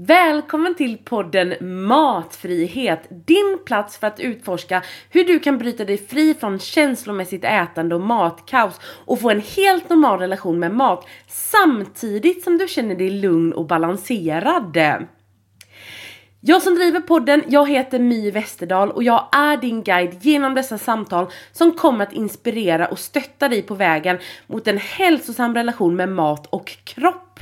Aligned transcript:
Välkommen 0.00 0.74
till 0.74 0.98
podden 0.98 1.54
Matfrihet, 1.86 3.06
din 3.26 3.58
plats 3.66 3.98
för 3.98 4.06
att 4.06 4.20
utforska 4.20 4.82
hur 5.10 5.24
du 5.24 5.38
kan 5.38 5.58
bryta 5.58 5.84
dig 5.84 5.98
fri 5.98 6.34
från 6.34 6.58
känslomässigt 6.58 7.44
ätande 7.44 7.94
och 7.94 8.00
matkaos 8.00 8.80
och 9.04 9.20
få 9.20 9.30
en 9.30 9.40
helt 9.56 9.88
normal 9.88 10.18
relation 10.18 10.58
med 10.58 10.74
mat 10.74 11.06
samtidigt 11.28 12.44
som 12.44 12.58
du 12.58 12.68
känner 12.68 12.94
dig 12.94 13.10
lugn 13.10 13.52
och 13.52 13.66
balanserad. 13.66 14.78
Jag 16.40 16.62
som 16.62 16.74
driver 16.74 17.00
podden, 17.00 17.42
jag 17.48 17.68
heter 17.68 17.98
My 17.98 18.30
Westerdahl 18.30 18.90
och 18.90 19.02
jag 19.02 19.28
är 19.32 19.56
din 19.56 19.82
guide 19.82 20.18
genom 20.20 20.54
dessa 20.54 20.78
samtal 20.78 21.26
som 21.52 21.72
kommer 21.72 22.06
att 22.06 22.12
inspirera 22.12 22.86
och 22.86 22.98
stötta 22.98 23.48
dig 23.48 23.62
på 23.62 23.74
vägen 23.74 24.18
mot 24.46 24.68
en 24.68 24.78
hälsosam 24.78 25.54
relation 25.54 25.96
med 25.96 26.08
mat 26.08 26.46
och 26.46 26.76
kropp. 26.84 27.40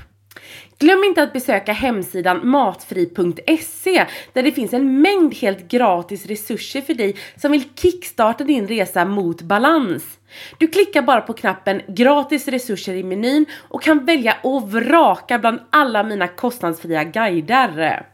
Glöm 0.79 1.05
inte 1.05 1.23
att 1.23 1.33
besöka 1.33 1.73
hemsidan 1.73 2.49
matfri.se 2.49 4.07
där 4.33 4.43
det 4.43 4.53
finns 4.53 4.73
en 4.73 5.01
mängd 5.01 5.35
helt 5.35 5.69
gratis 5.69 6.27
resurser 6.27 6.81
för 6.81 6.95
dig 6.95 7.17
som 7.37 7.53
vill 7.53 7.65
kickstarta 7.75 8.45
din 8.45 8.69
resa 8.69 9.05
mot 9.05 9.43
balans. 9.43 10.19
Du 10.59 10.67
klickar 10.67 11.03
bara 11.03 11.21
på 11.21 11.33
knappen 11.33 11.83
gratis 11.89 12.49
resurser 12.49 12.95
i 12.95 13.03
menyn 13.03 13.47
och 13.69 13.83
kan 13.83 14.05
välja 14.05 14.37
och 14.43 14.73
vraka 14.73 15.39
bland 15.39 15.61
alla 15.71 16.03
mina 16.03 16.29
kostnadsfria 16.29 17.05
guider. 17.05 18.07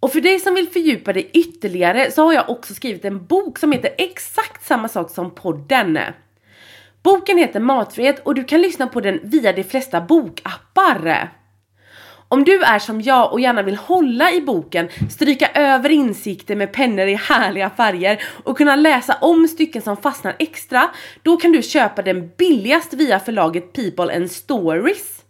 Och 0.00 0.12
för 0.12 0.20
dig 0.20 0.40
som 0.40 0.54
vill 0.54 0.68
fördjupa 0.68 1.12
dig 1.12 1.30
ytterligare 1.32 2.10
så 2.10 2.24
har 2.24 2.32
jag 2.32 2.50
också 2.50 2.74
skrivit 2.74 3.04
en 3.04 3.26
bok 3.26 3.58
som 3.58 3.72
heter 3.72 3.90
exakt 3.98 4.66
samma 4.66 4.88
sak 4.88 5.10
som 5.10 5.30
podden. 5.30 5.98
Boken 7.02 7.38
heter 7.38 7.60
Matfrihet 7.60 8.26
och 8.26 8.34
du 8.34 8.44
kan 8.44 8.62
lyssna 8.62 8.86
på 8.86 9.00
den 9.00 9.20
via 9.22 9.52
de 9.52 9.64
flesta 9.64 10.00
bokappar. 10.00 11.32
Om 12.32 12.44
du 12.44 12.62
är 12.62 12.78
som 12.78 13.00
jag 13.00 13.32
och 13.32 13.40
gärna 13.40 13.62
vill 13.62 13.76
hålla 13.76 14.32
i 14.32 14.40
boken, 14.40 14.88
stryka 15.10 15.50
över 15.54 15.90
insikter 15.90 16.56
med 16.56 16.72
pennor 16.72 17.06
i 17.06 17.14
härliga 17.14 17.70
färger 17.70 18.22
och 18.44 18.56
kunna 18.56 18.76
läsa 18.76 19.16
om 19.20 19.48
stycken 19.48 19.82
som 19.82 19.96
fastnar 19.96 20.36
extra, 20.38 20.90
då 21.22 21.36
kan 21.36 21.52
du 21.52 21.62
köpa 21.62 22.02
den 22.02 22.30
billigast 22.38 22.94
via 22.94 23.20
förlaget 23.20 23.72
People 23.72 24.16
and 24.16 24.30
Stories. 24.30 25.24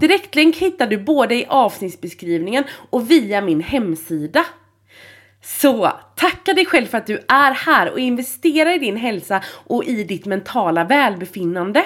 Direktlänk 0.00 0.56
hittar 0.56 0.86
du 0.86 0.98
både 0.98 1.34
i 1.34 1.46
avsnittsbeskrivningen 1.48 2.64
och 2.90 3.10
via 3.10 3.40
min 3.40 3.60
hemsida. 3.60 4.44
Så 5.42 5.92
tacka 6.16 6.54
dig 6.54 6.66
själv 6.66 6.86
för 6.86 6.98
att 6.98 7.06
du 7.06 7.24
är 7.28 7.52
här 7.52 7.90
och 7.90 7.98
investerar 7.98 8.74
i 8.74 8.78
din 8.78 8.96
hälsa 8.96 9.42
och 9.48 9.84
i 9.84 10.04
ditt 10.04 10.26
mentala 10.26 10.84
välbefinnande. 10.84 11.84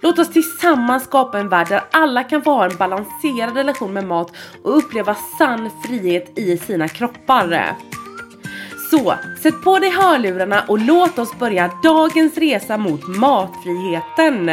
Låt 0.00 0.18
oss 0.18 0.32
tillsammans 0.32 1.04
skapa 1.04 1.38
en 1.38 1.48
värld 1.48 1.68
där 1.68 1.82
alla 1.90 2.24
kan 2.24 2.42
få 2.42 2.50
ha 2.50 2.64
en 2.64 2.76
balanserad 2.76 3.56
relation 3.56 3.92
med 3.92 4.04
mat 4.04 4.32
och 4.62 4.78
uppleva 4.78 5.16
sann 5.38 5.70
frihet 5.84 6.38
i 6.38 6.58
sina 6.58 6.88
kroppar. 6.88 7.76
Så, 8.90 9.14
sätt 9.42 9.62
på 9.64 9.78
dig 9.78 9.90
hörlurarna 9.90 10.64
och 10.68 10.78
låt 10.78 11.18
oss 11.18 11.38
börja 11.38 11.70
dagens 11.82 12.38
resa 12.38 12.78
mot 12.78 13.06
matfriheten. 13.06 14.50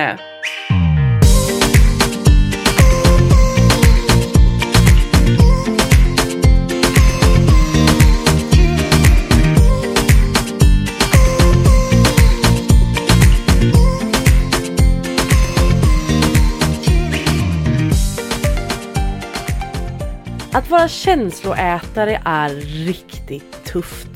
Att 20.56 20.70
vara 20.70 20.88
känsloätare 20.88 22.22
är 22.25 22.50
riktigt 22.86 23.66
tufft. 23.66 24.08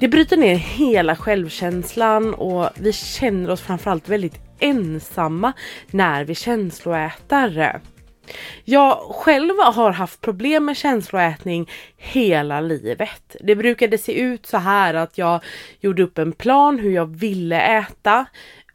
Det 0.00 0.08
bryter 0.08 0.36
ner 0.36 0.54
hela 0.54 1.16
självkänslan 1.16 2.34
och 2.34 2.70
vi 2.74 2.92
känner 2.92 3.50
oss 3.50 3.60
framförallt 3.60 4.08
väldigt 4.08 4.40
ensamma 4.58 5.52
när 5.90 6.24
vi 6.24 6.34
känsloätare. 6.34 7.80
Jag 8.64 8.98
själv 8.98 9.54
har 9.58 9.90
haft 9.90 10.20
problem 10.20 10.64
med 10.64 10.76
känsloätning 10.76 11.70
hela 11.96 12.60
livet. 12.60 13.36
Det 13.40 13.56
brukade 13.56 13.98
se 13.98 14.20
ut 14.20 14.46
så 14.46 14.56
här 14.56 14.94
att 14.94 15.18
jag 15.18 15.40
gjorde 15.80 16.02
upp 16.02 16.18
en 16.18 16.32
plan 16.32 16.78
hur 16.78 16.90
jag 16.90 17.16
ville 17.16 17.60
äta. 17.60 18.26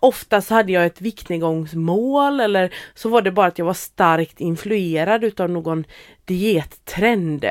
Ofta 0.03 0.41
så 0.41 0.53
hade 0.53 0.71
jag 0.71 0.85
ett 0.85 1.01
viktnedgångsmål 1.01 2.39
eller 2.39 2.73
så 2.93 3.09
var 3.09 3.21
det 3.21 3.31
bara 3.31 3.47
att 3.47 3.57
jag 3.57 3.65
var 3.65 3.73
starkt 3.73 4.41
influerad 4.41 5.23
utav 5.23 5.49
någon 5.49 5.85
diettrend. 6.25 7.45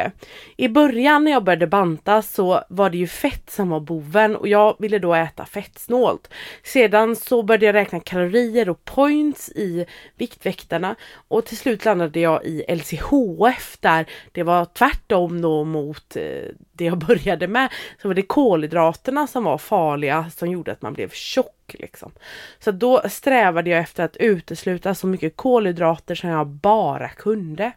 I 0.56 0.68
början 0.68 1.24
när 1.24 1.32
jag 1.32 1.44
började 1.44 1.66
banta 1.66 2.22
så 2.22 2.64
var 2.68 2.90
det 2.90 2.98
ju 2.98 3.06
fett 3.06 3.50
som 3.50 3.68
var 3.68 3.80
boven 3.80 4.36
och 4.36 4.48
jag 4.48 4.76
ville 4.78 4.98
då 4.98 5.14
äta 5.14 5.46
fettsnålt. 5.46 6.30
Sedan 6.64 7.16
så 7.16 7.42
började 7.42 7.66
jag 7.66 7.74
räkna 7.74 8.00
kalorier 8.00 8.68
och 8.68 8.84
points 8.84 9.48
i 9.48 9.86
Viktväktarna 10.16 10.96
och 11.28 11.46
till 11.46 11.56
slut 11.56 11.84
landade 11.84 12.20
jag 12.20 12.44
i 12.44 12.64
LCHF 12.68 13.76
där 13.80 14.06
det 14.32 14.42
var 14.42 14.64
tvärtom 14.64 15.40
då 15.42 15.64
mot 15.64 16.16
eh, 16.16 16.22
det 16.72 16.84
jag 16.84 16.98
började 17.06 17.48
med. 17.48 17.72
Så 18.02 18.08
var 18.08 18.14
det 18.14 18.22
kolhydraterna 18.22 19.26
som 19.26 19.44
var 19.44 19.58
farliga 19.58 20.30
som 20.36 20.50
gjorde 20.50 20.72
att 20.72 20.82
man 20.82 20.92
blev 20.92 21.10
tjock 21.10 21.74
liksom. 21.78 22.12
Så 22.58 22.70
då 22.70 23.02
strävade 23.08 23.70
jag 23.70 23.80
efter 23.80 24.04
att 24.04 24.16
utesluta 24.16 24.94
så 24.94 25.06
mycket 25.06 25.36
kolhydrater 25.36 26.14
som 26.14 26.30
jag 26.30 26.46
bara 26.46 27.08
kunde. 27.08 27.72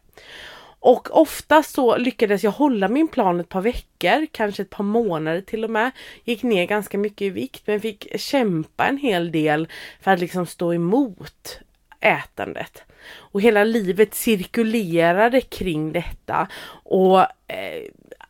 Och 0.86 1.22
ofta 1.22 1.64
så 1.64 1.98
lyckades 1.98 2.44
jag 2.44 2.52
hålla 2.52 2.88
min 2.88 3.08
plan 3.08 3.40
ett 3.40 3.50
par 3.50 3.62
veckor, 3.62 4.28
kanske 4.32 4.62
ett 4.62 4.70
par 4.70 4.84
månader 4.84 5.42
till 5.42 5.64
och 5.64 5.70
med. 5.70 5.92
Gick 6.24 6.44
ner 6.44 6.66
ganska 6.66 6.98
mycket 6.98 7.22
i 7.22 7.30
vikt 7.30 7.68
men 7.68 7.82
fick 7.82 8.20
kämpa 8.20 8.86
en 8.86 8.98
hel 8.98 9.32
del 9.32 9.68
för 10.02 10.12
att 10.12 10.20
liksom 10.20 10.46
stå 10.46 10.74
emot 10.74 11.60
ätandet. 12.00 12.84
Och 13.14 13.42
hela 13.42 13.64
livet 13.64 14.16
cirkulerade 14.16 15.42
kring 15.42 15.92
detta 15.92 16.48
och 16.84 17.20
eh, 17.48 17.84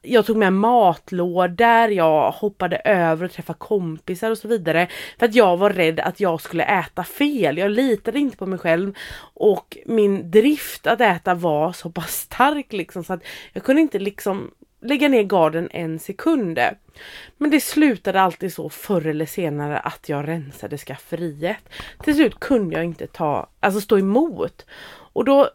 jag 0.05 0.25
tog 0.25 0.37
med 0.37 0.53
matlådor, 0.53 1.89
jag 1.89 2.31
hoppade 2.31 2.77
över 2.77 3.25
och 3.25 3.31
träffade 3.31 3.59
kompisar 3.59 4.31
och 4.31 4.37
så 4.37 4.47
vidare. 4.47 4.87
För 5.19 5.25
att 5.25 5.35
jag 5.35 5.57
var 5.57 5.69
rädd 5.69 5.99
att 5.99 6.19
jag 6.19 6.41
skulle 6.41 6.63
äta 6.63 7.03
fel. 7.03 7.57
Jag 7.57 7.71
litade 7.71 8.19
inte 8.19 8.37
på 8.37 8.45
mig 8.45 8.59
själv 8.59 8.93
och 9.33 9.77
min 9.85 10.31
drift 10.31 10.87
att 10.87 11.01
äta 11.01 11.33
var 11.33 11.73
så 11.73 11.89
pass 11.89 12.13
stark 12.13 12.73
liksom 12.73 13.03
så 13.03 13.13
att 13.13 13.23
jag 13.53 13.63
kunde 13.63 13.81
inte 13.81 13.99
liksom 13.99 14.51
lägga 14.81 15.07
ner 15.07 15.23
garden 15.23 15.69
en 15.71 15.99
sekund. 15.99 16.59
Men 17.37 17.49
det 17.49 17.59
slutade 17.59 18.21
alltid 18.21 18.53
så 18.53 18.69
förr 18.69 19.07
eller 19.07 19.25
senare 19.25 19.79
att 19.79 20.09
jag 20.09 20.27
rensade 20.27 20.77
skafferiet. 20.77 21.69
Till 22.03 22.15
slut 22.15 22.39
kunde 22.39 22.75
jag 22.75 22.85
inte 22.85 23.07
ta, 23.07 23.49
alltså 23.59 23.81
stå 23.81 23.99
emot. 23.99 24.65
Och 25.13 25.25
då 25.25 25.49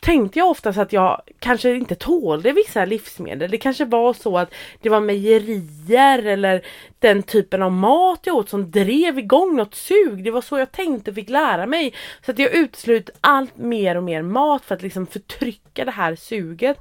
tänkte 0.00 0.38
jag 0.38 0.50
oftast 0.50 0.78
att 0.78 0.92
jag 0.92 1.22
kanske 1.38 1.74
inte 1.74 1.94
tålde 1.94 2.52
vissa 2.52 2.84
livsmedel. 2.84 3.50
Det 3.50 3.58
kanske 3.58 3.84
var 3.84 4.12
så 4.12 4.38
att 4.38 4.54
det 4.80 4.88
var 4.88 5.00
mejerier 5.00 6.26
eller 6.26 6.62
den 6.98 7.22
typen 7.22 7.62
av 7.62 7.72
mat 7.72 8.20
jag 8.22 8.36
åt 8.36 8.48
som 8.48 8.70
drev 8.70 9.18
igång 9.18 9.56
något 9.56 9.74
sug. 9.74 10.24
Det 10.24 10.30
var 10.30 10.40
så 10.40 10.58
jag 10.58 10.72
tänkte 10.72 11.10
och 11.10 11.14
fick 11.14 11.28
lära 11.28 11.66
mig. 11.66 11.94
Så 12.24 12.30
att 12.30 12.38
jag 12.38 12.54
uteslöt 12.54 13.10
allt 13.20 13.56
mer 13.56 13.96
och 13.96 14.02
mer 14.02 14.22
mat 14.22 14.64
för 14.64 14.74
att 14.74 14.82
liksom 14.82 15.06
förtrycka 15.06 15.84
det 15.84 15.90
här 15.90 16.16
suget. 16.16 16.78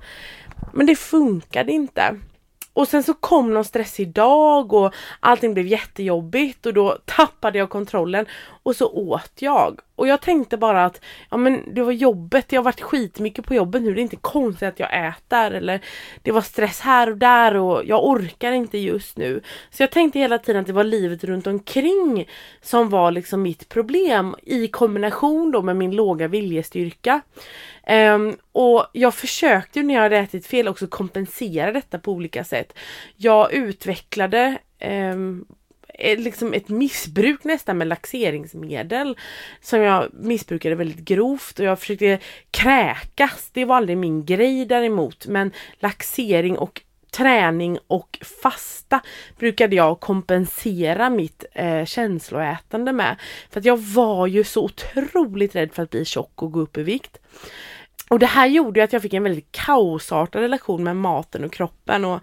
Men 0.74 0.86
det 0.86 0.96
funkade 0.96 1.72
inte. 1.72 2.16
Och 2.74 2.88
sen 2.88 3.04
så 3.04 3.14
kom 3.14 3.54
någon 3.54 3.66
stressig 3.66 4.10
dag 4.10 4.74
och 4.74 4.94
allting 5.20 5.54
blev 5.54 5.68
jättejobbigt 5.68 6.66
och 6.66 6.74
då 6.74 6.98
tappade 7.06 7.58
jag 7.58 7.70
kontrollen 7.70 8.26
och 8.64 8.76
så 8.76 8.88
åt 8.88 9.32
jag. 9.40 9.80
Och 9.96 10.08
jag 10.08 10.22
tänkte 10.22 10.58
bara 10.58 10.86
att 10.86 11.02
ja 11.30 11.38
men 11.38 11.74
det 11.74 11.82
var 11.82 11.92
jobbet, 11.92 12.52
jag 12.52 12.60
har 12.60 12.66
varit 12.66 12.82
skitmycket 12.82 13.46
på 13.46 13.56
jobbet 13.56 13.82
nu, 13.82 13.94
det 13.94 14.00
är 14.00 14.04
inte 14.04 14.16
konstigt 14.16 14.68
att 14.68 14.80
jag 14.80 15.08
äter 15.08 15.52
eller 15.52 15.82
det 16.22 16.32
var 16.32 16.42
stress 16.42 16.80
här 16.80 17.10
och 17.10 17.18
där 17.18 17.56
och 17.56 17.86
jag 17.86 18.06
orkar 18.06 18.52
inte 18.52 18.78
just 18.78 19.18
nu. 19.18 19.42
Så 19.72 19.84
jag 19.84 19.92
tänkte 19.92 20.20
hela 20.20 20.38
tiden 20.38 20.62
att 20.62 20.68
det 20.68 20.74
var 20.74 20.84
livet 20.84 21.24
runt 21.24 21.48
omkring 21.48 22.30
som 22.62 22.90
var 22.90 23.12
liksom 23.12 23.42
mitt 23.42 23.70
problem 23.70 24.36
i 24.44 24.68
kombination 24.68 25.52
då 25.52 25.62
med 25.62 25.76
min 25.76 25.92
låga 25.92 26.28
viljestyrka. 26.28 27.22
Um, 27.90 28.38
och 28.52 28.86
jag 28.94 29.14
försökte 29.14 29.84
när 29.84 29.94
jag 29.94 30.02
hade 30.02 30.18
ätit 30.18 30.48
fel 30.48 30.68
också 30.68 30.88
kompensera 30.88 31.72
detta 31.72 32.00
på 32.00 32.12
olika 32.12 32.44
sätt. 32.44 32.74
Jag 33.16 33.54
utvecklade 33.54 34.58
um, 35.14 35.46
liksom 36.18 36.54
ett 36.54 36.70
missbruk 36.70 37.44
nästan 37.44 37.78
med 37.78 37.88
laxeringsmedel 37.88 39.18
som 39.62 39.80
jag 39.80 40.10
missbrukade 40.14 40.76
väldigt 40.76 41.06
grovt 41.06 41.60
och 41.60 41.66
jag 41.66 41.80
försökte 41.80 42.20
kräkas. 42.52 43.50
Det 43.54 43.66
var 43.66 43.76
aldrig 43.76 43.98
min 43.98 44.26
grej 44.26 44.66
däremot 44.66 45.28
men 45.28 45.52
laxering 45.80 46.58
och 46.58 46.82
träning 47.12 47.78
och 47.88 48.20
fasta 48.42 49.02
brukade 49.38 49.76
jag 49.76 50.00
kompensera 50.00 51.10
mitt 51.10 51.46
eh, 51.54 51.86
känsloätande 51.86 52.94
med. 52.94 53.16
För 53.50 53.60
att 53.60 53.66
jag 53.66 53.78
var 53.78 54.28
ju 54.28 54.44
så 54.44 54.64
otroligt 54.64 55.56
rädd 55.56 55.74
för 55.74 55.84
att 55.84 55.90
bli 55.90 56.06
tjock 56.06 56.42
och 56.42 56.52
gå 56.52 56.60
upp 56.60 56.78
i 56.78 56.84
vikt. 56.84 57.18
Och 58.10 58.20
det 58.20 58.26
här 58.26 58.48
gjorde 58.48 58.84
att 58.84 58.94
jag 58.94 59.02
fick 59.02 59.14
en 59.14 59.24
väldigt 59.24 59.52
kaosartad 59.52 60.42
relation 60.42 60.84
med 60.84 60.96
maten 60.96 61.44
och 61.44 61.54
kroppen 61.54 62.06
och 62.06 62.20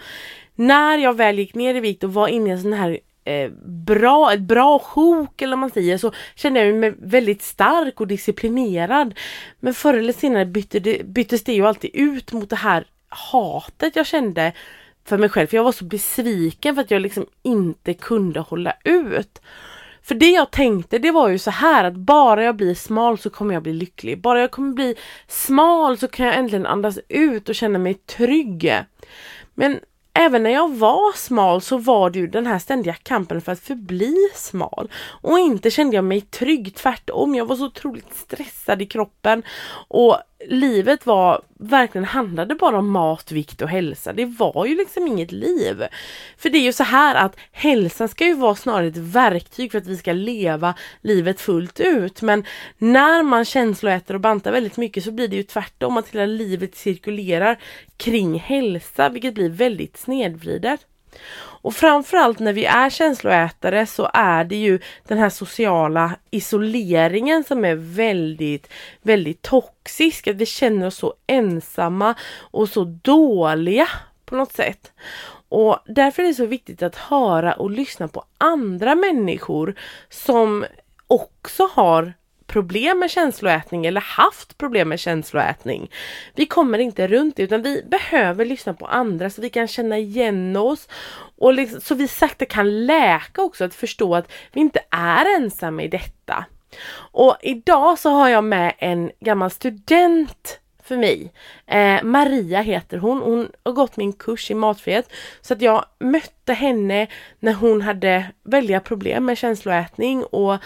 när 0.55 0.99
jag 0.99 1.17
väl 1.17 1.39
gick 1.39 1.55
ner 1.55 1.75
i 1.75 1.81
vikt 1.81 2.05
och 2.05 2.15
var 2.15 2.29
inne 2.29 2.49
i 2.49 2.53
en 2.53 2.63
sån 2.63 2.73
här 2.73 2.99
eh, 3.29 3.51
bra, 3.67 4.33
ett 4.33 4.41
bra 4.41 4.79
sjok 4.79 5.43
eller 5.43 5.53
vad 5.53 5.59
man 5.59 5.71
säger 5.71 5.99
så 5.99 6.13
kände 6.35 6.65
jag 6.65 6.75
mig 6.75 6.95
väldigt 6.99 7.43
stark 7.43 8.01
och 8.01 8.07
disciplinerad. 8.07 9.15
Men 9.61 9.75
förr 9.75 9.95
eller 9.95 10.13
senare 10.13 10.47
bytte 10.47 10.81
det, 10.81 11.07
byttes 11.07 11.45
det 11.45 11.53
ju 11.53 11.67
alltid 11.67 11.91
ut 11.95 12.33
mot 12.33 12.51
det 12.51 12.57
här 12.57 12.87
hatet 13.09 13.97
jag 13.97 14.07
kände 14.07 14.53
för 15.05 15.19
mig 15.19 15.29
själv. 15.29 15.47
För 15.47 15.57
jag 15.57 15.65
var 15.65 15.73
så 15.73 15.85
besviken 15.85 16.75
för 16.75 16.83
att 16.83 16.91
jag 16.91 17.03
liksom 17.03 17.27
inte 17.43 17.95
kunde 17.95 18.41
hålla 18.41 18.75
ut. 18.85 19.41
För 20.03 20.15
det 20.15 20.31
jag 20.31 20.51
tänkte 20.51 20.99
det 20.99 21.11
var 21.11 21.29
ju 21.29 21.39
så 21.39 21.51
här 21.51 21.85
att 21.85 21.95
bara 21.95 22.45
jag 22.45 22.57
blir 22.57 22.75
smal 22.75 23.19
så 23.19 23.31
kommer 23.31 23.55
jag 23.55 23.63
bli 23.63 23.73
lycklig. 23.73 24.21
Bara 24.21 24.41
jag 24.41 24.51
kommer 24.51 24.73
bli 24.73 24.95
smal 25.27 25.99
så 25.99 26.09
kan 26.09 26.27
jag 26.27 26.37
äntligen 26.37 26.67
andas 26.67 26.99
ut 27.09 27.49
och 27.49 27.55
känna 27.55 27.79
mig 27.79 27.95
trygg. 27.95 28.75
Men 29.55 29.81
även 30.15 30.43
när 30.43 30.51
jag 30.51 30.75
var 30.75 31.17
smal 31.17 31.61
så 31.61 31.79
var 31.79 32.11
det 32.11 32.19
ju 32.19 32.27
den 32.27 32.47
här 32.47 32.59
ständiga 32.59 32.95
kampen 32.95 33.41
för 33.41 33.53
att 33.53 33.61
förbli 33.61 34.17
smal. 34.35 34.91
Och 35.21 35.39
inte 35.39 35.71
kände 35.71 35.97
jag 35.97 36.05
mig 36.05 36.21
trygg, 36.21 36.75
tvärtom. 36.75 37.35
Jag 37.35 37.47
var 37.47 37.57
så 37.57 37.67
otroligt 37.67 38.15
stressad 38.15 38.83
i 38.83 38.87
kroppen 38.87 39.43
och 39.89 40.17
livet 40.47 41.07
var 41.07 41.43
verkligen 41.59 42.05
handlade 42.05 42.55
bara 42.55 42.79
om 42.79 42.91
mat, 42.91 43.33
vikt 43.33 43.63
och 43.63 43.69
hälsa. 43.69 44.13
Det 44.13 44.25
var 44.25 44.67
ju 44.67 44.77
liksom 44.77 45.07
inget 45.07 45.33
liv. 45.33 45.85
För 46.37 46.51
det 46.51 46.59
är 46.59 46.63
ju 46.63 46.73
så 46.73 46.85
här 46.85 47.15
att 47.15 47.37
hälsan 47.53 48.09
ska 48.09 48.27
ju 48.27 48.35
vara 48.35 48.55
snarare 48.55 48.87
ett 48.87 48.97
verktyg 48.97 49.71
för 49.71 49.79
att 49.79 49.87
vi 49.87 49.97
ska 49.97 50.13
leva 50.13 50.75
livet 51.03 51.41
fullt 51.41 51.81
ut. 51.81 52.23
Men 52.23 52.45
när 52.79 53.23
man 53.23 53.45
känsloäter 53.45 54.15
och 54.15 54.21
bantar 54.21 54.53
väldigt 54.53 54.77
mycket 54.77 55.05
så 55.05 55.13
blir 55.13 55.29
det 55.29 55.37
ju 55.37 55.43
tvärtom 55.43 55.97
att 55.97 56.09
hela 56.09 56.27
livet 56.27 56.77
cirkulerar 56.77 57.59
kring 57.97 58.39
hälsa, 58.39 59.09
vilket 59.09 59.35
blir 59.35 59.51
väldigt 59.51 59.97
snedvridet. 59.97 60.87
Och 61.61 61.75
framförallt 61.75 62.39
när 62.39 62.53
vi 62.53 62.65
är 62.65 62.91
känsloätare 62.91 63.87
så 63.87 64.11
är 64.15 64.45
det 64.45 64.57
ju 64.57 64.81
den 65.09 65.19
här 65.19 65.31
sociala 65.31 66.17
isoleringen 66.31 67.45
som 67.45 67.65
är 67.65 67.75
väldigt, 67.75 68.69
väldigt 69.03 69.43
toxisk. 69.43 70.27
Att 70.27 70.37
vi 70.37 70.47
känner 70.47 70.87
oss 70.87 70.97
så 70.97 71.15
ensamma 71.27 72.15
och 72.51 72.69
så 72.69 72.85
dåliga 72.85 73.89
på 74.25 74.37
något 74.37 74.53
sätt. 74.53 74.93
Och 75.49 75.79
därför 75.87 76.23
är 76.23 76.27
det 76.27 76.35
så 76.35 76.47
viktigt 76.47 76.83
att 76.83 76.97
höra 76.97 77.53
och 77.53 77.71
lyssna 77.71 78.09
på 78.09 78.25
andra 78.39 78.95
människor 78.95 79.75
som 80.09 80.65
också 81.07 81.69
har 81.73 82.13
problem 82.49 82.99
med 82.99 83.11
känsloätning 83.11 83.87
eller 83.87 84.01
haft 84.01 84.59
problem 84.59 84.89
med 84.89 85.01
känsloätning. 85.01 85.91
Vi 86.35 86.47
kommer 86.47 86.79
inte 86.79 87.09
runt 87.09 87.37
det 87.37 87.43
utan 87.43 87.63
vi 87.63 87.83
behöver 87.83 88.45
lyssna 88.45 88.75
på 88.75 88.87
andra 88.87 89.31
så 89.31 89.43
vi 89.43 89.51
kan 89.51 89.69
känna 89.69 89.99
igen 89.99 90.57
oss 90.57 90.89
och 91.39 91.55
liksom, 91.55 91.81
så 91.81 91.95
vi 91.95 92.09
sakta 92.09 92.45
kan 92.45 92.87
läka 92.87 93.43
också 93.43 93.65
att 93.65 93.75
förstå 93.75 94.15
att 94.15 94.33
vi 94.53 94.61
inte 94.61 94.81
är 94.91 95.37
ensamma 95.37 95.83
i 95.83 95.89
detta. 95.89 96.45
Och 96.97 97.37
idag 97.43 97.99
så 97.99 98.11
har 98.11 98.29
jag 98.29 98.45
med 98.45 98.73
en 98.79 99.11
gammal 99.21 99.51
student 99.51 100.61
för 100.89 100.97
mig. 100.97 101.33
Eh, 101.67 102.03
Maria 102.03 102.61
heter 102.61 102.99
hon. 102.99 103.19
Hon 103.19 103.49
har 103.65 103.73
gått 103.73 103.97
min 103.97 104.13
kurs 104.13 104.51
i 104.51 104.55
matfrihet. 104.55 105.13
Så 105.41 105.55
att 105.55 105.63
jag 105.63 105.85
mötte 105.99 106.53
henne 106.53 107.07
när 107.41 107.53
hon 107.53 107.83
hade 107.83 108.27
väldiga 108.43 108.81
problem 108.81 109.25
med 109.25 109.39
känsloätning 109.39 110.25
och 110.25 110.59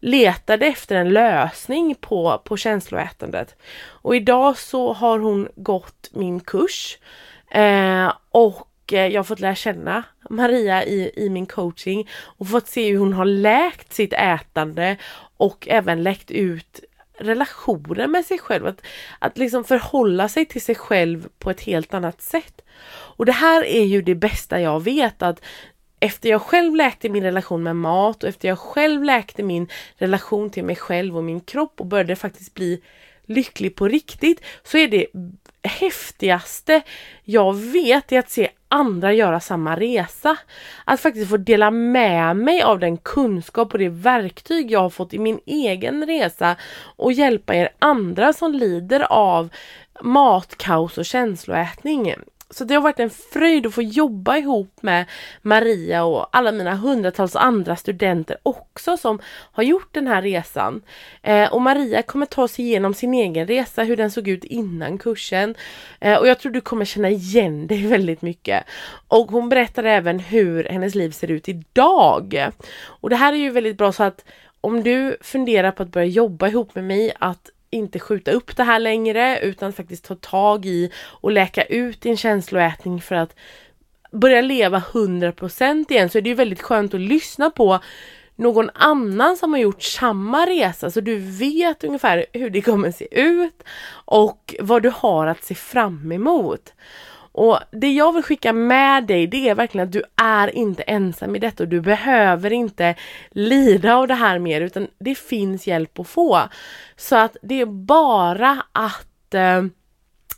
letade 0.00 0.66
efter 0.66 0.96
en 0.96 1.10
lösning 1.12 1.94
på, 2.00 2.42
på 2.44 2.56
känsloätandet. 2.56 3.56
Och 3.78 4.16
idag 4.16 4.58
så 4.58 4.92
har 4.92 5.18
hon 5.18 5.48
gått 5.56 6.10
min 6.12 6.40
kurs 6.40 6.98
eh, 7.50 8.12
och 8.30 8.92
eh, 8.92 9.06
jag 9.06 9.18
har 9.18 9.24
fått 9.24 9.40
lära 9.40 9.54
känna 9.54 10.02
Maria 10.30 10.84
i, 10.84 11.10
i 11.16 11.30
min 11.30 11.46
coaching 11.46 12.08
och 12.38 12.48
fått 12.48 12.66
se 12.68 12.90
hur 12.90 12.98
hon 12.98 13.12
har 13.12 13.24
läkt 13.24 13.92
sitt 13.92 14.12
ätande 14.12 14.96
och 15.36 15.68
även 15.68 16.02
läkt 16.02 16.30
ut 16.30 16.80
relationer 17.18 18.06
med 18.06 18.24
sig 18.24 18.38
själv. 18.38 18.66
Att, 18.66 18.82
att 19.18 19.38
liksom 19.38 19.64
förhålla 19.64 20.28
sig 20.28 20.44
till 20.44 20.62
sig 20.62 20.74
själv 20.74 21.28
på 21.38 21.50
ett 21.50 21.60
helt 21.60 21.94
annat 21.94 22.22
sätt. 22.22 22.60
Och 22.90 23.26
det 23.26 23.32
här 23.32 23.64
är 23.64 23.84
ju 23.84 24.02
det 24.02 24.14
bästa 24.14 24.60
jag 24.60 24.82
vet 24.84 25.22
att 25.22 25.40
efter 26.00 26.28
jag 26.28 26.42
själv 26.42 26.74
läkte 26.74 27.08
min 27.08 27.22
relation 27.22 27.62
med 27.62 27.76
mat 27.76 28.22
och 28.22 28.28
efter 28.28 28.48
jag 28.48 28.58
själv 28.58 29.04
läkte 29.04 29.42
min 29.42 29.68
relation 29.96 30.50
till 30.50 30.64
mig 30.64 30.76
själv 30.76 31.16
och 31.16 31.24
min 31.24 31.40
kropp 31.40 31.80
och 31.80 31.86
började 31.86 32.16
faktiskt 32.16 32.54
bli 32.54 32.82
lycklig 33.26 33.76
på 33.76 33.88
riktigt 33.88 34.40
så 34.62 34.78
är 34.78 34.88
det 34.88 35.06
häftigaste 35.62 36.82
jag 37.24 37.54
vet 37.54 38.12
är 38.12 38.18
att 38.18 38.30
se 38.30 38.48
andra 38.68 39.12
göra 39.12 39.40
samma 39.40 39.76
resa. 39.76 40.36
Att 40.84 41.00
faktiskt 41.00 41.30
få 41.30 41.36
dela 41.36 41.70
med 41.70 42.36
mig 42.36 42.62
av 42.62 42.78
den 42.78 42.96
kunskap 42.96 43.72
och 43.72 43.78
det 43.78 43.88
verktyg 43.88 44.70
jag 44.70 44.80
har 44.80 44.90
fått 44.90 45.14
i 45.14 45.18
min 45.18 45.40
egen 45.46 46.06
resa 46.06 46.56
och 46.96 47.12
hjälpa 47.12 47.54
er 47.54 47.68
andra 47.78 48.32
som 48.32 48.52
lider 48.52 49.00
av 49.12 49.48
matkaos 50.02 50.98
och 50.98 51.04
känsloätning. 51.04 52.14
Så 52.50 52.64
det 52.64 52.74
har 52.74 52.82
varit 52.82 53.00
en 53.00 53.10
fröjd 53.10 53.66
att 53.66 53.74
få 53.74 53.82
jobba 53.82 54.36
ihop 54.36 54.82
med 54.82 55.04
Maria 55.42 56.04
och 56.04 56.36
alla 56.36 56.52
mina 56.52 56.74
hundratals 56.74 57.36
andra 57.36 57.76
studenter 57.76 58.36
också 58.42 58.96
som 58.96 59.18
har 59.52 59.62
gjort 59.62 59.94
den 59.94 60.06
här 60.06 60.22
resan. 60.22 60.82
Eh, 61.22 61.52
och 61.52 61.62
Maria 61.62 62.02
kommer 62.02 62.26
ta 62.26 62.48
sig 62.48 62.64
igenom 62.64 62.94
sin 62.94 63.14
egen 63.14 63.46
resa, 63.46 63.82
hur 63.82 63.96
den 63.96 64.10
såg 64.10 64.28
ut 64.28 64.44
innan 64.44 64.98
kursen. 64.98 65.54
Eh, 66.00 66.18
och 66.18 66.28
jag 66.28 66.38
tror 66.38 66.52
du 66.52 66.60
kommer 66.60 66.84
känna 66.84 67.10
igen 67.10 67.66
dig 67.66 67.86
väldigt 67.86 68.22
mycket. 68.22 68.64
Och 69.08 69.30
hon 69.30 69.48
berättar 69.48 69.84
även 69.84 70.18
hur 70.18 70.64
hennes 70.64 70.94
liv 70.94 71.10
ser 71.10 71.30
ut 71.30 71.48
idag. 71.48 72.50
Och 72.80 73.10
det 73.10 73.16
här 73.16 73.32
är 73.32 73.36
ju 73.36 73.50
väldigt 73.50 73.78
bra 73.78 73.92
så 73.92 74.02
att 74.02 74.24
om 74.60 74.82
du 74.82 75.16
funderar 75.20 75.70
på 75.70 75.82
att 75.82 75.88
börja 75.88 76.06
jobba 76.06 76.48
ihop 76.48 76.74
med 76.74 76.84
mig, 76.84 77.12
att 77.18 77.50
inte 77.70 77.98
skjuta 77.98 78.30
upp 78.30 78.56
det 78.56 78.62
här 78.62 78.78
längre 78.78 79.40
utan 79.40 79.72
faktiskt 79.72 80.04
ta 80.04 80.14
tag 80.14 80.66
i 80.66 80.92
och 81.20 81.32
läka 81.32 81.62
ut 81.62 82.00
din 82.00 82.16
känsloätning 82.16 83.00
för 83.00 83.14
att 83.14 83.34
börja 84.12 84.40
leva 84.40 84.82
100% 84.92 85.92
igen 85.92 86.10
så 86.10 86.18
är 86.18 86.22
det 86.22 86.28
ju 86.28 86.34
väldigt 86.34 86.62
skönt 86.62 86.94
att 86.94 87.00
lyssna 87.00 87.50
på 87.50 87.80
någon 88.36 88.70
annan 88.74 89.36
som 89.36 89.52
har 89.52 89.60
gjort 89.60 89.82
samma 89.82 90.46
resa 90.46 90.90
så 90.90 91.00
du 91.00 91.18
vet 91.18 91.84
ungefär 91.84 92.26
hur 92.32 92.50
det 92.50 92.62
kommer 92.62 92.90
se 92.90 93.20
ut 93.20 93.62
och 94.04 94.54
vad 94.60 94.82
du 94.82 94.92
har 94.94 95.26
att 95.26 95.44
se 95.44 95.54
fram 95.54 96.12
emot. 96.12 96.72
Och 97.38 97.58
det 97.70 97.92
jag 97.92 98.12
vill 98.12 98.22
skicka 98.22 98.52
med 98.52 99.06
dig 99.06 99.26
det 99.26 99.48
är 99.48 99.54
verkligen 99.54 99.86
att 99.86 99.92
du 99.92 100.02
är 100.16 100.56
inte 100.56 100.82
ensam 100.82 101.36
i 101.36 101.38
detta 101.38 101.62
och 101.62 101.68
du 101.68 101.80
behöver 101.80 102.52
inte 102.52 102.94
lida 103.30 103.94
av 103.94 104.08
det 104.08 104.14
här 104.14 104.38
mer 104.38 104.60
utan 104.60 104.88
det 104.98 105.14
finns 105.14 105.66
hjälp 105.66 105.98
att 105.98 106.08
få. 106.08 106.40
Så 106.96 107.16
att 107.16 107.36
det 107.42 107.60
är 107.60 107.66
bara 107.66 108.62
att 108.72 109.34
eh, 109.34 109.62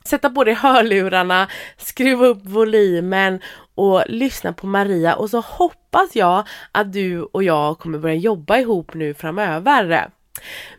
sätta 0.04 0.30
på 0.30 0.44
dig 0.44 0.54
hörlurarna, 0.54 1.48
skruva 1.76 2.26
upp 2.26 2.46
volymen 2.46 3.40
och 3.74 4.02
lyssna 4.06 4.52
på 4.52 4.66
Maria 4.66 5.14
och 5.14 5.30
så 5.30 5.40
hoppas 5.40 6.16
jag 6.16 6.46
att 6.72 6.92
du 6.92 7.22
och 7.22 7.42
jag 7.42 7.78
kommer 7.78 7.98
börja 7.98 8.14
jobba 8.14 8.58
ihop 8.58 8.94
nu 8.94 9.14
framöver. 9.14 10.10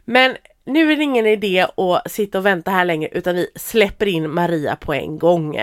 Men 0.05 0.35
nu 0.65 0.91
är 0.91 0.97
det 0.97 1.03
ingen 1.03 1.27
idé 1.27 1.67
att 1.77 2.11
sitta 2.11 2.37
och 2.37 2.45
vänta 2.45 2.71
här 2.71 2.85
längre 2.85 3.09
utan 3.11 3.35
vi 3.35 3.47
släpper 3.55 4.07
in 4.07 4.33
Maria 4.33 4.75
på 4.75 4.93
en 4.93 5.19
gång. 5.19 5.57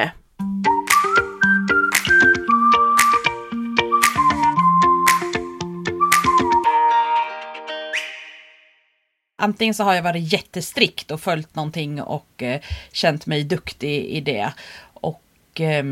Antingen 9.40 9.74
så 9.74 9.84
har 9.84 9.94
jag 9.94 10.02
varit 10.02 10.32
jättestrikt 10.32 11.10
och 11.10 11.20
följt 11.20 11.54
någonting 11.54 12.02
och 12.02 12.42
eh, 12.42 12.60
känt 12.92 13.26
mig 13.26 13.44
duktig 13.44 14.04
i 14.04 14.20
det. 14.20 14.52
Och 14.94 15.60
eh, 15.60 15.84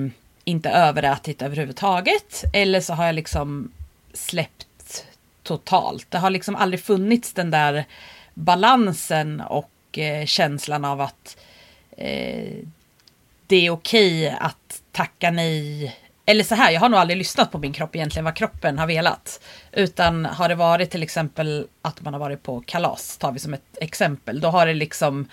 inte 0.45 0.71
överätit 0.71 1.43
överhuvudtaget. 1.43 2.45
Eller 2.53 2.81
så 2.81 2.95
har 2.95 3.07
jag 3.07 3.15
liksom 3.15 3.73
släppt 4.13 5.07
totalt. 5.43 6.11
Det 6.11 6.19
har 6.19 6.31
liksom 6.31 6.57
aldrig 6.57 6.81
funnits 6.81 7.33
den 7.33 7.51
där 7.51 7.85
balansen 8.35 9.41
och 9.41 9.99
eh, 9.99 10.27
känslan 10.27 10.85
av 10.85 11.01
att 11.01 11.37
eh, 11.97 12.55
det 13.47 13.67
är 13.67 13.71
okej 13.71 14.37
att 14.41 14.83
tacka 14.93 15.31
nej. 15.31 15.97
Eller 16.27 16.45
så 16.45 16.55
här, 16.55 16.71
jag 16.71 16.81
har 16.81 16.89
nog 16.89 17.01
aldrig 17.01 17.17
lyssnat 17.17 17.53
på 17.53 17.59
min 17.59 17.73
kropp 17.73 17.97
egentligen 17.97 18.25
vad 18.25 18.35
kroppen 18.35 18.79
har 18.79 18.87
velat. 18.87 19.41
Utan 19.73 20.25
har 20.25 20.49
det 20.49 20.55
varit 20.55 20.91
till 20.91 21.03
exempel 21.03 21.67
att 21.83 22.01
man 22.01 22.13
har 22.13 22.21
varit 22.21 22.43
på 22.43 22.61
kalas, 22.61 23.17
tar 23.17 23.33
vi 23.33 23.39
som 23.39 23.55
ett 23.55 23.79
exempel. 23.81 24.41
Då 24.41 24.49
har 24.49 24.67
det 24.67 24.75
liksom 24.75 25.29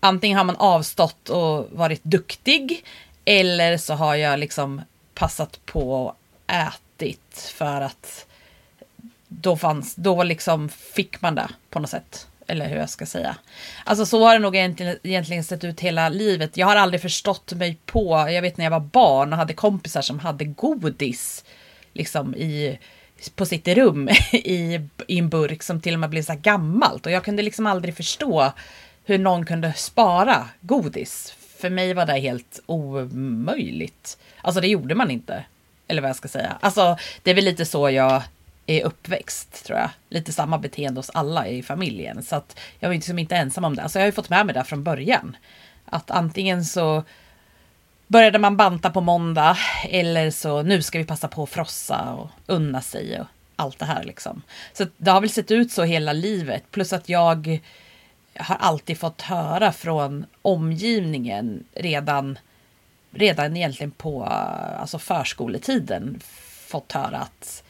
antingen 0.00 0.38
har 0.38 0.44
man 0.44 0.56
avstått 0.56 1.28
och 1.28 1.66
varit 1.70 2.04
duktig. 2.04 2.84
Eller 3.24 3.76
så 3.76 3.94
har 3.94 4.14
jag 4.14 4.38
liksom 4.38 4.82
passat 5.14 5.66
på 5.66 6.04
och 6.04 6.16
ätit 6.46 7.52
för 7.54 7.80
att 7.80 8.26
då 9.28 9.56
fanns, 9.56 9.94
då 9.94 10.22
liksom 10.22 10.68
fick 10.68 11.20
man 11.20 11.34
det 11.34 11.48
på 11.70 11.80
något 11.80 11.90
sätt. 11.90 12.26
Eller 12.50 12.68
hur 12.68 12.76
jag 12.76 12.90
ska 12.90 13.06
säga. 13.06 13.36
Alltså 13.84 14.06
så 14.06 14.24
har 14.24 14.32
det 14.32 14.38
nog 14.38 14.56
egentligen, 14.56 14.96
egentligen 15.02 15.44
sett 15.44 15.64
ut 15.64 15.80
hela 15.80 16.08
livet. 16.08 16.56
Jag 16.56 16.66
har 16.66 16.76
aldrig 16.76 17.02
förstått 17.02 17.52
mig 17.52 17.78
på, 17.86 18.28
jag 18.30 18.42
vet 18.42 18.56
när 18.56 18.64
jag 18.64 18.70
var 18.70 18.80
barn 18.80 19.32
och 19.32 19.38
hade 19.38 19.54
kompisar 19.54 20.02
som 20.02 20.18
hade 20.18 20.44
godis 20.44 21.44
liksom 21.92 22.34
i, 22.34 22.78
på 23.34 23.46
sitt 23.46 23.68
rum 23.68 24.08
i, 24.32 24.80
i 25.06 25.18
en 25.18 25.28
burk 25.28 25.62
som 25.62 25.80
till 25.80 25.94
och 25.94 26.00
med 26.00 26.10
blev 26.10 26.22
så 26.22 26.32
här 26.32 26.40
gammalt. 26.40 27.06
Och 27.06 27.12
jag 27.12 27.24
kunde 27.24 27.42
liksom 27.42 27.66
aldrig 27.66 27.96
förstå 27.96 28.52
hur 29.04 29.18
någon 29.18 29.46
kunde 29.46 29.72
spara 29.72 30.48
godis. 30.60 31.34
För 31.58 31.70
mig 31.70 31.94
var 31.94 32.06
det 32.06 32.18
helt 32.18 32.60
omöjligt. 32.66 34.18
Alltså 34.42 34.60
det 34.60 34.68
gjorde 34.68 34.94
man 34.94 35.10
inte. 35.10 35.44
Eller 35.88 36.02
vad 36.02 36.08
jag 36.08 36.16
ska 36.16 36.28
säga. 36.28 36.56
Alltså 36.60 36.98
det 37.22 37.30
är 37.30 37.34
väl 37.34 37.44
lite 37.44 37.64
så 37.64 37.90
jag 37.90 38.22
är 38.70 38.84
uppväxt 38.84 39.64
tror 39.64 39.78
jag. 39.78 39.90
Lite 40.08 40.32
samma 40.32 40.58
beteende 40.58 40.98
hos 40.98 41.10
alla 41.10 41.46
i 41.46 41.62
familjen. 41.62 42.22
Så 42.22 42.36
att 42.36 42.58
jag 42.78 42.88
var 42.88 42.94
liksom 42.94 43.18
inte 43.18 43.36
ensam 43.36 43.64
om 43.64 43.76
det. 43.76 43.82
Alltså 43.82 43.98
jag 43.98 44.02
har 44.02 44.08
ju 44.08 44.12
fått 44.12 44.28
med 44.28 44.46
mig 44.46 44.54
det 44.54 44.64
från 44.64 44.84
början. 44.84 45.36
Att 45.84 46.10
antingen 46.10 46.64
så 46.64 47.04
började 48.06 48.38
man 48.38 48.56
banta 48.56 48.90
på 48.90 49.00
måndag 49.00 49.56
eller 49.88 50.30
så 50.30 50.62
nu 50.62 50.82
ska 50.82 50.98
vi 50.98 51.04
passa 51.04 51.28
på 51.28 51.42
att 51.42 51.50
frossa 51.50 52.12
och 52.12 52.30
unna 52.46 52.80
sig 52.80 53.20
och 53.20 53.26
allt 53.56 53.78
det 53.78 53.84
här 53.84 54.04
liksom. 54.04 54.42
Så 54.72 54.86
det 54.96 55.10
har 55.10 55.20
väl 55.20 55.30
sett 55.30 55.50
ut 55.50 55.72
så 55.72 55.82
hela 55.82 56.12
livet. 56.12 56.70
Plus 56.70 56.92
att 56.92 57.08
jag 57.08 57.60
har 58.36 58.56
alltid 58.56 58.98
fått 58.98 59.22
höra 59.22 59.72
från 59.72 60.26
omgivningen 60.42 61.64
redan, 61.74 62.38
redan 63.10 63.56
egentligen 63.56 63.90
på 63.90 64.24
alltså 64.24 64.98
förskoletiden 64.98 66.20
fått 66.66 66.92
höra 66.92 67.18
att 67.18 67.62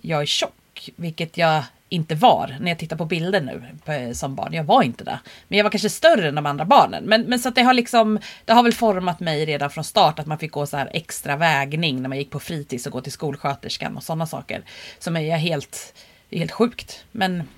jag 0.00 0.22
är 0.22 0.26
tjock, 0.26 0.90
vilket 0.96 1.36
jag 1.36 1.62
inte 1.92 2.14
var 2.14 2.56
när 2.60 2.70
jag 2.70 2.78
tittar 2.78 2.96
på 2.96 3.04
bilder 3.04 3.40
nu 3.40 3.62
eh, 3.94 4.12
som 4.12 4.34
barn. 4.34 4.52
Jag 4.52 4.64
var 4.64 4.82
inte 4.82 5.04
det. 5.04 5.18
Men 5.48 5.58
jag 5.58 5.64
var 5.64 5.70
kanske 5.70 5.90
större 5.90 6.28
än 6.28 6.34
de 6.34 6.46
andra 6.46 6.64
barnen. 6.64 7.04
Men, 7.04 7.22
men 7.22 7.38
så 7.38 7.48
att 7.48 7.54
det 7.54 7.62
har 7.62 7.74
liksom, 7.74 8.18
det 8.44 8.52
har 8.52 8.62
väl 8.62 8.72
format 8.72 9.20
mig 9.20 9.44
redan 9.44 9.70
från 9.70 9.84
start 9.84 10.18
att 10.18 10.26
man 10.26 10.38
fick 10.38 10.52
gå 10.52 10.66
så 10.66 10.76
här 10.76 10.90
extra 10.92 11.36
vägning 11.36 12.02
när 12.02 12.08
man 12.08 12.18
gick 12.18 12.30
på 12.30 12.40
fritids 12.40 12.86
och 12.86 12.92
gå 12.92 13.00
till 13.00 13.12
skolsköterskan 13.12 13.96
och 13.96 14.02
sådana 14.02 14.26
saker. 14.26 14.62
Som 14.98 15.16
är 15.16 15.36
helt, 15.36 15.94
helt 16.30 16.52
sjukt. 16.52 17.04
Men 17.10 17.48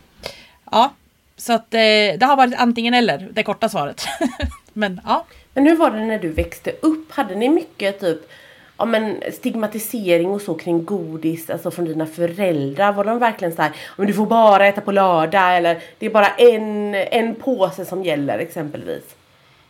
ja, 0.70 0.94
så 1.36 1.52
att 1.52 1.74
eh, 1.74 1.78
det 2.18 2.22
har 2.22 2.36
varit 2.36 2.54
antingen 2.54 2.94
eller, 2.94 3.28
det 3.32 3.42
korta 3.42 3.68
svaret. 3.68 4.06
men 4.72 5.00
ja. 5.04 5.26
Men 5.52 5.66
hur 5.66 5.76
var 5.76 5.90
det 5.90 6.00
när 6.00 6.18
du 6.18 6.28
växte 6.28 6.70
upp? 6.82 7.12
Hade 7.12 7.34
ni 7.34 7.48
mycket 7.48 8.00
typ 8.00 8.30
ja, 8.78 8.85
men 8.85 9.23
stigmatisering 9.33 10.31
och 10.31 10.43
så 10.43 10.54
kring 10.54 10.85
godis 10.85 11.50
alltså 11.50 11.71
från 11.71 11.85
dina 11.85 12.07
föräldrar? 12.07 12.93
Var 12.93 13.04
de 13.04 13.19
verkligen 13.19 13.57
så 13.57 13.62
här, 13.62 13.73
men 13.97 14.07
du 14.07 14.14
får 14.14 14.26
bara 14.26 14.66
äta 14.66 14.81
på 14.81 14.93
lördag 14.93 15.57
eller 15.57 15.83
det 15.99 16.07
är 16.07 16.11
bara 16.11 16.28
en, 16.28 16.95
en 16.95 17.35
påse 17.35 17.85
som 17.85 18.04
gäller 18.04 18.38
exempelvis? 18.38 19.04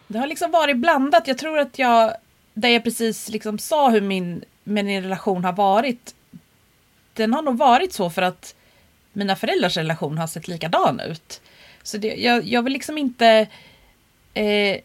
Det 0.07 0.19
har 0.19 0.27
liksom 0.27 0.51
varit 0.51 0.77
blandat. 0.77 1.29
Jag 1.29 1.39
tror 1.39 1.59
att 1.59 1.79
jag, 1.79 2.15
där 2.55 2.69
jag 2.69 2.85
precis 2.85 3.29
liksom 3.29 3.59
sa 3.59 3.89
hur 3.91 4.01
min, 4.01 4.45
min 4.65 5.03
relation 5.03 5.45
har 5.45 5.53
varit, 5.53 6.15
den 7.13 7.35
har 7.35 7.43
nog 7.43 7.59
varit 7.59 7.93
så 7.93 8.11
för 8.11 8.23
att 8.23 8.55
mina 9.13 9.37
föräldrars 9.37 9.77
relation 9.77 10.19
har 10.19 10.27
sett 10.27 10.49
likadan 10.49 11.01
ut. 11.01 11.41
Så 11.83 11.99
det, 11.99 12.15
jag, 12.15 12.45
jag 12.45 12.63
vill 12.63 12.73
liksom 12.73 12.99
inte... 12.99 13.47
Eh, 14.35 14.79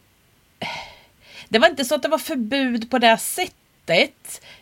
det 1.50 1.60
var 1.60 1.70
inte 1.70 1.86
så 1.86 1.96
att 1.96 2.04
det 2.04 2.10
var 2.10 2.18
förbud 2.18 2.92
på 2.92 2.98
det 3.00 3.18
sättet. 3.18 3.56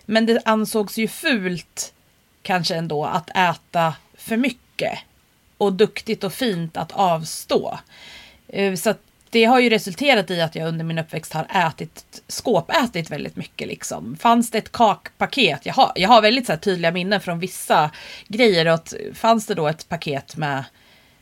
Men 0.05 0.25
det 0.25 0.41
ansågs 0.46 0.98
ju 0.98 1.07
fult 1.07 1.93
kanske 2.41 2.75
ändå 2.75 3.05
att 3.05 3.29
äta 3.29 3.96
för 4.17 4.38
mycket. 4.38 5.00
Och 5.57 5.74
duktigt 5.74 6.24
och 6.24 6.34
fint 6.34 6.77
att 6.77 6.91
avstå. 6.91 7.79
Eh, 8.48 8.75
så 8.75 8.93
så 8.93 8.93
det 9.29 9.46
har 9.46 9.60
ju 9.60 9.69
resulterat 9.69 10.31
i 10.31 10.41
att 10.41 10.55
jag 10.55 10.67
under 10.67 10.86
min 10.86 10.98
uppväxt 10.98 11.34
har 11.34 11.67
ätit, 11.67 12.22
skåpätit 12.27 13.10
väldigt 13.10 13.36
mycket 13.36 13.67
liksom. 13.67 14.17
Fanns 14.17 14.51
det 14.51 14.57
ett 14.57 14.72
kakpaket, 14.72 15.65
jag 15.65 15.74
har, 15.74 15.91
jag 15.96 16.10
har 16.10 16.22
väldigt 16.22 16.48
så 16.48 16.57
tydliga 16.57 16.91
minnen 16.91 17.22
från 17.22 17.39
vissa 17.39 17.91
grejer. 18.27 18.65
Och 18.65 18.74
att 18.74 18.93
fanns 19.13 19.46
det 19.48 19.53
då 19.53 19.67
ett 19.67 19.89
paket 19.89 20.38
med 20.38 20.63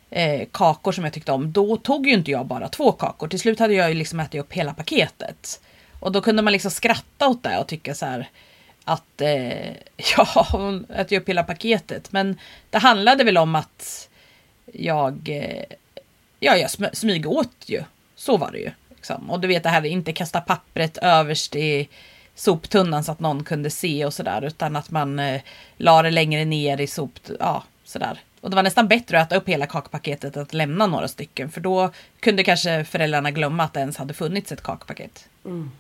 eh, 0.10 0.48
kakor 0.52 0.92
som 0.92 1.04
jag 1.04 1.14
tyckte 1.14 1.32
om, 1.32 1.52
då 1.52 1.78
tog 1.78 2.08
ju 2.08 2.14
inte 2.14 2.32
jag 2.32 2.46
bara 2.46 2.70
två 2.70 2.92
kakor. 2.92 3.28
Till 3.28 3.40
slut 3.40 3.60
hade 3.60 3.74
jag 3.74 3.90
ju 3.90 3.96
liksom 3.96 4.20
ätit 4.20 4.42
upp 4.42 4.54
hela 4.54 4.74
paketet. 4.74 5.62
Och 6.06 6.12
då 6.12 6.22
kunde 6.22 6.42
man 6.42 6.54
liksom 6.54 6.72
skratta 6.72 7.28
åt 7.28 7.44
det 7.44 7.58
och 7.58 7.68
tycka 7.68 7.96
så 7.96 8.06
här 8.06 8.30
att 8.84 9.22
eh, 9.22 9.68
ja, 10.18 10.48
hon 10.52 10.86
äter 10.86 11.20
upp 11.20 11.30
hela 11.30 11.44
paketet. 11.44 12.12
Men 12.12 12.40
det 12.70 12.78
handlade 12.78 13.24
väl 13.24 13.38
om 13.38 13.56
att 13.56 14.10
jag, 14.74 15.30
eh, 15.30 15.64
ja, 16.40 16.58
jag 16.58 16.72
sm 16.72 16.84
smyg 16.94 17.28
åt 17.28 17.56
ju. 17.66 17.84
Så 18.16 18.38
var 18.38 18.52
det 18.52 18.58
ju. 18.58 18.72
Liksom. 18.90 19.32
Och 19.32 19.40
du 19.40 19.48
vet 19.48 19.64
det 19.64 19.70
här, 19.70 19.86
inte 19.86 20.14
kasta 20.14 20.42
pappret 20.42 20.98
överst 20.98 21.56
i 21.56 21.90
soptunnan 22.36 23.04
så 23.04 23.12
att 23.12 23.20
någon 23.20 23.44
kunde 23.44 23.70
se 23.70 24.06
och 24.06 24.14
sådär. 24.14 24.46
Utan 24.46 24.76
att 24.76 24.92
man 24.92 25.20
eh, 25.20 25.42
la 25.78 26.02
det 26.02 26.12
längre 26.12 26.46
ner 26.46 26.82
i 26.82 26.88
sop, 26.88 27.20
ja 27.40 27.64
sådär. 27.84 28.20
Och 28.42 28.50
det 28.50 28.56
var 28.56 28.64
nästan 28.64 28.88
bättre 28.88 29.22
att 29.22 29.28
äta 29.28 29.36
upp 29.36 29.50
hela 29.50 29.66
kakpaketet 29.66 30.36
än 30.36 30.44
att 30.44 30.54
lämna 30.54 30.88
några 30.88 31.08
stycken. 31.08 31.52
För 31.52 31.62
då 31.62 31.92
kunde 32.20 32.44
kanske 32.44 32.86
föräldrarna 32.86 33.32
glömma 33.32 33.64
att 33.64 33.74
det 33.74 33.80
ens 33.80 33.98
hade 33.98 34.14
funnits 34.14 34.52
ett 34.52 34.64
kakpaket. 34.64 35.30
Mm. 35.46 35.72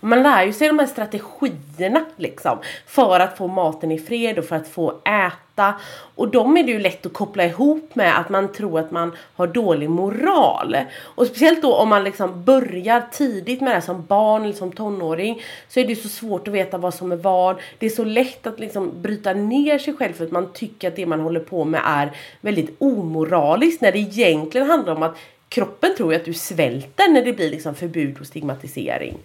Man 0.00 0.22
lär 0.22 0.44
ju 0.44 0.52
sig 0.52 0.68
de 0.68 0.78
här 0.78 0.86
strategierna 0.86 2.04
liksom. 2.16 2.58
För 2.86 3.20
att 3.20 3.38
få 3.38 3.46
maten 3.46 3.92
i 3.92 3.98
fred 3.98 4.38
och 4.38 4.44
för 4.44 4.56
att 4.56 4.68
få 4.68 4.94
äta. 5.04 5.74
Och 6.14 6.28
de 6.28 6.56
är 6.56 6.62
det 6.62 6.72
ju 6.72 6.78
lätt 6.78 7.06
att 7.06 7.12
koppla 7.12 7.44
ihop 7.44 7.94
med 7.94 8.18
att 8.18 8.28
man 8.28 8.52
tror 8.52 8.80
att 8.80 8.90
man 8.90 9.16
har 9.36 9.46
dålig 9.46 9.90
moral. 9.90 10.76
Och 11.02 11.26
speciellt 11.26 11.62
då 11.62 11.74
om 11.74 11.88
man 11.88 12.04
liksom 12.04 12.44
börjar 12.44 13.02
tidigt 13.12 13.60
med 13.60 13.70
det 13.70 13.74
här 13.74 13.80
som 13.80 14.06
barn 14.06 14.44
eller 14.44 14.54
som 14.54 14.72
tonåring. 14.72 15.42
Så 15.68 15.80
är 15.80 15.86
det 15.86 15.96
så 15.96 16.08
svårt 16.08 16.48
att 16.48 16.54
veta 16.54 16.78
vad 16.78 16.94
som 16.94 17.12
är 17.12 17.16
vad. 17.16 17.56
Det 17.78 17.86
är 17.86 17.90
så 17.90 18.04
lätt 18.04 18.46
att 18.46 18.60
liksom 18.60 19.02
bryta 19.02 19.32
ner 19.32 19.78
sig 19.78 19.96
själv 19.96 20.12
för 20.12 20.24
att 20.24 20.30
man 20.30 20.52
tycker 20.52 20.88
att 20.88 20.96
det 20.96 21.06
man 21.06 21.20
håller 21.20 21.40
på 21.40 21.64
med 21.64 21.80
är 21.84 22.12
väldigt 22.40 22.76
omoraliskt. 22.78 23.80
När 23.80 23.92
det 23.92 23.98
egentligen 23.98 24.70
handlar 24.70 24.94
om 24.94 25.02
att 25.02 25.16
kroppen 25.48 25.96
tror 25.96 26.14
att 26.14 26.24
du 26.24 26.34
svälter 26.34 27.08
när 27.08 27.24
det 27.24 27.32
blir 27.32 27.50
liksom 27.50 27.74
förbud 27.74 28.20
och 28.20 28.26
stigmatisering 28.26 29.18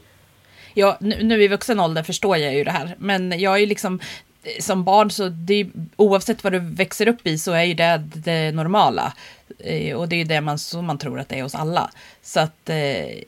ja, 0.73 0.97
nu, 0.99 1.23
nu 1.23 1.43
i 1.43 1.47
vuxen 1.47 1.79
ålder 1.79 2.03
förstår 2.03 2.37
jag 2.37 2.53
ju 2.53 2.63
det 2.63 2.71
här, 2.71 2.95
men 2.97 3.39
jag 3.39 3.53
är 3.53 3.57
ju 3.57 3.65
liksom 3.65 3.99
som 4.59 4.83
barn 4.83 5.11
så 5.11 5.29
det, 5.29 5.67
oavsett 5.95 6.43
vad 6.43 6.53
du 6.53 6.59
växer 6.59 7.07
upp 7.07 7.27
i 7.27 7.37
så 7.37 7.51
är 7.51 7.63
ju 7.63 7.73
det 7.73 8.03
det 8.13 8.51
normala. 8.51 9.13
Eh, 9.59 9.95
och 9.95 10.09
det 10.09 10.15
är 10.15 10.17
ju 10.17 10.23
det 10.23 10.41
man, 10.41 10.59
som 10.59 10.85
man 10.85 10.97
tror 10.97 11.19
att 11.19 11.29
det 11.29 11.39
är 11.39 11.43
hos 11.43 11.55
alla. 11.55 11.91
Så 12.21 12.39
att 12.39 12.69
eh, 12.69 13.23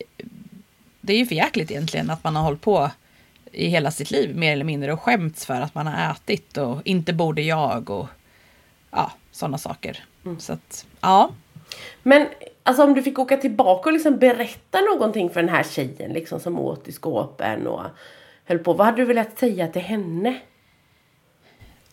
det 1.02 1.14
är 1.14 1.18
ju 1.18 1.26
för 1.26 1.36
jäkligt 1.36 1.72
egentligen 1.72 2.10
att 2.10 2.24
man 2.24 2.36
har 2.36 2.44
hållit 2.44 2.62
på 2.62 2.92
i 3.52 3.68
hela 3.68 3.92
sitt 3.92 4.12
liv 4.12 4.36
mer 4.36 4.54
eller 4.54 4.66
mindre 4.66 4.94
och 4.94 5.02
skämts 5.02 5.46
för 5.46 5.62
att 5.62 5.76
man 5.76 5.88
har 5.88 6.12
ätit 6.12 6.58
och 6.58 6.82
inte 6.86 7.14
borde 7.14 7.42
jag 7.42 7.90
och 7.90 8.08
ja, 8.92 9.12
sådana 9.32 9.58
saker. 9.58 10.04
Mm. 10.26 10.40
Så 10.40 10.54
att, 10.54 10.86
ja. 11.02 11.32
Men 12.04 12.28
Alltså 12.68 12.84
om 12.84 12.94
du 12.94 13.02
fick 13.02 13.20
åka 13.20 13.38
tillbaka 13.38 13.90
och 13.90 13.94
liksom 13.94 14.18
berätta 14.18 14.82
någonting 14.82 15.30
för 15.30 15.42
den 15.42 15.50
här 15.50 15.64
tjejen 15.64 16.14
liksom 16.14 16.40
som 16.40 16.60
åt 16.60 16.88
i 16.88 16.92
skåpen 16.92 17.68
och 17.68 17.82
höll 18.46 18.60
på. 18.60 18.74
Vad 18.74 18.86
hade 18.86 19.02
du 19.02 19.06
velat 19.06 19.40
säga 19.40 19.68
till 19.68 19.82
henne? 19.82 20.40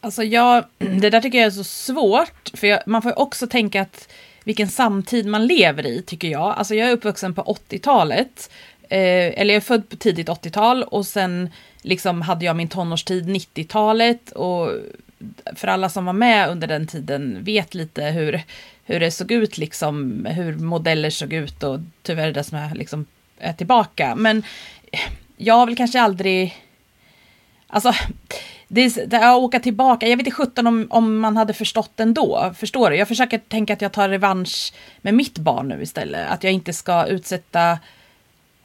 Alltså 0.00 0.22
jag, 0.22 0.64
det 0.78 1.10
där 1.10 1.20
tycker 1.20 1.38
jag 1.38 1.46
är 1.46 1.50
så 1.50 1.64
svårt. 1.64 2.50
För 2.54 2.66
jag, 2.66 2.80
man 2.86 3.02
får 3.02 3.10
ju 3.10 3.16
också 3.16 3.46
tänka 3.46 3.82
att 3.82 4.12
vilken 4.44 4.68
samtid 4.68 5.26
man 5.26 5.46
lever 5.46 5.86
i 5.86 6.02
tycker 6.02 6.28
jag. 6.28 6.54
Alltså 6.58 6.74
jag 6.74 6.88
är 6.88 6.92
uppvuxen 6.92 7.34
på 7.34 7.42
80-talet. 7.42 8.50
Eh, 8.82 9.40
eller 9.40 9.54
jag 9.54 9.56
är 9.56 9.60
född 9.60 9.88
på 9.88 9.96
tidigt 9.96 10.28
80-tal 10.28 10.82
och 10.82 11.06
sen 11.06 11.50
liksom 11.82 12.22
hade 12.22 12.44
jag 12.44 12.56
min 12.56 12.68
tonårstid 12.68 13.28
90-talet. 13.28 14.30
Och 14.30 14.70
för 15.54 15.68
alla 15.68 15.88
som 15.88 16.04
var 16.04 16.12
med 16.12 16.50
under 16.50 16.68
den 16.68 16.86
tiden 16.86 17.44
vet 17.44 17.74
lite 17.74 18.04
hur 18.04 18.42
hur 18.84 19.00
det 19.00 19.10
såg 19.10 19.32
ut, 19.32 19.58
liksom, 19.58 20.26
hur 20.26 20.54
modeller 20.54 21.10
såg 21.10 21.32
ut 21.32 21.62
och 21.62 21.80
tyvärr 22.02 22.32
det 22.32 22.44
som 22.44 22.58
är, 22.58 22.74
liksom, 22.74 23.06
är 23.38 23.52
tillbaka. 23.52 24.14
Men 24.14 24.42
jag 25.36 25.54
har 25.54 25.66
väl 25.66 25.76
kanske 25.76 26.00
aldrig... 26.00 26.56
Alltså, 27.66 27.92
det, 28.68 29.10
det 29.10 29.28
att 29.28 29.36
åka 29.36 29.60
tillbaka, 29.60 30.08
jag 30.08 30.16
vet 30.16 30.26
inte 30.26 30.36
sjutton 30.36 30.66
om, 30.66 30.86
om 30.90 31.18
man 31.18 31.36
hade 31.36 31.54
förstått 31.54 32.00
ändå. 32.00 32.54
Förstår 32.58 32.90
du? 32.90 32.96
Jag 32.96 33.08
försöker 33.08 33.38
tänka 33.38 33.72
att 33.72 33.82
jag 33.82 33.92
tar 33.92 34.08
revansch 34.08 34.72
med 35.02 35.14
mitt 35.14 35.38
barn 35.38 35.68
nu 35.68 35.82
istället. 35.82 36.30
Att 36.30 36.44
jag 36.44 36.52
inte 36.52 36.72
ska 36.72 37.06
utsätta 37.06 37.78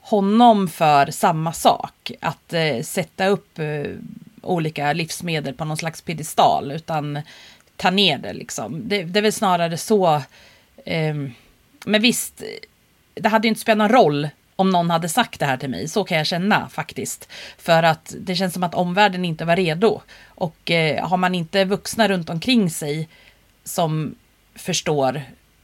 honom 0.01 0.67
för 0.67 1.11
samma 1.11 1.53
sak. 1.53 2.11
Att 2.21 2.53
eh, 2.53 2.81
sätta 2.81 3.27
upp 3.27 3.59
eh, 3.59 3.91
olika 4.47 4.93
livsmedel 4.93 5.53
på 5.53 5.65
någon 5.65 5.77
slags 5.77 6.01
piedestal. 6.01 6.71
Utan 6.71 7.21
ta 7.75 7.89
ner 7.89 8.17
det 8.17 8.33
liksom. 8.33 8.89
Det, 8.89 9.03
det 9.03 9.19
är 9.19 9.23
väl 9.23 9.33
snarare 9.33 9.77
så. 9.77 10.21
Eh, 10.85 11.15
men 11.85 12.01
visst, 12.01 12.43
det 13.13 13.29
hade 13.29 13.47
ju 13.47 13.49
inte 13.49 13.61
spelat 13.61 13.77
någon 13.77 14.01
roll 14.01 14.29
om 14.55 14.69
någon 14.69 14.89
hade 14.89 15.09
sagt 15.09 15.39
det 15.39 15.45
här 15.45 15.57
till 15.57 15.69
mig. 15.69 15.87
Så 15.87 16.03
kan 16.03 16.17
jag 16.17 16.27
känna 16.27 16.69
faktiskt. 16.69 17.29
För 17.57 17.83
att 17.83 18.15
det 18.19 18.35
känns 18.35 18.53
som 18.53 18.63
att 18.63 18.75
omvärlden 18.75 19.25
inte 19.25 19.45
var 19.45 19.55
redo. 19.55 20.01
Och 20.27 20.71
eh, 20.71 21.07
har 21.07 21.17
man 21.17 21.35
inte 21.35 21.65
vuxna 21.65 22.07
runt 22.07 22.29
omkring 22.29 22.69
sig 22.69 23.07
som 23.63 24.15
förstår 24.55 25.21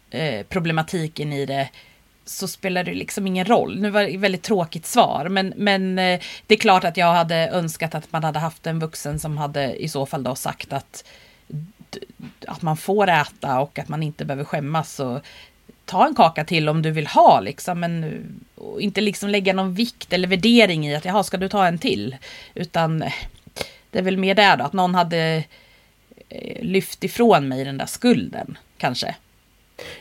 eh, 0.10 0.46
problematiken 0.50 1.34
i 1.34 1.46
det 1.46 1.70
så 2.26 2.48
spelar 2.48 2.84
det 2.84 2.94
liksom 2.94 3.28
ingen 3.28 3.46
roll. 3.46 3.80
Nu 3.80 3.90
var 3.90 4.02
det 4.02 4.08
ett 4.08 4.20
väldigt 4.20 4.44
tråkigt 4.44 4.86
svar, 4.86 5.30
men, 5.30 5.54
men 5.58 6.00
eh, 6.00 6.20
det 6.48 6.54
är 6.54 6.60
klart 6.60 6.84
att 6.84 6.98
jag 6.98 7.14
hade 7.14 7.36
önskat 7.36 7.96
att 7.96 8.12
man 8.12 8.24
hade 8.24 8.40
haft 8.40 8.68
en 8.68 8.80
vuxen 8.80 9.20
som 9.20 9.38
hade 9.38 9.84
i 9.84 9.90
så 9.90 10.06
fall 10.06 10.24
då 10.24 10.36
sagt 10.36 10.74
att, 10.74 11.04
att 12.48 12.62
man 12.62 12.78
får 12.78 13.10
äta 13.10 13.60
och 13.60 13.80
att 13.80 13.90
man 13.90 14.04
inte 14.04 14.26
behöver 14.26 14.44
skämmas. 14.44 15.00
Och 15.00 15.20
ta 15.86 16.08
en 16.08 16.16
kaka 16.16 16.46
till 16.46 16.70
om 16.70 16.82
du 16.82 16.92
vill 16.92 17.08
ha 17.08 17.40
liksom, 17.40 17.80
men 17.80 18.24
inte 18.80 19.02
liksom 19.02 19.30
lägga 19.30 19.54
någon 19.54 19.74
vikt 19.74 20.14
eller 20.14 20.28
värdering 20.28 20.88
i 20.88 20.96
att 20.96 21.06
jaha, 21.06 21.24
ska 21.24 21.38
du 21.38 21.50
ta 21.50 21.68
en 21.68 21.78
till? 21.78 22.16
Utan 22.54 23.02
eh, 23.02 23.14
det 23.92 24.00
är 24.00 24.04
väl 24.04 24.18
mer 24.18 24.36
där 24.36 24.58
då, 24.58 24.64
att 24.64 24.74
någon 24.74 24.96
hade 24.96 25.44
eh, 26.30 26.64
lyft 26.64 27.04
ifrån 27.04 27.48
mig 27.48 27.66
den 27.66 27.78
där 27.78 27.86
skulden 27.86 28.58
kanske. 28.78 29.16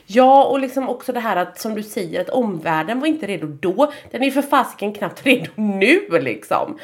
Ja, 0.06 0.44
och 0.44 0.60
liksom 0.60 0.88
också 0.88 1.12
det 1.12 1.20
här 1.20 1.36
att 1.36 1.60
som 1.60 1.74
du 1.74 1.82
säger 1.82 2.20
att 2.20 2.28
omvärlden 2.28 3.00
var 3.00 3.06
inte 3.06 3.26
redo 3.26 3.46
då. 3.46 3.92
Den 4.10 4.22
är 4.22 4.26
ju 4.26 4.32
för 4.32 4.42
fasiken 4.42 4.92
knappt 4.92 5.26
redo 5.26 5.50
nu 5.56 6.00
liksom. 6.10 6.78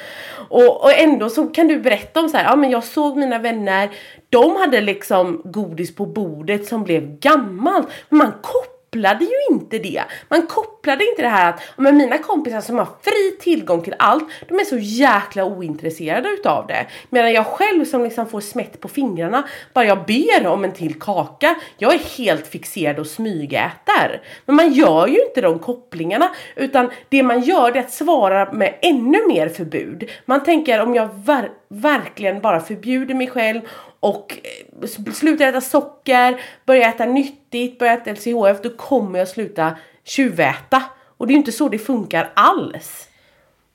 Och, 0.48 0.84
och 0.84 0.98
ändå 0.98 1.30
så 1.30 1.46
kan 1.46 1.68
du 1.68 1.80
berätta 1.80 2.20
om 2.20 2.28
så 2.28 2.36
här, 2.36 2.44
ja 2.44 2.56
men 2.56 2.70
jag 2.70 2.84
såg 2.84 3.16
mina 3.16 3.38
vänner, 3.38 3.90
de 4.30 4.56
hade 4.56 4.80
liksom 4.80 5.42
godis 5.44 5.94
på 5.94 6.06
bordet 6.06 6.66
som 6.66 6.84
blev 6.84 7.18
gammalt. 7.18 7.88
Men 8.08 8.18
man 8.18 8.32
kopplar 8.32 8.77
kopplade 8.90 9.24
ju 9.24 9.54
inte 9.54 9.78
det. 9.78 10.02
Man 10.28 10.46
kopplade 10.46 11.04
inte 11.04 11.22
det 11.22 11.28
här 11.28 11.50
att 11.50 11.60
men 11.76 11.96
mina 11.96 12.18
kompisar 12.18 12.60
som 12.60 12.78
har 12.78 12.88
fri 13.02 13.36
tillgång 13.40 13.82
till 13.82 13.94
allt, 13.98 14.24
de 14.48 14.58
är 14.58 14.64
så 14.64 14.78
jäkla 14.78 15.44
ointresserade 15.44 16.28
utav 16.28 16.66
det. 16.66 16.86
Medan 17.10 17.32
jag 17.32 17.46
själv 17.46 17.84
som 17.84 18.04
liksom 18.04 18.26
får 18.26 18.40
smätt 18.40 18.80
på 18.80 18.88
fingrarna, 18.88 19.48
bara 19.74 19.84
jag 19.84 20.06
ber 20.06 20.46
om 20.46 20.64
en 20.64 20.72
till 20.72 21.00
kaka, 21.00 21.54
jag 21.78 21.94
är 21.94 21.98
helt 21.98 22.46
fixerad 22.46 22.98
och 22.98 23.06
smygäter. 23.06 24.22
Men 24.46 24.56
man 24.56 24.72
gör 24.72 25.06
ju 25.06 25.24
inte 25.24 25.40
de 25.40 25.58
kopplingarna, 25.58 26.30
utan 26.56 26.90
det 27.08 27.22
man 27.22 27.40
gör 27.40 27.76
är 27.76 27.80
att 27.80 27.92
svara 27.92 28.52
med 28.52 28.74
ännu 28.82 29.18
mer 29.28 29.48
förbud. 29.48 30.10
Man 30.24 30.44
tänker 30.44 30.80
om 30.80 30.94
jag 30.94 31.08
ver 31.14 31.50
verkligen 31.68 32.40
bara 32.40 32.60
förbjuder 32.60 33.14
mig 33.14 33.26
själv 33.26 33.60
och 34.00 34.34
eh, 34.82 34.88
slutar 35.12 35.46
äta 35.46 35.60
socker, 35.60 36.40
börjar 36.66 36.88
äta 36.88 37.04
nyttigt, 37.04 37.47
börjar 37.78 37.94
äta 37.94 38.10
LCHF, 38.10 38.62
då 38.62 38.70
kommer 38.70 39.18
jag 39.18 39.28
sluta 39.28 39.76
tjuväta. 40.04 40.82
Och 41.16 41.26
det 41.26 41.30
är 41.30 41.34
ju 41.34 41.38
inte 41.38 41.52
så 41.52 41.68
det 41.68 41.78
funkar 41.78 42.32
alls. 42.36 43.08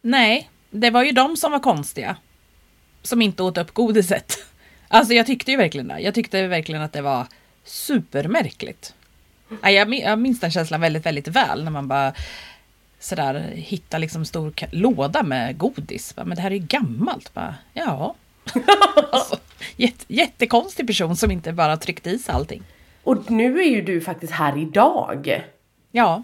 Nej, 0.01 0.49
det 0.69 0.89
var 0.89 1.03
ju 1.03 1.11
de 1.11 1.37
som 1.37 1.51
var 1.51 1.59
konstiga. 1.59 2.15
Som 3.01 3.21
inte 3.21 3.43
åt 3.43 3.57
upp 3.57 3.73
godiset. 3.73 4.37
Alltså 4.87 5.13
jag 5.13 5.25
tyckte 5.25 5.51
ju 5.51 5.57
verkligen 5.57 5.87
det. 5.87 5.99
Jag 5.99 6.13
tyckte 6.13 6.47
verkligen 6.47 6.81
att 6.81 6.93
det 6.93 7.01
var 7.01 7.27
supermärkligt. 7.63 8.93
Jag 9.61 10.19
minns 10.19 10.39
den 10.39 10.51
känslan 10.51 10.81
väldigt, 10.81 11.05
väldigt 11.05 11.27
väl 11.27 11.63
när 11.63 11.71
man 11.71 11.87
bara 11.87 12.13
sådär 12.99 13.51
hittar 13.55 13.99
liksom 13.99 14.25
stor 14.25 14.53
låda 14.71 15.23
med 15.23 15.57
godis. 15.57 16.13
Men 16.15 16.29
det 16.29 16.41
här 16.41 16.51
är 16.51 16.55
ju 16.55 16.65
gammalt. 16.67 17.33
Bara, 17.33 17.55
ja. 17.73 18.15
alltså, 19.11 19.37
jätt, 19.75 20.05
jättekonstig 20.07 20.87
person 20.87 21.15
som 21.15 21.31
inte 21.31 21.53
bara 21.53 21.77
tryckte 21.77 22.09
i 22.09 22.19
sig 22.19 22.35
allting. 22.35 22.63
Och 23.03 23.31
nu 23.31 23.59
är 23.59 23.69
ju 23.69 23.81
du 23.81 24.01
faktiskt 24.01 24.33
här 24.33 24.57
idag. 24.57 25.43
Ja. 25.91 26.23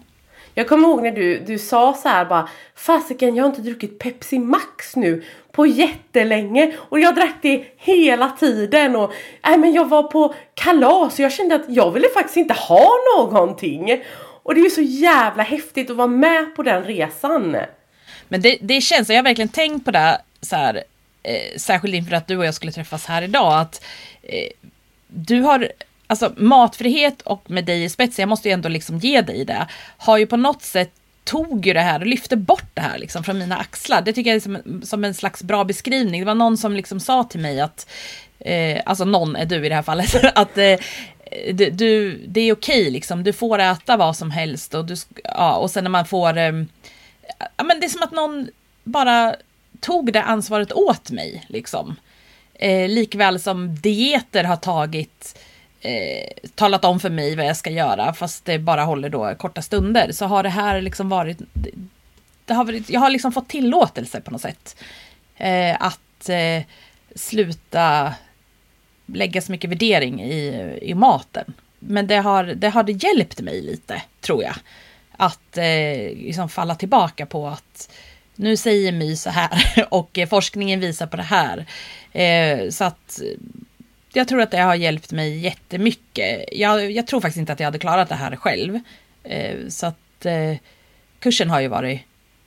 Jag 0.54 0.68
kommer 0.68 0.88
ihåg 0.88 1.02
när 1.02 1.12
du, 1.12 1.38
du 1.38 1.58
sa 1.58 1.94
så 2.02 2.08
här 2.08 2.24
bara 2.24 2.48
Fasiken 2.74 3.36
jag 3.36 3.44
har 3.44 3.50
inte 3.50 3.62
druckit 3.62 3.98
Pepsi 3.98 4.38
Max 4.38 4.96
nu 4.96 5.24
på 5.52 5.66
jättelänge 5.66 6.72
och 6.78 7.00
jag 7.00 7.14
drack 7.14 7.36
det 7.42 7.64
hela 7.76 8.28
tiden 8.28 8.96
och 8.96 9.12
nej 9.46 9.58
men 9.58 9.72
jag 9.72 9.88
var 9.88 10.02
på 10.02 10.34
kalas 10.54 11.14
och 11.14 11.20
jag 11.20 11.32
kände 11.32 11.54
att 11.54 11.64
jag 11.68 11.90
ville 11.90 12.08
faktiskt 12.14 12.36
inte 12.36 12.54
ha 12.54 12.88
någonting. 13.16 14.02
Och 14.42 14.54
det 14.54 14.60
är 14.60 14.64
ju 14.64 14.70
så 14.70 14.80
jävla 14.80 15.42
häftigt 15.42 15.90
att 15.90 15.96
vara 15.96 16.08
med 16.08 16.56
på 16.56 16.62
den 16.62 16.84
resan. 16.84 17.56
Men 18.28 18.40
det, 18.40 18.58
det 18.60 18.80
känns, 18.80 19.08
jag 19.08 19.16
har 19.16 19.22
verkligen 19.22 19.48
tänkt 19.48 19.84
på 19.84 19.90
det 19.90 20.20
så 20.40 20.56
här 20.56 20.84
eh, 21.22 21.56
särskilt 21.56 21.94
inför 21.94 22.16
att 22.16 22.26
du 22.26 22.36
och 22.36 22.46
jag 22.46 22.54
skulle 22.54 22.72
träffas 22.72 23.06
här 23.06 23.22
idag, 23.22 23.60
att 23.60 23.84
eh, 24.22 24.48
du 25.06 25.40
har 25.40 25.72
Alltså 26.10 26.32
matfrihet 26.36 27.22
och 27.22 27.50
med 27.50 27.64
dig 27.64 27.84
i 27.84 27.88
spetsen, 27.88 28.22
jag 28.22 28.28
måste 28.28 28.48
ju 28.48 28.52
ändå 28.52 28.68
liksom 28.68 28.98
ge 28.98 29.20
dig 29.20 29.44
det, 29.44 29.66
har 29.96 30.18
ju 30.18 30.26
på 30.26 30.36
något 30.36 30.62
sätt 30.62 30.92
tog 31.24 31.66
ju 31.66 31.72
det 31.72 31.80
här 31.80 32.00
och 32.00 32.06
lyfte 32.06 32.36
bort 32.36 32.70
det 32.74 32.80
här 32.80 32.98
liksom 32.98 33.24
från 33.24 33.38
mina 33.38 33.56
axlar. 33.56 34.02
Det 34.02 34.12
tycker 34.12 34.30
jag 34.30 34.36
är 34.36 34.40
som, 34.40 34.82
som 34.84 35.04
en 35.04 35.14
slags 35.14 35.42
bra 35.42 35.64
beskrivning. 35.64 36.20
Det 36.20 36.26
var 36.26 36.34
någon 36.34 36.56
som 36.56 36.76
liksom 36.76 37.00
sa 37.00 37.24
till 37.24 37.40
mig 37.40 37.60
att, 37.60 37.90
eh, 38.38 38.82
alltså 38.86 39.04
någon 39.04 39.36
är 39.36 39.46
du 39.46 39.66
i 39.66 39.68
det 39.68 39.74
här 39.74 39.82
fallet, 39.82 40.24
att 40.34 40.58
eh, 40.58 40.78
du, 41.52 41.70
du, 41.70 42.20
det 42.26 42.40
är 42.40 42.52
okej 42.52 42.90
liksom, 42.90 43.24
du 43.24 43.32
får 43.32 43.58
äta 43.58 43.96
vad 43.96 44.16
som 44.16 44.30
helst 44.30 44.74
och, 44.74 44.84
du, 44.84 44.94
ja, 45.24 45.56
och 45.56 45.70
sen 45.70 45.84
när 45.84 45.90
man 45.90 46.06
får, 46.06 46.38
eh, 46.38 46.52
ja 47.56 47.64
men 47.64 47.80
det 47.80 47.86
är 47.86 47.88
som 47.88 48.02
att 48.02 48.12
någon 48.12 48.48
bara 48.84 49.36
tog 49.80 50.12
det 50.12 50.22
ansvaret 50.22 50.72
åt 50.72 51.10
mig. 51.10 51.44
Liksom. 51.48 51.96
Eh, 52.54 52.88
likväl 52.88 53.40
som 53.40 53.74
dieter 53.74 54.44
har 54.44 54.56
tagit 54.56 55.38
eh, 55.80 56.48
talat 56.54 56.84
om 56.84 57.00
för 57.00 57.10
mig 57.10 57.36
vad 57.36 57.46
jag 57.46 57.56
ska 57.56 57.70
göra, 57.70 58.12
fast 58.12 58.44
det 58.44 58.58
bara 58.58 58.84
håller 58.84 59.08
då 59.08 59.34
korta 59.34 59.62
stunder, 59.62 60.12
så 60.12 60.26
har 60.26 60.42
det 60.42 60.48
här 60.48 60.80
liksom 60.80 61.08
varit... 61.08 61.38
Det 62.44 62.54
har 62.54 62.64
varit 62.64 62.90
jag 62.90 63.00
har 63.00 63.10
liksom 63.10 63.32
fått 63.32 63.48
tillåtelse 63.48 64.20
på 64.20 64.30
något 64.30 64.40
sätt. 64.40 64.76
Eh, 65.36 65.76
att 65.80 66.28
eh, 66.28 66.62
sluta 67.14 68.14
lägga 69.06 69.42
så 69.42 69.52
mycket 69.52 69.70
värdering 69.70 70.22
i, 70.22 70.78
i 70.82 70.94
maten. 70.94 71.54
Men 71.78 72.06
det 72.06 72.16
har, 72.16 72.44
det 72.44 72.68
har 72.68 72.82
det 72.82 72.92
hjälpt 72.92 73.40
mig 73.40 73.62
lite, 73.62 74.02
tror 74.20 74.42
jag. 74.42 74.54
Att 75.16 75.56
eh, 75.56 76.16
liksom 76.16 76.48
falla 76.48 76.74
tillbaka 76.74 77.26
på 77.26 77.48
att 77.48 77.90
nu 78.34 78.56
säger 78.56 78.92
My 78.92 79.16
så 79.16 79.30
här 79.30 79.86
och 79.90 80.18
forskningen 80.30 80.80
visar 80.80 81.06
på 81.06 81.16
det 81.16 81.22
här. 81.22 81.66
Eh, 82.12 82.70
så 82.70 82.84
att 82.84 83.20
jag 84.12 84.28
tror 84.28 84.40
att 84.40 84.50
det 84.50 84.60
har 84.60 84.74
hjälpt 84.74 85.12
mig 85.12 85.38
jättemycket. 85.38 86.44
Jag, 86.52 86.90
jag 86.90 87.06
tror 87.06 87.20
faktiskt 87.20 87.38
inte 87.38 87.52
att 87.52 87.60
jag 87.60 87.66
hade 87.66 87.78
klarat 87.78 88.08
det 88.08 88.14
här 88.14 88.36
själv. 88.36 88.78
Eh, 89.22 89.68
så 89.68 89.86
att 89.86 90.26
eh, 90.26 90.56
kursen 91.18 91.50
har 91.50 91.60
ju 91.60 91.68
varit 91.68 92.00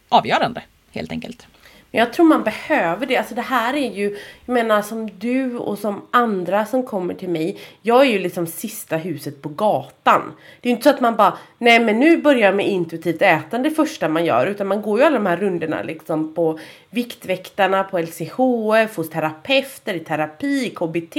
avgörande 0.10 0.62
helt 0.92 1.12
enkelt. 1.12 1.48
Jag 1.96 2.14
tror 2.14 2.26
man 2.26 2.44
behöver 2.44 3.06
det. 3.06 3.18
Alltså 3.18 3.36
det 3.36 3.42
här 3.42 3.74
är 3.74 3.92
ju, 3.92 4.18
jag 4.46 4.54
menar 4.54 4.82
som 4.82 5.10
du 5.20 5.58
och 5.58 5.80
som 5.80 6.02
andra 6.12 6.66
som 6.66 6.84
kommer 6.84 7.14
till 7.14 7.30
mig. 7.30 7.58
Jag 7.82 8.02
är 8.02 8.10
ju 8.12 8.20
liksom 8.20 8.48
sista 8.48 8.98
huset 8.98 9.42
på 9.42 9.50
gatan. 9.50 10.34
Det 10.62 10.70
är 10.70 10.72
ju 10.72 10.76
inte 10.76 10.84
så 10.84 10.90
att 10.90 11.02
man 11.02 11.16
bara, 11.16 11.38
nej 11.58 11.80
men 11.80 12.00
nu 12.00 12.18
börjar 12.18 12.42
jag 12.42 12.56
med 12.56 12.68
intuitivt 12.68 13.22
ätande 13.22 13.70
det 13.70 13.76
första 13.76 14.10
man 14.10 14.26
gör. 14.26 14.48
Utan 14.48 14.68
man 14.68 14.82
går 14.82 15.00
ju 15.00 15.06
alla 15.06 15.16
de 15.16 15.26
här 15.26 15.38
rundorna 15.38 15.82
liksom 15.82 16.34
på 16.34 16.60
Viktväktarna, 16.90 17.84
på 17.84 18.00
LCHF, 18.00 18.98
hos 18.98 19.10
terapeuter, 19.10 19.94
i 19.94 20.00
terapi, 20.00 20.70
KBT, 20.70 21.16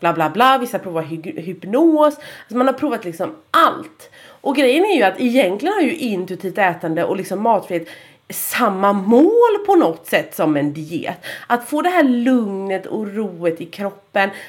bla 0.00 0.12
bla 0.12 0.30
bla. 0.30 0.58
Vissa 0.58 0.78
provar 0.78 1.02
hy 1.02 1.40
hypnos. 1.40 2.16
Alltså 2.16 2.56
man 2.56 2.66
har 2.66 2.74
provat 2.74 3.04
liksom 3.04 3.36
allt. 3.50 4.10
Och 4.40 4.56
grejen 4.56 4.84
är 4.84 4.96
ju 4.96 5.02
att 5.02 5.20
egentligen 5.20 5.74
har 5.74 5.82
ju 5.82 5.96
intuitivt 5.96 6.58
ätande 6.58 7.04
och 7.04 7.16
liksom 7.16 7.42
matfrihet 7.42 7.88
samma 8.30 8.92
mål 8.92 9.58
på 9.66 9.76
något 9.76 10.06
sätt 10.06 10.34
som 10.34 10.56
en 10.56 10.72
diet. 10.72 11.16
Att 11.46 11.68
få 11.68 11.82
det 11.82 11.88
här 11.88 12.04
lugnet 12.04 12.86
och 12.86 13.14
roet 13.14 13.60
i 13.60 13.66
kroppen, 13.66 14.00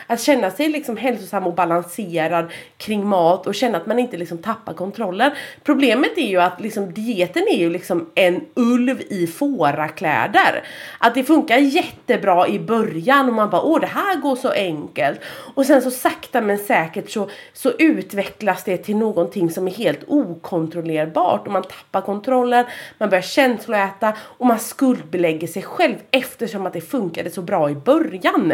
att 0.08 0.22
känna 0.22 0.52
sig 0.52 0.70
liksom 0.70 0.98
hälsosam 0.98 1.48
och 1.48 1.54
balanserad 1.54 2.52
kring 2.78 3.08
mat 3.08 3.48
och 3.48 3.56
känna 3.56 3.78
att 3.78 3.86
man 3.86 4.00
inte 4.00 4.18
liksom 4.18 4.38
tappar 4.38 4.74
kontrollen. 4.74 5.32
Problemet 5.64 6.18
är 6.18 6.28
ju 6.28 6.42
att 6.42 6.62
liksom 6.62 6.94
dieten 6.94 7.44
är 7.52 7.58
ju 7.58 7.70
liksom 7.70 8.10
en 8.16 8.42
ulv 8.56 9.02
i 9.10 9.28
fårakläder. 9.28 10.64
Att 11.00 11.16
det 11.16 11.24
funkar 11.24 11.58
jättebra 11.58 12.48
i 12.48 12.60
början 12.60 13.28
och 13.28 13.34
man 13.34 13.50
bara 13.50 13.62
åh 13.62 13.80
det 13.80 13.88
här 13.88 14.16
går 14.16 14.36
så 14.36 14.50
enkelt. 14.50 15.20
Och 15.56 15.66
sen 15.66 15.82
så 15.82 15.92
sakta 15.92 16.42
men 16.42 16.58
säkert 16.58 17.10
så, 17.10 17.30
så 17.54 17.72
utvecklas 17.80 18.64
det 18.64 18.78
till 18.78 18.98
någonting 18.98 19.50
som 19.50 19.68
är 19.68 19.72
helt 19.72 20.04
okontrollerbart 20.08 21.48
och 21.48 21.54
man 21.54 21.64
tappar 21.64 22.02
kontrollen, 22.02 22.66
man 22.98 23.10
börjar 23.10 23.22
känsloäta 23.22 24.14
och 24.20 24.46
man 24.46 24.60
skuldbelägger 24.60 25.48
sig 25.48 25.64
själv 25.64 25.96
eftersom 26.12 26.66
att 26.66 26.74
det 26.74 26.82
funkade 26.82 27.30
så 27.30 27.42
bra 27.42 27.70
i 27.70 27.76
början. 27.76 28.54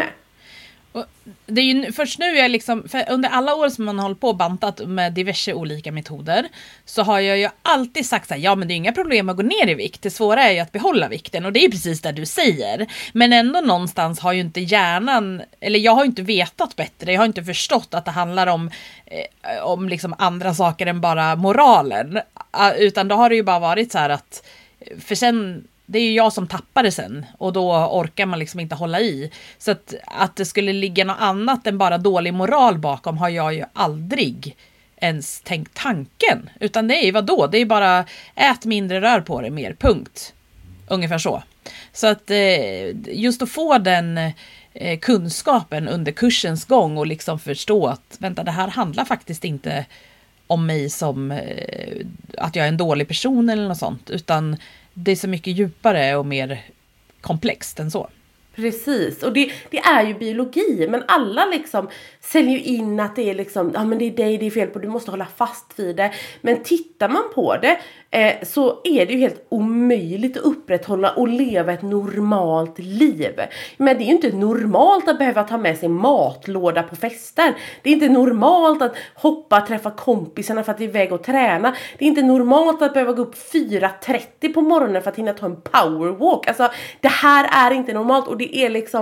Och 0.97 1.05
det 1.45 1.62
är 1.62 1.65
ju 1.65 1.91
först 1.91 2.19
nu 2.19 2.25
jag 2.25 2.51
liksom, 2.51 2.83
under 3.10 3.29
alla 3.29 3.55
år 3.55 3.69
som 3.69 3.86
man 3.86 3.99
har 3.99 4.03
hållit 4.03 4.19
på 4.19 4.27
och 4.27 4.36
bantat 4.36 4.88
med 4.88 5.13
diverse 5.13 5.53
olika 5.53 5.91
metoder 5.91 6.47
så 6.86 7.03
har 7.03 7.19
jag 7.19 7.38
ju 7.38 7.49
alltid 7.62 8.05
sagt 8.05 8.27
så 8.27 8.33
här, 8.33 8.41
ja 8.41 8.55
men 8.55 8.67
det 8.67 8.73
är 8.73 8.75
inga 8.75 8.91
problem 8.91 9.29
att 9.29 9.36
gå 9.36 9.43
ner 9.43 9.67
i 9.69 9.73
vikt, 9.73 10.01
det 10.01 10.10
svåra 10.10 10.43
är 10.43 10.51
ju 10.51 10.60
att 10.60 10.71
behålla 10.71 11.07
vikten 11.07 11.45
och 11.45 11.53
det 11.53 11.65
är 11.65 11.69
precis 11.69 12.01
det 12.01 12.12
du 12.12 12.25
säger. 12.25 12.88
Men 13.13 13.33
ändå 13.33 13.62
någonstans 13.62 14.19
har 14.19 14.33
ju 14.33 14.41
inte 14.41 14.62
hjärnan, 14.62 15.41
eller 15.60 15.79
jag 15.79 15.91
har 15.91 16.05
inte 16.05 16.21
vetat 16.21 16.75
bättre, 16.75 17.13
jag 17.13 17.21
har 17.21 17.25
inte 17.25 17.43
förstått 17.43 17.93
att 17.93 18.05
det 18.05 18.12
handlar 18.12 18.47
om, 18.47 18.71
eh, 19.05 19.63
om 19.63 19.89
liksom 19.89 20.15
andra 20.17 20.53
saker 20.53 20.86
än 20.86 21.01
bara 21.01 21.36
moralen. 21.36 22.19
Utan 22.77 23.07
då 23.07 23.15
har 23.15 23.29
det 23.29 23.36
ju 23.36 23.43
bara 23.43 23.60
varit 23.60 23.91
så 23.91 23.97
här 23.97 24.10
att 24.10 24.43
för 24.99 25.15
sen, 25.15 25.67
det 25.89 26.00
är 26.00 26.04
ju 26.04 26.13
jag 26.13 26.34
som 26.34 26.47
tappar 26.47 26.84
det 26.84 26.91
sen 26.91 27.26
och 27.38 27.54
då 27.54 27.71
orkar 27.71 28.26
man 28.26 28.39
liksom 28.39 28.60
inte 28.60 28.76
hålla 28.76 29.00
i. 29.00 29.32
Så 29.58 29.71
att, 29.71 29.93
att 30.06 30.36
det 30.36 30.45
skulle 30.45 30.73
ligga 30.73 31.06
något 31.06 31.17
annat 31.19 31.67
än 31.67 31.78
bara 31.78 31.97
dålig 31.97 32.34
moral 32.34 32.78
bakom 32.78 33.17
har 33.17 33.30
jag 33.30 33.54
ju 33.54 33.63
aldrig 33.73 34.56
ens 34.97 35.41
tänkt 35.41 35.73
tanken. 35.73 36.50
Utan 36.60 36.88
det 36.88 36.95
är 36.95 37.06
ju 37.06 37.12
vadå? 37.12 37.47
Det 37.47 37.58
är 37.58 37.65
bara 37.65 38.06
ät 38.36 38.65
mindre, 38.65 39.02
rör 39.02 39.21
på 39.21 39.41
dig 39.41 39.50
mer, 39.50 39.73
punkt. 39.73 40.34
Ungefär 40.88 41.17
så. 41.17 41.43
Så 41.93 42.08
att 42.08 42.32
eh, 42.32 43.15
just 43.17 43.41
att 43.41 43.52
få 43.52 43.78
den 43.78 44.17
eh, 44.73 45.00
kunskapen 45.00 45.88
under 45.88 46.12
kursens 46.12 46.65
gång 46.65 46.97
och 46.97 47.08
liksom 47.08 47.39
förstå 47.39 47.88
att 47.88 48.17
vänta, 48.19 48.43
det 48.43 48.52
här 48.52 48.67
handlar 48.67 49.06
faktiskt 49.06 49.43
inte 49.43 49.86
om 50.47 50.65
mig 50.65 50.89
som 50.89 51.32
eh, 51.32 52.06
att 52.38 52.56
jag 52.56 52.65
är 52.65 52.69
en 52.69 52.78
dålig 52.78 53.08
person 53.08 53.50
eller 53.50 53.67
något 53.67 53.78
sånt, 53.78 54.10
utan 54.10 54.58
det 55.03 55.12
är 55.12 55.15
så 55.15 55.27
mycket 55.27 55.57
djupare 55.57 56.15
och 56.15 56.25
mer 56.25 56.65
komplext 57.21 57.79
än 57.79 57.91
så. 57.91 58.10
Precis, 58.55 59.23
och 59.23 59.33
det, 59.33 59.51
det, 59.69 59.77
är 59.77 60.03
ju 60.03 60.13
biologi 60.13 60.88
men 60.89 61.03
alla 61.07 61.45
liksom 61.45 61.89
säljer 62.19 62.57
ju 62.57 62.63
in 62.63 62.99
att 62.99 63.15
det 63.15 63.29
är 63.29 63.33
liksom, 63.33 63.71
ja 63.73 63.86
men 63.86 63.97
det 63.97 64.05
är 64.05 64.12
dig 64.12 64.38
det 64.38 64.45
är 64.45 64.51
fel 64.51 64.67
på, 64.67 64.79
du 64.79 64.88
måste 64.88 65.12
hålla 65.12 65.27
fast 65.36 65.79
vid 65.79 65.95
det. 65.95 66.13
Men 66.41 66.63
tittar 66.63 67.10
man 67.10 67.23
på 67.36 67.57
det 67.57 67.79
eh, 68.12 68.34
så 68.43 68.82
är 68.84 69.06
det 69.06 69.13
ju 69.13 69.20
helt 69.20 69.46
omöjligt 69.50 70.38
att 70.38 70.43
upprätthålla 70.43 71.12
och 71.12 71.28
leva 71.28 71.74
ett 71.74 71.82
normalt 71.82 72.80
liv. 72.80 73.41
Men 73.78 73.98
det 73.98 74.04
är 74.04 74.06
ju 74.06 74.12
inte 74.12 74.32
normalt 74.32 75.08
att 75.08 75.17
behöva 75.17 75.43
ta 75.43 75.58
med 75.58 75.78
sig 75.78 75.89
matlåda 75.89 76.84
på 76.84 76.96
fester. 76.96 77.54
Det 77.82 77.89
är 77.89 77.93
inte 77.93 78.10
normalt 78.10 78.82
att 78.82 78.96
hoppa, 79.15 79.62
träffa 79.62 79.91
kompisarna 79.91 80.63
för 80.63 80.72
att 80.72 80.82
iväg 80.82 81.12
och 81.12 81.24
träna. 81.24 81.76
Det 81.98 82.06
är 82.06 82.10
inte 82.10 82.22
normalt 82.22 82.82
att 82.82 82.93
behöva 82.93 83.13
gå 83.13 83.22
upp 83.22 83.36
4.30 83.36 84.54
på 84.54 84.62
morgonen 84.62 85.02
för 85.02 85.10
att 85.10 85.17
hinna 85.17 85.34
ta 85.34 85.46
en 85.46 85.62
powerwalk. 85.62 86.48
Alltså 86.48 86.70
det 87.02 87.08
här 87.08 87.67
är 87.67 87.76
inte 87.76 87.93
normalt 87.93 88.28
och 88.28 88.38
det 88.38 88.58
är 88.58 88.70
liksom 88.70 89.02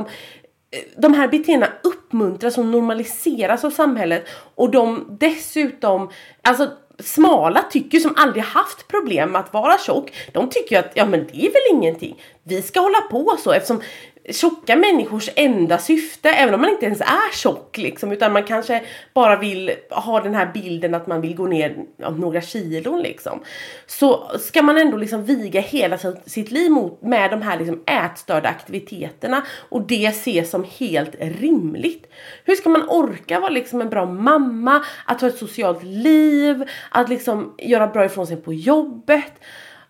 eh, 0.72 0.80
de 0.98 1.13
här 1.13 1.28
beteendena 1.28 1.74
uppmuntras 1.84 2.58
och 2.58 2.65
normaliseras 2.65 3.63
av 3.63 3.70
samhället 3.70 4.28
och 4.56 4.72
de 4.72 5.18
dessutom, 5.20 6.10
alltså 6.41 6.70
smala 6.99 7.62
tycker 7.62 7.99
som 7.99 8.13
aldrig 8.17 8.43
haft 8.43 8.88
problem 8.88 9.31
med 9.31 9.41
att 9.41 9.53
vara 9.53 9.77
tjock, 9.77 10.13
de 10.31 10.49
tycker 10.49 10.79
att 10.79 10.91
ja 10.93 11.05
men 11.05 11.27
det 11.31 11.45
är 11.45 11.51
väl 11.51 11.77
ingenting. 11.77 12.21
Vi 12.43 12.62
ska 12.62 12.79
hålla 12.79 13.01
på 13.01 13.38
så 13.43 13.51
eftersom 13.51 13.81
tjocka 14.30 14.76
människors 14.76 15.30
enda 15.36 15.78
syfte, 15.78 16.30
även 16.30 16.54
om 16.54 16.62
man 16.62 16.70
inte 16.70 16.86
ens 16.86 17.02
är 17.02 17.34
tjock 17.34 17.78
liksom, 17.78 18.12
utan 18.12 18.34
man 18.34 18.44
kanske 18.44 18.84
bara 19.14 19.36
vill 19.36 19.72
ha 19.90 20.22
den 20.22 20.36
här 20.36 20.52
bilden 20.54 20.96
att 20.96 21.08
man 21.08 21.22
vill 21.22 21.36
gå 21.36 21.48
ner 21.48 21.76
några 22.18 22.42
kilon 22.42 23.02
liksom. 23.02 23.44
Så 23.86 24.32
ska 24.40 24.62
man 24.62 24.78
ändå 24.78 24.98
liksom 24.98 25.26
viga 25.26 25.62
hela 25.62 25.98
sitt 26.26 26.52
liv 26.52 26.72
mot, 26.72 27.02
med 27.02 27.32
de 27.32 27.42
här 27.42 27.58
liksom 27.58 27.84
ätstörda 27.86 28.50
aktiviteterna 28.50 29.46
och 29.70 29.82
det 29.82 30.06
ses 30.06 30.50
som 30.50 30.66
helt 30.80 31.16
rimligt. 31.20 32.08
Hur 32.44 32.56
ska 32.56 32.70
man 32.70 32.90
orka 32.90 33.40
vara 33.40 33.50
liksom 33.50 33.82
en 33.82 33.90
bra 33.90 34.06
mamma, 34.06 34.86
att 35.06 35.22
ha 35.22 35.28
ett 35.28 35.38
socialt 35.38 35.84
liv, 35.84 36.64
att 36.92 37.10
liksom 37.10 37.56
göra 37.58 37.88
bra 37.88 38.06
ifrån 38.06 38.28
sig 38.28 38.38
på 38.38 38.54
jobbet? 38.54 39.34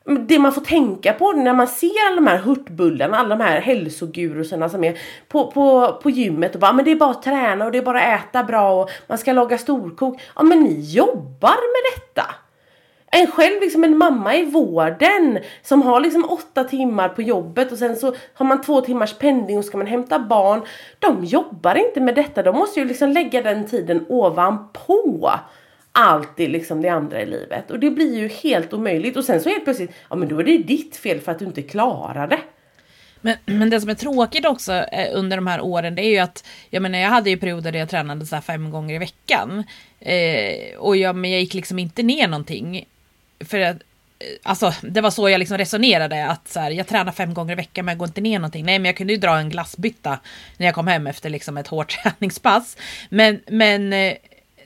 Det 0.06 0.40
man 0.40 0.54
får 0.54 0.62
tänka 0.62 1.14
på 1.14 1.32
när 1.32 1.54
man 1.54 1.68
ser 1.68 2.08
alla 2.08 2.16
de 2.16 2.28
här 2.28 2.38
hurtbullarna, 2.38 3.18
alla 3.18 3.36
de 3.36 3.44
här 3.44 3.62
hälsogurusarna 3.62 4.70
som 4.70 4.84
är 4.84 4.98
på, 5.28 5.52
på, 5.52 5.94
på 6.04 6.10
gymmet 6.10 6.56
och 6.56 6.62
bara 6.62 6.74
men 6.74 6.86
det 6.86 6.92
är 6.92 6.96
bara 6.96 7.12
att 7.12 7.24
träna 7.24 7.66
och 7.66 7.72
det 7.72 7.78
är 7.78 7.82
bara 7.82 8.02
att 8.02 8.22
äta 8.22 8.44
bra 8.44 8.82
och 8.82 8.90
man 9.08 9.18
ska 9.18 9.34
laga 9.34 9.58
storkok. 9.58 10.22
Ja 10.36 10.44
men 10.44 10.60
ni 10.60 10.80
jobbar 10.82 11.50
med 11.50 11.96
detta! 11.96 12.36
En 13.12 13.28
själv, 13.28 13.62
liksom 13.62 13.84
en 13.84 13.98
mamma 13.98 14.36
i 14.36 14.46
vården 14.46 15.40
som 15.62 15.82
har 15.82 16.00
liksom 16.00 16.26
åtta 16.26 16.64
timmar 16.64 17.10
på 17.10 17.22
jobbet 17.22 17.72
och 17.72 17.78
sen 17.78 17.96
så 17.96 18.16
har 18.34 18.46
man 18.46 18.62
två 18.62 18.82
timmars 18.82 19.14
pendling 19.14 19.58
och 19.58 19.66
ska 19.66 19.78
man 19.78 19.88
hämta 19.88 20.20
barn. 20.20 20.62
De 21.00 21.26
jobbar 21.26 21.76
inte 21.76 22.02
med 22.02 22.16
detta, 22.16 22.44
de 22.44 22.56
måste 22.56 22.80
ju 22.80 22.86
liksom 22.86 23.10
lägga 23.10 23.42
den 23.42 23.68
tiden 23.68 24.06
ovanpå 24.10 25.32
alltid 25.96 26.50
liksom 26.50 26.82
det 26.82 26.90
andra 26.90 27.22
i 27.22 27.26
livet. 27.26 27.72
Och 27.72 27.80
det 27.80 27.92
blir 27.92 28.18
ju 28.18 28.28
helt 28.28 28.74
omöjligt. 28.74 29.18
Och 29.18 29.26
sen 29.26 29.42
så 29.42 29.50
helt 29.50 29.64
plötsligt, 29.64 29.92
ja 30.10 30.16
men 30.16 30.28
då 30.28 30.40
är 30.40 30.44
det 30.44 30.58
ditt 30.58 30.96
fel 30.96 31.20
för 31.20 31.32
att 31.32 31.40
du 31.40 31.46
inte 31.46 31.62
klarar 31.62 32.28
det. 32.28 32.40
Men, 33.22 33.36
men 33.46 33.70
det 33.70 33.82
som 33.82 33.90
är 33.90 33.96
tråkigt 33.96 34.46
också 34.46 34.74
eh, 34.74 35.08
under 35.14 35.38
de 35.38 35.48
här 35.48 35.62
åren 35.62 35.96
det 35.96 36.02
är 36.02 36.10
ju 36.10 36.18
att 36.18 36.46
jag 36.70 36.82
menar 36.82 37.00
jag 37.00 37.10
hade 37.10 37.30
ju 37.30 37.38
perioder 37.38 37.72
där 37.72 37.80
jag 37.80 37.90
tränade 37.90 38.26
så 38.26 38.42
fem 38.42 38.72
gånger 38.72 38.96
i 38.96 38.98
veckan. 38.98 39.64
Eh, 40.00 40.78
och 40.78 40.98
jag, 40.98 41.16
men 41.16 41.32
jag 41.32 41.40
gick 41.40 41.54
liksom 41.54 41.80
inte 41.80 42.04
ner 42.04 42.28
någonting. 42.28 42.86
För 43.40 43.60
att 43.60 43.76
eh, 43.76 44.28
Alltså 44.44 44.74
det 44.82 45.02
var 45.02 45.12
så 45.12 45.30
jag 45.30 45.40
liksom 45.40 45.58
resonerade 45.58 46.28
att 46.28 46.48
så 46.48 46.60
här, 46.60 46.72
jag 46.72 46.88
tränar 46.88 47.12
fem 47.12 47.34
gånger 47.34 47.54
i 47.54 47.56
veckan 47.56 47.86
men 47.86 47.92
jag 47.94 48.00
går 48.00 48.08
inte 48.08 48.22
ner 48.22 48.40
någonting. 48.40 48.66
Nej 48.66 48.80
men 48.80 48.86
jag 48.86 48.98
kunde 48.98 49.14
ju 49.14 49.20
dra 49.20 49.38
en 49.38 49.50
glassbytta 49.50 50.20
när 50.58 50.66
jag 50.66 50.76
kom 50.76 50.88
hem 50.88 51.08
efter 51.08 51.30
liksom 51.30 51.58
ett 51.58 51.68
hårt 51.68 51.98
träningspass. 52.04 52.78
Men, 53.10 53.42
men 53.48 53.94
eh, 53.94 54.14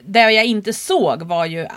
det 0.06 0.32
jag 0.32 0.46
inte 0.46 0.74
såg 0.74 1.24
var 1.24 1.46
ju 1.46 1.68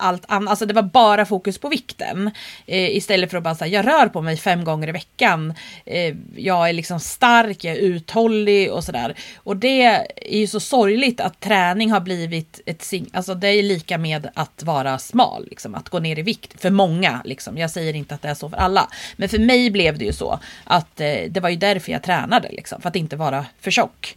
allt 0.00 0.24
annat, 0.28 0.50
alltså 0.50 0.66
det 0.66 0.74
var 0.74 0.82
bara 0.82 1.26
fokus 1.26 1.58
på 1.58 1.68
vikten. 1.68 2.30
Eh, 2.66 2.96
istället 2.96 3.30
för 3.30 3.36
att 3.36 3.44
bara 3.44 3.54
säga 3.54 3.82
jag 3.82 3.86
rör 3.86 4.06
på 4.06 4.22
mig 4.22 4.36
fem 4.36 4.64
gånger 4.64 4.88
i 4.88 4.92
veckan. 4.92 5.54
Eh, 5.86 6.14
jag 6.36 6.68
är 6.68 6.72
liksom 6.72 7.00
stark, 7.00 7.64
jag 7.64 7.74
är 7.76 7.78
uthållig 7.78 8.72
och 8.72 8.84
sådär. 8.84 9.14
Och 9.36 9.56
det 9.56 9.82
är 9.82 10.06
ju 10.30 10.46
så 10.46 10.60
sorgligt 10.60 11.20
att 11.20 11.40
träning 11.40 11.90
har 11.90 12.00
blivit 12.00 12.60
ett 12.66 12.92
alltså 13.12 13.34
det 13.34 13.48
är 13.48 13.62
lika 13.62 13.98
med 13.98 14.30
att 14.34 14.62
vara 14.62 14.98
smal, 14.98 15.46
liksom, 15.50 15.74
att 15.74 15.88
gå 15.88 15.98
ner 15.98 16.18
i 16.18 16.22
vikt. 16.22 16.60
För 16.60 16.70
många, 16.70 17.20
liksom. 17.24 17.58
jag 17.58 17.70
säger 17.70 17.96
inte 17.96 18.14
att 18.14 18.22
det 18.22 18.28
är 18.28 18.34
så 18.34 18.48
för 18.50 18.56
alla. 18.56 18.88
Men 19.16 19.28
för 19.28 19.38
mig 19.38 19.70
blev 19.70 19.98
det 19.98 20.04
ju 20.04 20.12
så 20.12 20.40
att 20.64 21.00
eh, 21.00 21.14
det 21.28 21.40
var 21.40 21.48
ju 21.48 21.56
därför 21.56 21.92
jag 21.92 22.02
tränade, 22.02 22.48
liksom, 22.52 22.80
för 22.80 22.88
att 22.88 22.96
inte 22.96 23.16
vara 23.16 23.46
för 23.60 23.70
tjock. 23.70 24.16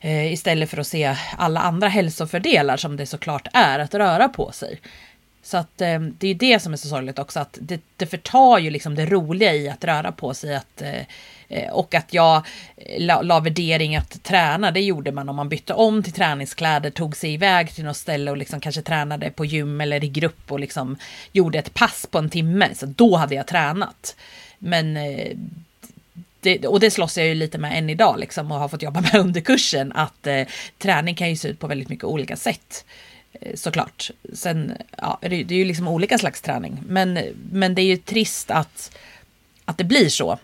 Eh, 0.00 0.32
istället 0.32 0.70
för 0.70 0.78
att 0.78 0.86
se 0.86 1.16
alla 1.36 1.60
andra 1.60 1.88
hälsofördelar 1.88 2.76
som 2.76 2.96
det 2.96 3.06
såklart 3.06 3.48
är 3.52 3.78
att 3.78 3.94
röra 3.94 4.28
på 4.28 4.52
sig. 4.52 4.80
Så 5.42 5.56
att 5.56 5.80
eh, 5.80 6.00
det 6.00 6.28
är 6.28 6.34
det 6.34 6.60
som 6.60 6.72
är 6.72 6.76
så 6.76 6.88
sorgligt 6.88 7.18
också, 7.18 7.40
att 7.40 7.58
det, 7.60 7.80
det 7.96 8.06
förtar 8.06 8.58
ju 8.58 8.70
liksom 8.70 8.94
det 8.94 9.06
roliga 9.06 9.54
i 9.54 9.68
att 9.68 9.84
röra 9.84 10.12
på 10.12 10.34
sig. 10.34 10.56
Att, 10.56 10.82
eh, 10.82 11.00
eh 11.48 11.72
och 11.72 11.94
att 11.94 12.14
jag 12.14 12.36
eh, 12.76 13.06
la, 13.06 13.22
la 13.22 13.40
värdering 13.40 13.96
att 13.96 14.22
träna, 14.22 14.70
det 14.70 14.80
gjorde 14.80 15.12
man 15.12 15.28
om 15.28 15.36
man 15.36 15.48
bytte 15.48 15.74
om 15.74 16.02
till 16.02 16.12
träningskläder, 16.12 16.90
tog 16.90 17.16
sig 17.16 17.32
iväg 17.32 17.74
till 17.74 17.84
något 17.84 17.96
ställe 17.96 18.30
och 18.30 18.36
liksom 18.36 18.60
kanske 18.60 18.82
tränade 18.82 19.30
på 19.30 19.44
gym 19.44 19.80
eller 19.80 20.04
i 20.04 20.08
grupp 20.08 20.52
och 20.52 20.60
liksom 20.60 20.96
gjorde 21.32 21.58
ett 21.58 21.74
pass 21.74 22.06
på 22.10 22.18
en 22.18 22.30
timme. 22.30 22.74
Så 22.74 22.86
då 22.86 23.16
hade 23.16 23.34
jag 23.34 23.46
tränat. 23.46 24.16
Men 24.58 24.96
eh, 24.96 25.36
det, 26.56 26.68
och 26.68 26.80
det 26.80 26.90
slåss 26.90 27.18
jag 27.18 27.26
ju 27.26 27.34
lite 27.34 27.58
med 27.58 27.78
än 27.78 27.90
idag 27.90 28.18
liksom 28.18 28.52
och 28.52 28.58
har 28.58 28.68
fått 28.68 28.82
jobba 28.82 29.00
med 29.00 29.14
under 29.20 29.40
kursen 29.40 29.92
att 29.92 30.26
eh, 30.26 30.46
träning 30.78 31.14
kan 31.14 31.30
ju 31.30 31.36
se 31.36 31.48
ut 31.48 31.58
på 31.58 31.66
väldigt 31.66 31.88
mycket 31.88 32.04
olika 32.04 32.36
sätt. 32.36 32.84
Eh, 33.32 33.54
såklart. 33.54 34.10
Sen, 34.32 34.72
ja, 34.96 35.18
det, 35.20 35.28
det 35.28 35.54
är 35.54 35.58
ju 35.58 35.64
liksom 35.64 35.88
olika 35.88 36.18
slags 36.18 36.40
träning. 36.40 36.82
Men, 36.86 37.18
men 37.52 37.74
det 37.74 37.82
är 37.82 37.86
ju 37.86 37.96
trist 37.96 38.50
att, 38.50 38.96
att 39.64 39.78
det 39.78 39.84
blir 39.84 40.08
så. 40.08 40.38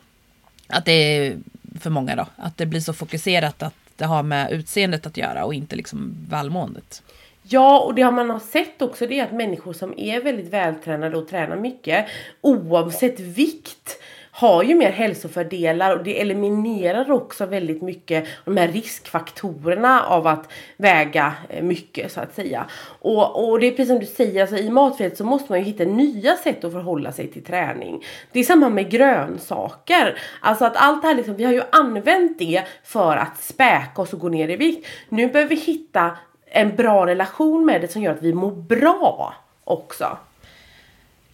Att 0.67 0.85
det 0.85 0.93
är 0.93 1.37
för 1.81 1.91
många 1.91 2.17
då. 2.17 2.27
Att 2.37 2.57
det 2.57 2.67
blir 2.67 2.81
så 2.81 2.93
fokuserat 2.93 3.63
att 3.63 3.75
det 3.97 4.05
har 4.05 4.23
med 4.23 4.53
utseendet 4.53 5.07
att 5.07 5.17
göra 5.17 5.45
och 5.45 5.55
inte 5.55 5.77
liksom 5.77 6.17
välmåendet. 6.29 7.03
Ja, 7.43 7.81
och 7.81 7.95
det 7.95 8.03
har 8.03 8.13
man 8.13 8.31
har 8.31 8.39
sett 8.39 8.83
också 8.83 9.07
det 9.07 9.19
är 9.19 9.25
att 9.25 9.33
människor 9.33 9.73
som 9.73 9.99
är 9.99 10.21
väldigt 10.21 10.53
vältränade 10.53 11.17
och 11.17 11.29
tränar 11.29 11.57
mycket 11.57 12.07
oavsett 12.41 13.21
vikt 13.21 13.99
har 14.37 14.63
ju 14.63 14.75
mer 14.75 14.91
hälsofördelar 14.91 15.97
och 15.97 16.05
det 16.05 16.21
eliminerar 16.21 17.11
också 17.11 17.47
väldigt 17.47 17.83
mycket 17.83 18.27
de 18.45 18.57
här 18.57 18.69
riskfaktorerna 18.69 20.03
av 20.03 20.27
att 20.27 20.53
väga 20.77 21.35
eh, 21.49 21.63
mycket 21.63 22.13
så 22.13 22.21
att 22.21 22.35
säga. 22.35 22.67
Och, 23.01 23.49
och 23.49 23.61
det 23.61 23.67
är 23.67 23.71
precis 23.71 23.89
som 23.89 23.99
du 23.99 24.07
säger, 24.07 24.41
alltså, 24.41 24.57
i 24.57 24.71
matfrihet 24.71 25.17
så 25.17 25.25
måste 25.25 25.53
man 25.53 25.59
ju 25.59 25.65
hitta 25.65 25.85
nya 25.85 26.37
sätt 26.37 26.65
att 26.65 26.73
förhålla 26.73 27.13
sig 27.13 27.29
till 27.29 27.45
träning. 27.45 28.05
Det 28.33 28.41
är 28.41 28.45
samma 28.45 28.69
med 28.69 28.91
grönsaker. 28.91 30.19
Alltså 30.41 30.65
att 30.65 30.77
allt 30.77 31.03
det 31.03 31.09
här 31.09 31.15
liksom, 31.15 31.37
vi 31.37 31.45
har 31.45 31.53
ju 31.53 31.63
använt 31.73 32.39
det 32.39 32.63
för 32.85 33.17
att 33.17 33.39
späka 33.43 34.03
oss 34.03 34.13
och 34.13 34.21
gå 34.21 34.29
ner 34.29 34.49
i 34.49 34.57
vikt. 34.57 34.87
Nu 35.09 35.29
behöver 35.29 35.51
vi 35.51 35.61
hitta 35.61 36.17
en 36.47 36.77
bra 36.77 37.07
relation 37.07 37.67
med 37.67 37.81
det 37.81 37.89
som 37.89 38.03
gör 38.03 38.13
att 38.13 38.23
vi 38.23 38.33
mår 38.33 38.51
bra 38.51 39.35
också. 39.65 40.19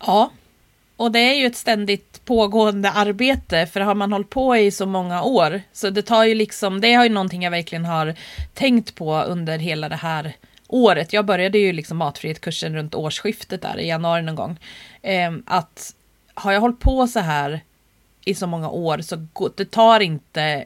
Ja, 0.06 0.30
och 1.00 1.12
det 1.12 1.18
är 1.18 1.34
ju 1.34 1.46
ett 1.46 1.56
ständigt 1.56 2.24
pågående 2.24 2.90
arbete, 2.90 3.66
för 3.66 3.80
har 3.80 3.94
man 3.94 4.12
hållit 4.12 4.30
på 4.30 4.56
i 4.56 4.70
så 4.70 4.86
många 4.86 5.22
år, 5.22 5.62
så 5.72 5.90
det 5.90 6.02
tar 6.02 6.24
ju 6.24 6.34
liksom, 6.34 6.80
det 6.80 6.94
har 6.94 7.04
ju 7.04 7.10
någonting 7.10 7.42
jag 7.42 7.50
verkligen 7.50 7.84
har 7.84 8.14
tänkt 8.54 8.94
på 8.94 9.22
under 9.22 9.58
hela 9.58 9.88
det 9.88 9.96
här 9.96 10.32
året. 10.68 11.12
Jag 11.12 11.24
började 11.24 11.58
ju 11.58 11.72
liksom 11.72 11.96
matfrihetskursen 11.96 12.74
runt 12.74 12.94
årsskiftet 12.94 13.62
där 13.62 13.78
i 13.80 13.88
januari 13.88 14.22
någon 14.22 14.34
gång. 14.34 14.58
Eh, 15.02 15.32
att 15.46 15.94
har 16.34 16.52
jag 16.52 16.60
hållit 16.60 16.80
på 16.80 17.06
så 17.06 17.20
här 17.20 17.60
i 18.24 18.34
så 18.34 18.46
många 18.46 18.68
år 18.70 18.98
så 18.98 19.26
det 19.56 19.70
tar 19.70 20.00
inte, 20.00 20.64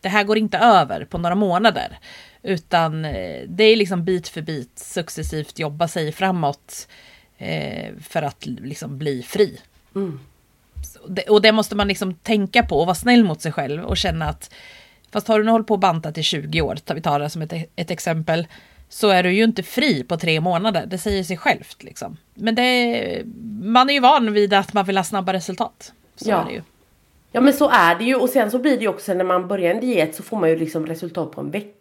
det 0.00 0.08
här 0.08 0.24
går 0.24 0.38
inte 0.38 0.58
över 0.58 1.04
på 1.04 1.18
några 1.18 1.34
månader. 1.34 1.98
Utan 2.42 3.04
eh, 3.04 3.42
det 3.46 3.64
är 3.64 3.76
liksom 3.76 4.04
bit 4.04 4.28
för 4.28 4.42
bit 4.42 4.78
successivt 4.78 5.58
jobba 5.58 5.88
sig 5.88 6.12
framåt 6.12 6.88
eh, 7.40 7.94
för 8.00 8.22
att 8.22 8.46
liksom 8.46 8.98
bli 8.98 9.22
fri. 9.22 9.60
Mm. 9.94 10.20
Det, 11.08 11.22
och 11.22 11.42
det 11.42 11.52
måste 11.52 11.74
man 11.74 11.88
liksom 11.88 12.14
tänka 12.14 12.62
på 12.62 12.80
och 12.80 12.86
vara 12.86 12.94
snäll 12.94 13.24
mot 13.24 13.40
sig 13.42 13.52
själv 13.52 13.84
och 13.84 13.96
känna 13.96 14.24
att 14.28 14.50
fast 15.12 15.28
har 15.28 15.38
du 15.38 15.44
nu 15.44 15.50
hållit 15.50 15.66
på 15.66 15.74
att 15.74 15.80
banta 15.80 16.12
till 16.12 16.24
20 16.24 16.60
år, 16.60 16.76
vi 16.94 17.00
tar 17.02 17.20
det 17.20 17.30
som 17.30 17.42
ett, 17.42 17.52
ett 17.76 17.90
exempel, 17.90 18.46
så 18.88 19.08
är 19.08 19.22
du 19.22 19.32
ju 19.32 19.44
inte 19.44 19.62
fri 19.62 20.04
på 20.04 20.16
tre 20.16 20.40
månader. 20.40 20.86
Det 20.86 20.98
säger 20.98 21.24
sig 21.24 21.36
självt. 21.36 21.82
Liksom. 21.82 22.16
Men 22.34 22.54
det, 22.54 23.22
man 23.62 23.90
är 23.90 23.94
ju 23.94 24.00
van 24.00 24.32
vid 24.32 24.54
att 24.54 24.72
man 24.72 24.84
vill 24.86 24.96
ha 24.96 25.04
snabba 25.04 25.32
resultat. 25.32 25.92
Så 26.16 26.30
Ja. 26.30 26.40
är 26.42 26.44
det 26.44 26.52
ju. 26.52 26.62
Ja 27.32 27.40
men 27.40 27.52
så 27.52 27.68
är 27.70 27.94
det 27.94 28.04
ju 28.04 28.14
och 28.14 28.28
sen 28.28 28.50
så 28.50 28.58
blir 28.58 28.76
det 28.76 28.82
ju 28.82 28.88
också 28.88 29.14
när 29.14 29.24
man 29.24 29.48
börjar 29.48 29.74
en 29.74 29.80
diet 29.80 30.14
så 30.14 30.22
får 30.22 30.36
man 30.36 30.48
ju 30.50 30.56
liksom 30.56 30.86
resultat 30.86 31.32
på 31.32 31.40
en 31.40 31.50
vecka. 31.50 31.79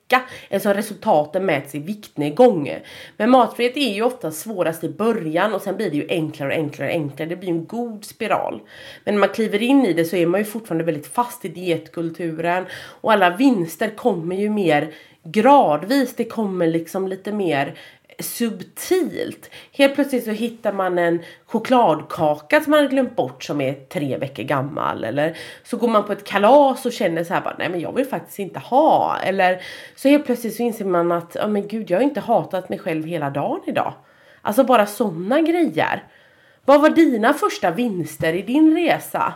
Alltså 0.52 0.70
resultaten 0.70 1.46
mäts 1.46 1.76
i 1.76 1.80
viktnedgång. 1.80 2.76
Men 3.18 3.30
matfrihet 3.30 3.78
är 3.78 3.94
ju 3.94 4.04
ofta 4.04 4.32
svårast 4.32 4.84
i 4.84 4.90
början 4.90 5.54
och 5.54 5.62
sen 5.62 5.76
blir 5.76 5.90
det 5.90 5.98
ju 5.98 6.08
enklare 6.10 6.50
och 6.50 6.58
enklare 6.58 6.90
och 6.90 6.96
enklare. 6.96 7.30
Det 7.30 7.36
blir 7.36 7.50
en 7.50 7.66
god 7.66 8.06
spiral. 8.06 8.62
Men 9.04 9.14
när 9.14 9.20
man 9.20 9.30
kliver 9.30 9.64
in 9.64 9.86
i 9.86 9.94
det 9.94 10.06
så 10.06 10.16
är 10.16 10.26
man 10.26 10.40
ju 10.40 10.46
fortfarande 10.46 10.84
väldigt 10.84 11.08
fast 11.08 11.46
i 11.46 11.48
dietkulturen 11.48 12.66
och 12.74 13.14
alla 13.14 13.38
vinster 13.38 13.90
kommer 13.90 14.36
ju 14.36 14.50
mer 14.50 14.94
gradvis. 15.24 16.16
Det 16.16 16.26
kommer 16.26 16.68
liksom 16.68 17.08
lite 17.08 17.32
mer 17.32 17.76
subtilt. 18.20 19.50
Helt 19.72 19.96
plötsligt 19.96 20.26
så 20.26 20.32
hittar 20.32 20.74
man 20.74 20.98
en 20.98 21.22
chokladkaka 21.46 22.62
som 22.62 22.72
man 22.72 22.80
har 22.80 22.88
glömt 22.88 23.16
bort 23.16 23.44
som 23.44 23.62
är 23.62 23.74
tre 23.74 24.18
veckor 24.18 24.44
gammal. 24.44 25.04
Eller 25.04 25.38
så 25.64 25.78
går 25.78 25.88
man 25.88 26.06
på 26.06 26.14
ett 26.14 26.24
kalas 26.24 26.86
och 26.86 26.94
känner 26.94 27.24
så 27.24 27.34
här 27.34 27.42
bara, 27.42 27.56
nej 27.60 27.70
men 27.70 27.80
jag 27.80 27.96
vill 27.96 28.06
faktiskt 28.06 28.40
inte 28.40 28.60
ha. 28.60 29.18
Eller 29.24 29.62
så 29.96 30.10
helt 30.10 30.26
plötsligt 30.26 30.56
så 30.56 30.64
inser 30.64 30.86
man 30.86 31.12
att, 31.12 31.36
ja 31.36 31.48
men 31.48 31.68
gud 31.68 31.92
jag 31.92 31.98
har 31.98 32.04
inte 32.04 32.20
hatat 32.20 32.70
mig 32.70 32.80
själv 32.80 33.06
hela 33.06 33.30
dagen 33.30 33.62
idag. 33.68 33.94
Alltså 34.42 34.64
bara 34.64 34.86
sådana 34.86 35.42
grejer. 35.42 36.04
Vad 36.66 36.82
var 36.82 36.90
dina 36.90 37.34
första 37.34 37.72
vinster 37.72 38.34
i 38.34 38.42
din 38.42 38.76
resa? 38.76 39.34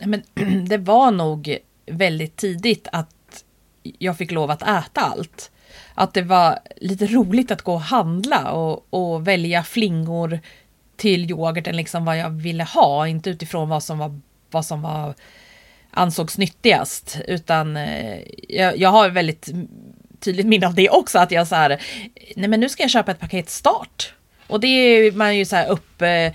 Nej, 0.00 0.22
Men 0.34 0.64
det 0.68 0.78
var 0.78 1.10
nog 1.10 1.58
väldigt 1.86 2.36
tidigt 2.36 2.88
att 2.92 3.44
jag 3.82 4.16
fick 4.16 4.30
lov 4.30 4.50
att 4.50 4.62
äta 4.62 5.00
allt. 5.00 5.50
Att 5.94 6.14
det 6.14 6.22
var 6.22 6.58
lite 6.76 7.06
roligt 7.06 7.50
att 7.50 7.62
gå 7.62 7.72
och 7.72 7.80
handla 7.80 8.52
och, 8.52 8.86
och 8.90 9.28
välja 9.28 9.62
flingor 9.62 10.40
till 10.96 11.30
yoghurten, 11.30 11.76
liksom 11.76 12.04
vad 12.04 12.18
jag 12.18 12.30
ville 12.30 12.64
ha, 12.64 13.08
inte 13.08 13.30
utifrån 13.30 13.68
vad 13.68 13.82
som 13.82 13.98
var, 13.98 14.20
vad 14.50 14.64
som 14.64 14.82
var 14.82 15.14
ansågs 15.90 16.38
nyttigast. 16.38 17.20
Utan 17.28 17.76
eh, 17.76 18.18
jag, 18.48 18.78
jag 18.78 18.88
har 18.88 19.10
väldigt 19.10 19.48
tydligt 20.20 20.46
minne 20.46 20.66
av 20.66 20.74
det 20.74 20.90
också, 20.90 21.18
att 21.18 21.30
jag 21.30 21.48
så 21.48 21.54
här, 21.54 21.82
nej 22.36 22.48
men 22.48 22.60
nu 22.60 22.68
ska 22.68 22.82
jag 22.82 22.90
köpa 22.90 23.10
ett 23.10 23.20
paket 23.20 23.50
start. 23.50 24.14
Och 24.46 24.60
det 24.60 24.66
är 24.66 25.12
man 25.12 25.36
ju 25.36 25.44
så 25.44 25.56
här 25.56 25.68
upp 25.68 26.02
eh, 26.02 26.32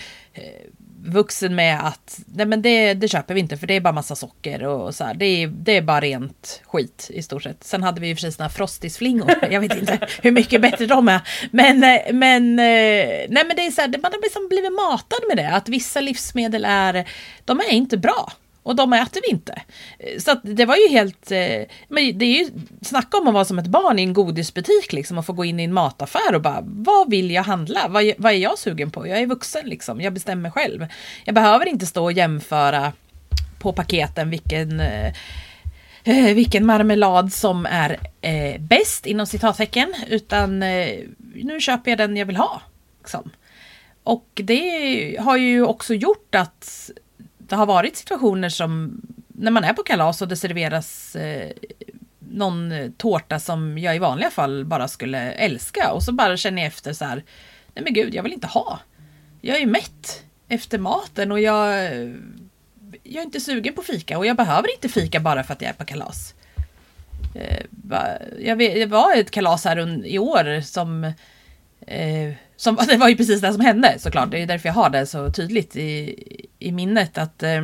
vuxen 1.05 1.55
med 1.55 1.87
att 1.87 2.19
nej 2.25 2.45
men 2.45 2.61
det, 2.61 2.93
det 2.93 3.07
köper 3.07 3.33
vi 3.33 3.39
inte 3.39 3.57
för 3.57 3.67
det 3.67 3.73
är 3.73 3.81
bara 3.81 3.93
massa 3.93 4.15
socker 4.15 4.63
och 4.63 4.95
så 4.95 5.03
här. 5.03 5.13
Det 5.13 5.25
är, 5.25 5.47
det 5.47 5.77
är 5.77 5.81
bara 5.81 6.01
rent 6.01 6.61
skit 6.65 7.09
i 7.13 7.21
stort 7.21 7.43
sett. 7.43 7.63
Sen 7.63 7.83
hade 7.83 8.01
vi 8.01 8.07
ju 8.07 8.15
precis 8.15 8.35
såna 8.35 8.47
här 8.47 8.53
frostisflingor. 8.53 9.33
Jag 9.51 9.61
vet 9.61 9.75
inte 9.75 10.07
hur 10.21 10.31
mycket 10.31 10.61
bättre 10.61 10.85
de 10.85 11.07
är. 11.07 11.21
Men, 11.51 11.83
eh, 11.83 12.13
men, 12.13 12.59
eh, 12.59 13.25
nej 13.29 13.43
men 13.47 13.55
det 13.55 13.65
är 13.65 13.71
så 13.71 13.81
här, 13.81 13.87
man 13.87 14.11
har 14.11 14.21
liksom 14.21 14.47
blivit 14.49 14.73
matad 14.73 15.19
med 15.27 15.37
det. 15.37 15.49
Att 15.49 15.69
vissa 15.69 16.01
livsmedel 16.01 16.65
är, 16.65 17.09
de 17.45 17.59
är 17.59 17.71
inte 17.71 17.97
bra. 17.97 18.31
Och 18.63 18.75
de 18.75 18.93
äter 18.93 19.21
vi 19.27 19.31
inte. 19.31 19.61
Eh, 19.99 20.19
så 20.19 20.31
att 20.31 20.39
det 20.43 20.65
var 20.65 20.75
ju 20.75 20.87
helt... 20.89 21.31
Eh, 21.31 21.61
men 21.87 22.17
det 22.17 22.25
är 22.25 22.43
ju... 22.43 22.49
Snacka 22.81 23.17
om 23.17 23.27
att 23.27 23.33
vara 23.33 23.45
som 23.45 23.59
ett 23.59 23.67
barn 23.67 23.99
i 23.99 24.01
en 24.01 24.13
godisbutik 24.13 24.93
liksom 24.93 25.17
och 25.17 25.25
få 25.25 25.33
gå 25.33 25.45
in 25.45 25.59
i 25.59 25.63
en 25.63 25.73
mataffär 25.73 26.35
och 26.35 26.41
bara 26.41 26.59
vad 26.63 27.09
vill 27.09 27.31
jag 27.31 27.43
handla? 27.43 27.87
Vad, 27.87 28.11
vad 28.17 28.31
är 28.31 28.37
jag 28.37 28.59
sugen 28.59 28.91
på? 28.91 29.07
Jag 29.07 29.19
är 29.19 29.27
vuxen 29.27 29.69
liksom. 29.69 30.01
Jag 30.01 30.13
bestämmer 30.13 30.49
själv. 30.49 30.87
Jag 31.25 31.35
behöver 31.35 31.65
inte 31.65 31.85
stå 31.85 32.03
och 32.03 32.11
jämföra 32.11 32.93
på 33.59 33.73
paketen 33.73 34.29
vilken 34.29 34.79
eh, 34.79 35.13
eh 36.03 36.33
vilken 36.33 36.65
marmelad 36.65 37.33
som 37.33 37.65
är 37.65 37.97
eh, 38.21 38.61
bäst 38.61 39.05
inom 39.05 39.27
citattecken. 39.27 39.93
Utan 40.07 40.63
eh, 40.63 40.99
nu 41.35 41.59
köper 41.59 41.91
jag 41.91 41.97
den 41.97 42.17
jag 42.17 42.25
vill 42.25 42.37
ha. 42.37 42.61
Liksom. 42.99 43.29
Och 44.03 44.29
det 44.33 45.17
har 45.19 45.37
ju 45.37 45.63
också 45.63 45.93
gjort 45.93 46.35
att 46.35 46.89
det 47.47 47.55
har 47.55 47.65
varit 47.65 47.97
situationer 47.97 48.49
som 48.49 49.01
när 49.27 49.51
man 49.51 49.63
är 49.63 49.73
på 49.73 49.83
kalas 49.83 50.21
och 50.21 50.27
det 50.27 50.35
serveras 50.35 51.15
eh, 51.15 51.51
någon 52.19 52.93
tårta 52.97 53.39
som 53.39 53.77
jag 53.77 53.95
i 53.95 53.99
vanliga 53.99 54.29
fall 54.29 54.65
bara 54.65 54.87
skulle 54.87 55.31
älska 55.31 55.91
och 55.91 56.03
så 56.03 56.11
bara 56.11 56.37
känner 56.37 56.61
jag 56.61 56.67
efter 56.67 56.93
så 56.93 57.05
här. 57.05 57.23
Nej 57.75 57.83
men 57.83 57.93
gud, 57.93 58.15
jag 58.15 58.23
vill 58.23 58.33
inte 58.33 58.47
ha. 58.47 58.79
Jag 59.41 59.61
är 59.61 59.65
mätt 59.65 60.23
efter 60.47 60.77
maten 60.77 61.31
och 61.31 61.39
jag, 61.39 61.73
jag 63.03 63.21
är 63.21 63.25
inte 63.25 63.39
sugen 63.39 63.73
på 63.73 63.81
fika 63.81 64.17
och 64.17 64.25
jag 64.25 64.37
behöver 64.37 64.73
inte 64.75 64.89
fika 64.89 65.19
bara 65.19 65.43
för 65.43 65.53
att 65.53 65.61
jag 65.61 65.69
är 65.69 65.73
på 65.73 65.85
kalas. 65.85 66.33
Eh, 67.35 67.65
jag 68.39 68.55
vet, 68.55 68.73
det 68.73 68.85
var 68.85 69.15
ett 69.15 69.31
kalas 69.31 69.65
här 69.65 70.05
i 70.05 70.19
år 70.19 70.61
som 70.61 71.13
Eh, 71.87 72.33
som, 72.55 72.75
det 72.87 72.97
var 72.97 73.09
ju 73.09 73.15
precis 73.15 73.41
det 73.41 73.53
som 73.53 73.61
hände 73.61 73.95
såklart. 73.99 74.31
Det 74.31 74.41
är 74.41 74.47
därför 74.47 74.69
jag 74.69 74.73
har 74.73 74.89
det 74.89 75.05
så 75.05 75.31
tydligt 75.31 75.75
i, 75.75 76.15
i 76.59 76.71
minnet. 76.71 77.17
att 77.17 77.43
eh, 77.43 77.61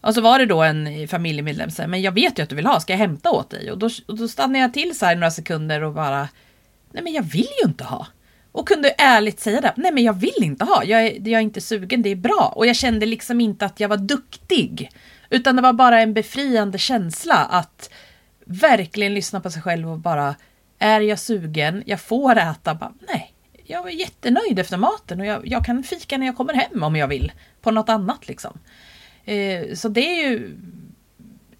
Och 0.00 0.14
så 0.14 0.20
var 0.20 0.38
det 0.38 0.46
då 0.46 0.62
en 0.62 1.08
familjemedlem 1.08 1.70
som 1.70 1.84
sa, 1.84 1.88
men 1.88 2.02
jag 2.02 2.12
vet 2.12 2.38
ju 2.38 2.42
att 2.42 2.48
du 2.48 2.56
vill 2.56 2.66
ha, 2.66 2.80
ska 2.80 2.92
jag 2.92 2.98
hämta 2.98 3.30
åt 3.30 3.50
dig? 3.50 3.70
Och 3.70 3.78
då, 3.78 3.90
och 4.06 4.18
då 4.18 4.28
stannade 4.28 4.58
jag 4.58 4.74
till 4.74 4.98
så 4.98 5.06
här 5.06 5.14
några 5.14 5.30
sekunder 5.30 5.82
och 5.82 5.92
bara, 5.92 6.28
nej 6.92 7.02
men 7.02 7.12
jag 7.12 7.22
vill 7.22 7.48
ju 7.62 7.68
inte 7.68 7.84
ha. 7.84 8.06
Och 8.52 8.68
kunde 8.68 8.94
ärligt 8.98 9.40
säga 9.40 9.60
det, 9.60 9.72
nej 9.76 9.92
men 9.92 10.04
jag 10.04 10.12
vill 10.12 10.42
inte 10.42 10.64
ha, 10.64 10.84
jag 10.84 11.06
är, 11.06 11.12
jag 11.12 11.38
är 11.38 11.40
inte 11.40 11.60
sugen, 11.60 12.02
det 12.02 12.08
är 12.08 12.16
bra. 12.16 12.52
Och 12.56 12.66
jag 12.66 12.76
kände 12.76 13.06
liksom 13.06 13.40
inte 13.40 13.64
att 13.66 13.80
jag 13.80 13.88
var 13.88 13.96
duktig. 13.96 14.90
Utan 15.30 15.56
det 15.56 15.62
var 15.62 15.72
bara 15.72 16.00
en 16.00 16.14
befriande 16.14 16.78
känsla 16.78 17.34
att 17.34 17.90
verkligen 18.44 19.14
lyssna 19.14 19.40
på 19.40 19.50
sig 19.50 19.62
själv 19.62 19.90
och 19.90 19.98
bara, 19.98 20.34
är 20.78 21.00
jag 21.00 21.18
sugen, 21.18 21.82
jag 21.86 22.00
får 22.00 22.38
äta, 22.38 22.74
bara, 22.74 22.92
nej. 23.08 23.31
Jag 23.64 23.82
var 23.82 23.90
jättenöjd 23.90 24.58
efter 24.58 24.76
maten 24.76 25.20
och 25.20 25.26
jag, 25.26 25.46
jag 25.46 25.64
kan 25.64 25.82
fika 25.82 26.18
när 26.18 26.26
jag 26.26 26.36
kommer 26.36 26.54
hem 26.54 26.82
om 26.82 26.96
jag 26.96 27.08
vill. 27.08 27.32
På 27.60 27.70
något 27.70 27.88
annat 27.88 28.28
liksom. 28.28 28.58
Eh, 29.24 29.74
så 29.74 29.88
det 29.88 30.00
är 30.00 30.30
ju 30.30 30.56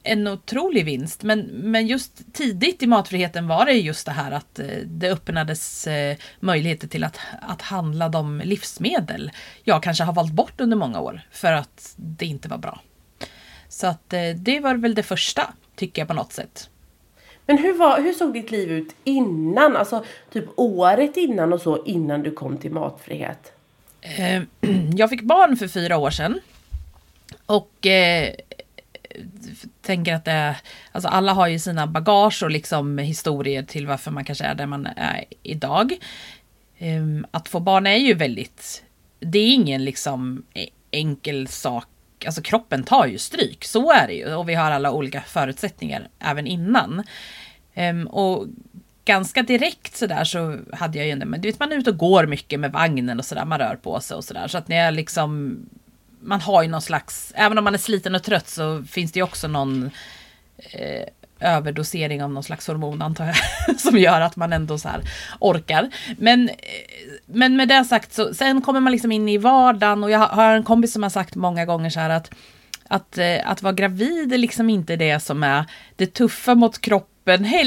en 0.02 0.28
otrolig 0.28 0.84
vinst. 0.84 1.22
Men, 1.22 1.40
men 1.40 1.86
just 1.86 2.32
tidigt 2.32 2.82
i 2.82 2.86
matfriheten 2.86 3.48
var 3.48 3.64
det 3.66 3.72
just 3.72 4.06
det 4.06 4.12
här 4.12 4.30
att 4.30 4.58
eh, 4.58 4.66
det 4.84 5.10
öppnades 5.10 5.86
eh, 5.86 6.16
möjligheter 6.40 6.88
till 6.88 7.04
att, 7.04 7.18
att 7.40 7.62
handla 7.62 8.08
de 8.08 8.40
livsmedel 8.44 9.30
jag 9.64 9.82
kanske 9.82 10.04
har 10.04 10.12
valt 10.12 10.32
bort 10.32 10.60
under 10.60 10.76
många 10.76 11.00
år 11.00 11.20
för 11.30 11.52
att 11.52 11.94
det 11.96 12.26
inte 12.26 12.48
var 12.48 12.58
bra. 12.58 12.80
Så 13.68 13.86
att 13.86 14.12
eh, 14.12 14.30
det 14.36 14.60
var 14.60 14.74
väl 14.74 14.94
det 14.94 15.02
första, 15.02 15.52
tycker 15.76 16.02
jag 16.02 16.08
på 16.08 16.14
något 16.14 16.32
sätt. 16.32 16.68
Men 17.46 17.58
hur, 17.58 17.72
var, 17.72 18.00
hur 18.00 18.12
såg 18.12 18.32
ditt 18.32 18.50
liv 18.50 18.72
ut 18.72 18.94
innan? 19.04 19.76
Alltså 19.76 20.04
typ 20.32 20.44
året 20.56 21.16
innan 21.16 21.52
och 21.52 21.60
så 21.60 21.84
innan 21.84 22.22
du 22.22 22.30
kom 22.30 22.56
till 22.56 22.72
matfrihet? 22.72 23.52
Eh, 24.00 24.42
jag 24.96 25.10
fick 25.10 25.22
barn 25.22 25.56
för 25.56 25.68
fyra 25.68 25.96
år 25.96 26.10
sedan. 26.10 26.40
Och 27.46 27.86
eh, 27.86 28.34
tänker 29.82 30.14
att 30.14 30.24
det, 30.24 30.56
alltså 30.92 31.08
alla 31.08 31.32
har 31.32 31.48
ju 31.48 31.58
sina 31.58 31.86
bagage 31.86 32.42
och 32.42 32.50
liksom 32.50 32.98
historier 32.98 33.62
till 33.62 33.86
varför 33.86 34.10
man 34.10 34.24
kanske 34.24 34.44
är 34.44 34.54
där 34.54 34.66
man 34.66 34.86
är 34.86 35.24
idag. 35.42 35.92
Ehm, 36.78 37.26
att 37.30 37.48
få 37.48 37.60
barn 37.60 37.86
är 37.86 37.96
ju 37.96 38.14
väldigt, 38.14 38.82
det 39.20 39.38
är 39.38 39.54
ingen 39.54 39.84
liksom 39.84 40.42
e-, 40.54 40.68
enkel 40.90 41.48
sak. 41.48 41.86
Alltså 42.26 42.42
kroppen 42.42 42.84
tar 42.84 43.06
ju 43.06 43.18
stryk, 43.18 43.64
så 43.64 43.92
är 43.92 44.06
det 44.06 44.14
ju. 44.14 44.34
Och 44.34 44.48
vi 44.48 44.54
har 44.54 44.70
alla 44.70 44.90
olika 44.92 45.20
förutsättningar 45.20 46.08
även 46.18 46.46
innan. 46.46 47.02
Um, 47.74 48.06
och 48.06 48.46
ganska 49.04 49.42
direkt 49.42 49.96
sådär 49.96 50.24
så 50.24 50.58
hade 50.72 50.98
jag 50.98 51.06
ju 51.06 51.12
en, 51.12 51.18
men 51.18 51.40
du 51.40 51.48
vet 51.48 51.60
man 51.60 51.72
är 51.72 51.76
ute 51.76 51.90
och 51.90 51.96
går 51.96 52.26
mycket 52.26 52.60
med 52.60 52.72
vagnen 52.72 53.18
och 53.18 53.24
sådär, 53.24 53.44
man 53.44 53.58
rör 53.58 53.76
på 53.76 54.00
sig 54.00 54.16
och 54.16 54.24
sådär. 54.24 54.48
Så 54.48 54.58
att 54.58 54.68
när 54.68 54.76
jag 54.76 54.94
liksom, 54.94 55.58
man 56.20 56.40
har 56.40 56.62
ju 56.62 56.68
någon 56.68 56.82
slags, 56.82 57.32
även 57.36 57.58
om 57.58 57.64
man 57.64 57.74
är 57.74 57.78
sliten 57.78 58.14
och 58.14 58.22
trött 58.22 58.48
så 58.48 58.84
finns 58.84 59.12
det 59.12 59.18
ju 59.18 59.24
också 59.24 59.48
någon 59.48 59.90
eh, 60.56 61.06
överdosering 61.42 62.22
av 62.22 62.30
någon 62.30 62.42
slags 62.42 62.66
hormon 62.66 63.02
antar 63.02 63.26
jag. 63.26 63.80
som 63.80 63.98
gör 63.98 64.20
att 64.20 64.36
man 64.36 64.52
ändå 64.52 64.78
så 64.78 64.88
här 64.88 65.00
orkar. 65.40 65.90
Men, 66.18 66.48
eh, 66.48 66.54
men 67.26 67.56
med 67.56 67.68
det 67.68 67.84
sagt 67.84 68.12
så 68.12 68.34
sen 68.34 68.62
kommer 68.62 68.80
man 68.80 68.92
liksom 68.92 69.12
in 69.12 69.28
i 69.28 69.38
vardagen 69.38 70.04
och 70.04 70.10
jag 70.10 70.18
har 70.18 70.54
en 70.54 70.64
kompis 70.64 70.92
som 70.92 71.02
har 71.02 71.10
sagt 71.10 71.34
många 71.34 71.64
gånger 71.64 71.90
så 71.90 72.00
här 72.00 72.10
att 72.10 72.30
att, 72.92 73.18
eh, 73.18 73.50
att 73.50 73.62
vara 73.62 73.72
gravid 73.72 74.32
är 74.32 74.38
liksom 74.38 74.70
inte 74.70 74.96
det 74.96 75.20
som 75.20 75.42
är 75.42 75.64
det 75.96 76.06
tuffa 76.06 76.54
mot 76.54 76.80
kroppen. 76.80 77.12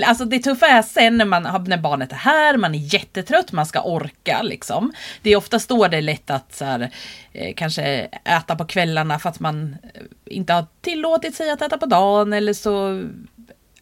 Alltså 0.06 0.26
det 0.26 0.40
tuffa 0.40 0.66
är 0.66 0.82
sen 0.82 1.18
när, 1.18 1.26
man, 1.26 1.64
när 1.68 1.78
barnet 1.78 2.12
är 2.12 2.16
här, 2.16 2.58
man 2.58 2.76
är 2.76 2.94
jättetrött, 2.94 3.52
man 3.52 3.66
ska 3.66 3.82
orka 3.82 4.42
liksom. 4.42 4.94
Det 5.22 5.30
är 5.30 5.36
oftast 5.36 5.70
då 5.70 5.88
det 5.88 5.98
är 5.98 6.02
lätt 6.02 6.30
att 6.30 6.56
så 6.56 6.66
här, 6.66 6.90
eh, 7.34 7.54
kanske 7.56 7.84
äta 8.24 8.56
på 8.56 8.66
kvällarna 8.66 9.20
för 9.20 9.30
att 9.30 9.40
man 9.40 9.76
inte 10.26 10.54
har 10.54 10.66
tillåtit 10.82 11.36
sig 11.36 11.52
att 11.52 11.62
äta 11.62 11.78
på 11.78 11.86
dagen 11.86 12.34
eller 12.34 12.54
så 12.54 13.04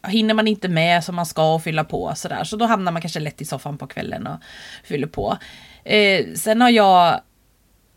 hinner 0.08 0.34
man 0.34 0.48
inte 0.48 0.68
med 0.68 1.04
som 1.04 1.14
man 1.14 1.26
ska 1.26 1.54
och 1.54 1.62
fylla 1.62 1.84
på 1.84 2.12
sådär. 2.16 2.44
Så 2.44 2.56
då 2.56 2.64
hamnar 2.64 2.92
man 2.92 3.02
kanske 3.02 3.20
lätt 3.20 3.40
i 3.40 3.44
soffan 3.44 3.78
på 3.78 3.86
kvällen 3.86 4.26
och 4.26 4.38
fyller 4.84 5.06
på. 5.06 5.38
Eh, 5.84 6.26
sen 6.34 6.60
har 6.60 6.70
jag 6.70 7.20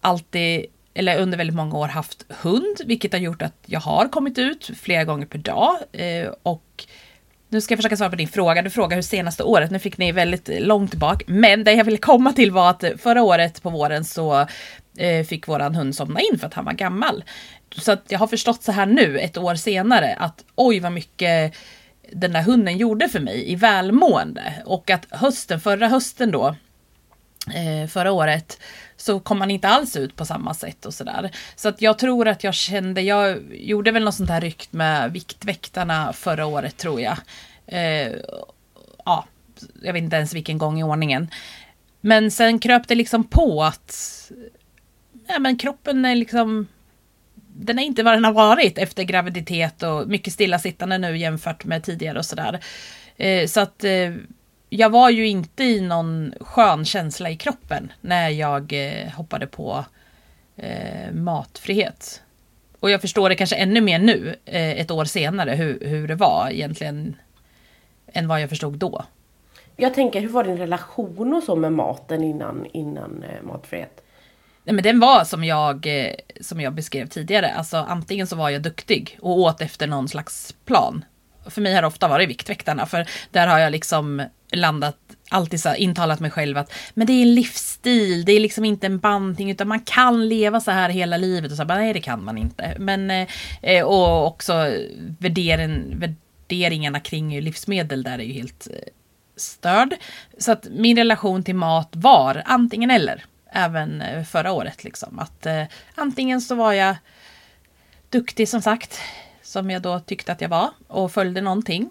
alltid, 0.02 0.66
eller 0.94 1.20
under 1.20 1.38
väldigt 1.38 1.56
många 1.56 1.78
år 1.78 1.88
haft 1.88 2.26
hund, 2.30 2.78
vilket 2.86 3.12
har 3.12 3.20
gjort 3.20 3.42
att 3.42 3.58
jag 3.66 3.80
har 3.80 4.08
kommit 4.08 4.38
ut 4.38 4.70
flera 4.82 5.04
gånger 5.04 5.26
per 5.26 5.40
dag. 5.40 5.78
Eh, 5.92 6.30
och 6.44 6.86
nu 7.50 7.62
ska 7.62 7.72
jag 7.72 7.78
försöka 7.78 7.98
svara 7.98 8.10
på 8.10 8.16
din 8.16 8.28
fråga. 8.28 8.62
Du 8.62 8.70
frågar 8.70 8.98
hur 8.98 9.02
senaste 9.02 9.44
året, 9.44 9.72
nu 9.72 9.80
fick 9.80 9.98
ni 9.98 10.12
väldigt 10.12 10.50
långt 10.60 10.96
bak. 10.96 11.24
Men 11.28 11.64
det 11.64 11.74
jag 11.74 11.86
ville 11.86 11.98
komma 11.98 12.34
till 12.34 12.52
var 12.52 12.70
att 12.70 12.84
förra 12.98 13.24
året 13.24 13.64
på 13.64 13.70
våren 13.70 14.06
så 14.06 14.48
eh, 14.98 15.26
fick 15.26 15.48
våran 15.48 15.76
hund 15.76 15.96
somna 15.96 16.20
in 16.20 16.40
för 16.40 16.48
att 16.48 16.54
han 16.54 16.66
var 16.66 16.74
gammal. 16.74 17.24
Så 17.76 17.92
att 17.92 18.04
jag 18.08 18.20
har 18.20 18.28
förstått 18.28 18.64
så 18.64 18.72
här 18.72 18.86
nu, 18.86 19.20
ett 19.20 19.38
år 19.38 19.56
senare, 19.56 20.16
att 20.20 20.46
oj 20.56 20.80
vad 20.80 20.92
mycket 20.92 21.56
den 22.12 22.34
där 22.34 22.42
hunden 22.42 22.78
gjorde 22.78 23.10
för 23.10 23.20
mig 23.20 23.52
i 23.52 23.56
välmående. 23.56 24.54
Och 24.66 24.90
att 24.90 25.06
hösten, 25.10 25.60
förra 25.60 25.88
hösten 25.88 26.32
då, 26.32 26.56
eh, 27.54 27.88
förra 27.88 28.12
året, 28.12 28.60
så 28.98 29.20
kom 29.20 29.42
han 29.42 29.52
inte 29.52 29.68
alls 29.68 29.96
ut 29.96 30.16
på 30.16 30.26
samma 30.26 30.54
sätt 30.54 30.86
och 30.86 30.94
sådär. 30.94 31.32
Så 31.56 31.70
att 31.70 31.82
jag 31.82 31.98
tror 31.98 32.28
att 32.28 32.44
jag 32.44 32.54
kände, 32.54 33.02
jag 33.02 33.40
gjorde 33.52 33.92
väl 33.92 34.04
något 34.04 34.16
sånt 34.16 34.30
här 34.30 34.42
rykt 34.42 34.74
med 34.74 35.12
Viktväktarna 35.12 36.14
förra 36.14 36.46
året 36.46 36.78
tror 36.78 37.02
jag. 37.02 37.18
Eh, 37.66 38.12
ja, 39.06 39.26
jag 39.82 39.94
vet 39.94 40.04
inte 40.04 40.16
ens 40.16 40.34
vilken 40.34 40.58
gång 40.58 40.80
i 40.80 40.84
ordningen. 40.84 41.28
Men 42.02 42.32
sen 42.32 42.60
kröp 42.60 42.88
det 42.88 42.96
liksom 42.96 43.24
på 43.24 43.64
att 43.64 44.32
ja, 45.28 45.40
men 45.40 45.58
kroppen 45.58 46.06
är 46.06 46.16
liksom 46.16 46.68
den 47.60 47.80
är 47.80 47.84
inte 47.84 48.04
vad 48.04 48.14
den 48.14 48.26
har 48.26 48.34
varit 48.34 48.78
efter 48.78 49.04
graviditet 49.04 49.84
och 49.84 50.08
mycket 50.08 50.34
stillasittande 50.34 50.98
nu 50.98 51.18
jämfört 51.18 51.66
med 51.66 51.84
tidigare 51.84 52.18
och 52.18 52.26
sådär. 52.26 52.60
Eh, 53.18 53.48
så 53.48 53.60
att 53.60 53.84
eh, 53.84 54.14
jag 54.70 54.90
var 54.90 55.10
ju 55.10 55.28
inte 55.28 55.64
i 55.64 55.82
någon 55.82 56.34
skön 56.40 56.86
känsla 56.86 57.30
i 57.30 57.38
kroppen 57.38 57.92
när 58.02 58.30
jag 58.30 58.74
eh, 58.74 59.10
hoppade 59.10 59.48
på 59.48 59.86
matfrihet. 61.12 62.22
Och 62.80 62.90
jag 62.90 63.02
förstår 63.02 63.30
det 63.30 63.36
kanske 63.36 63.56
ännu 63.56 63.82
mer 63.82 64.00
nu, 64.00 64.36
ett 64.46 64.92
år 64.92 65.06
senare, 65.06 65.52
hur, 65.52 65.80
hur 65.86 66.08
det 66.08 66.16
var 66.16 66.50
egentligen 66.52 67.16
än 68.14 68.28
vad 68.28 68.42
jag 68.42 68.50
förstod 68.50 68.78
då. 68.78 69.04
Jag 69.76 69.94
tänker, 69.94 70.22
hur 70.22 70.30
var 70.30 70.44
din 70.44 70.58
relation 70.58 71.34
och 71.34 71.44
så 71.44 71.56
med 71.56 71.74
maten 71.74 72.24
innan, 72.24 72.66
innan 72.74 73.26
matfrihet? 73.44 74.04
Nej, 74.68 74.74
men 74.74 74.84
den 74.84 75.00
var 75.00 75.24
som 75.24 75.44
jag, 75.44 75.86
eh, 75.86 76.14
som 76.42 76.62
jag 76.62 76.74
beskrev 76.74 77.08
tidigare. 77.08 77.54
Alltså 77.54 77.78
antingen 77.78 78.28
så 78.28 78.36
var 78.36 78.50
jag 78.50 78.62
duktig 78.62 79.18
och 79.22 79.40
åt 79.40 79.62
efter 79.62 79.88
någon 79.88 80.08
slags 80.08 80.56
plan. 80.66 81.06
För 81.46 81.62
mig 81.62 81.74
har 81.74 81.82
det 81.82 81.88
ofta 81.88 82.08
varit 82.08 82.30
Viktväktarna, 82.30 82.86
för 82.86 83.06
där 83.32 83.48
har 83.48 83.60
jag 83.60 83.72
liksom 83.72 84.24
landat, 84.52 84.98
alltid 85.30 85.62
så 85.62 85.76
intalat 85.76 86.20
mig 86.20 86.32
själv 86.32 86.58
att 86.58 86.74
men 86.94 87.08
det 87.08 87.14
är 87.14 87.22
en 87.22 87.36
livsstil, 87.36 88.26
det 88.26 88.32
är 88.32 88.40
liksom 88.40 88.66
inte 88.66 88.88
en 88.88 89.00
bantning 89.00 89.52
utan 89.52 89.68
man 89.68 89.80
kan 89.80 90.30
leva 90.30 90.60
så 90.60 90.72
här 90.72 90.90
hela 90.90 91.18
livet. 91.18 91.52
Och 91.52 91.58
så 91.58 91.66
bara, 91.66 91.78
nej 91.78 91.94
det 91.94 92.02
kan 92.02 92.24
man 92.24 92.38
inte. 92.38 92.76
Men, 92.80 93.12
eh, 93.12 93.28
eh, 93.62 93.84
och 93.84 94.28
också 94.28 94.54
värdering, 95.20 96.00
värderingarna 96.00 97.00
kring 97.00 97.42
livsmedel 97.42 98.04
där 98.04 98.20
är 98.20 98.24
ju 98.24 98.34
helt 98.34 98.68
störd. 99.36 99.96
Så 100.38 100.52
att 100.52 100.68
min 100.72 100.98
relation 100.98 101.44
till 101.44 101.56
mat 101.56 101.90
var 101.92 102.42
antingen 102.46 102.92
eller. 102.92 103.26
Även 103.58 104.02
eh, 104.02 104.24
förra 104.24 104.52
året 104.52 104.84
liksom. 104.84 105.20
Att 105.20 105.46
eh, 105.46 105.64
antingen 105.96 106.42
så 106.42 106.56
var 106.56 106.74
jag 106.74 106.96
duktig 108.10 108.50
som 108.50 108.62
sagt, 108.62 109.00
som 109.42 109.70
jag 109.70 109.82
då 109.82 110.00
tyckte 110.00 110.32
att 110.32 110.42
jag 110.42 110.50
var 110.50 110.70
och 110.88 111.12
följde 111.12 111.42
någonting 111.42 111.90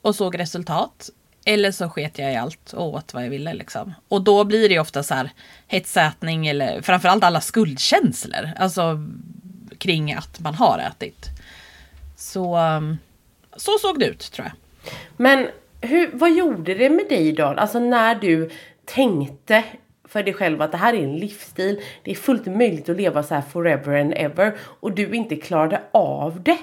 och 0.00 0.14
såg 0.14 0.38
resultat. 0.38 1.10
Eller 1.44 1.72
så 1.72 1.88
sket 1.88 2.18
jag 2.18 2.32
i 2.32 2.36
allt 2.36 2.72
och 2.72 2.94
åt 2.94 3.14
vad 3.14 3.24
jag 3.24 3.30
ville 3.30 3.54
liksom. 3.54 3.94
Och 4.08 4.22
då 4.22 4.44
blir 4.44 4.68
det 4.68 4.78
ofta 4.78 5.02
så 5.02 5.14
här 5.14 5.30
hetsätning 5.66 6.46
eller 6.46 6.82
framförallt 6.82 7.24
alla 7.24 7.40
skuldkänslor. 7.40 8.50
Alltså 8.56 9.04
kring 9.78 10.14
att 10.14 10.40
man 10.40 10.54
har 10.54 10.78
ätit. 10.78 11.26
Så, 12.16 12.56
ehm, 12.56 12.98
så 13.56 13.78
såg 13.80 13.98
det 13.98 14.06
ut 14.06 14.32
tror 14.32 14.46
jag. 14.46 14.56
Men 15.16 15.48
hur, 15.80 16.10
vad 16.12 16.32
gjorde 16.32 16.74
det 16.74 16.90
med 16.90 17.08
dig 17.08 17.32
då? 17.32 17.46
Alltså 17.46 17.78
när 17.78 18.14
du 18.14 18.50
tänkte 18.84 19.64
för 20.14 20.22
dig 20.22 20.34
själv 20.34 20.62
att 20.62 20.72
det 20.72 20.78
här 20.78 20.94
är 20.94 21.02
en 21.02 21.16
livsstil. 21.16 21.80
Det 22.02 22.10
är 22.10 22.14
fullt 22.14 22.46
möjligt 22.46 22.88
att 22.88 22.96
leva 22.96 23.22
så 23.22 23.34
här 23.34 23.42
forever 23.42 24.00
and 24.00 24.12
ever 24.16 24.56
och 24.60 24.92
du 24.92 25.14
inte 25.14 25.36
klarade 25.36 25.80
av 25.92 26.42
det. 26.42 26.58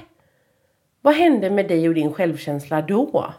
Vad 1.01 1.15
hände 1.15 1.49
med 1.49 1.67
dig 1.67 1.87
och 1.87 1.95
din 1.95 2.13
självkänsla 2.13 2.81
då? 2.81 3.33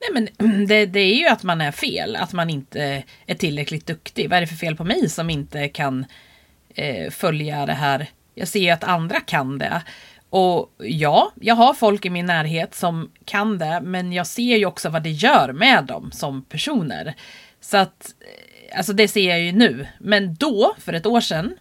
Nej 0.00 0.28
men 0.38 0.66
det, 0.66 0.86
det, 0.86 1.00
är 1.00 1.14
ju 1.14 1.26
att 1.26 1.42
man 1.42 1.60
är 1.60 1.72
fel, 1.72 2.16
att 2.16 2.32
man 2.32 2.50
inte 2.50 3.02
är 3.26 3.34
tillräckligt 3.34 3.86
duktig. 3.86 4.30
Vad 4.30 4.36
är 4.36 4.40
det 4.40 4.46
för 4.46 4.56
fel 4.56 4.76
på 4.76 4.84
mig 4.84 5.08
som 5.08 5.30
inte 5.30 5.68
kan 5.68 6.04
eh, 6.74 7.10
följa 7.10 7.66
det 7.66 7.72
här? 7.72 8.06
Jag 8.34 8.48
ser 8.48 8.60
ju 8.60 8.70
att 8.70 8.84
andra 8.84 9.20
kan 9.20 9.58
det. 9.58 9.82
Och 10.30 10.74
ja, 10.78 11.32
jag 11.40 11.54
har 11.54 11.74
folk 11.74 12.04
i 12.04 12.10
min 12.10 12.26
närhet 12.26 12.74
som 12.74 13.10
kan 13.24 13.58
det, 13.58 13.80
men 13.82 14.12
jag 14.12 14.26
ser 14.26 14.56
ju 14.56 14.66
också 14.66 14.88
vad 14.88 15.02
det 15.02 15.10
gör 15.10 15.52
med 15.52 15.84
dem 15.84 16.10
som 16.12 16.44
personer. 16.44 17.14
Så 17.60 17.76
att, 17.76 18.14
eh, 18.20 18.49
alltså 18.74 18.92
det 18.92 19.08
ser 19.08 19.28
jag 19.28 19.40
ju 19.40 19.52
nu. 19.52 19.86
Men 19.98 20.34
då, 20.34 20.74
för 20.78 20.92
ett 20.92 21.06
år 21.06 21.20
sedan, 21.20 21.58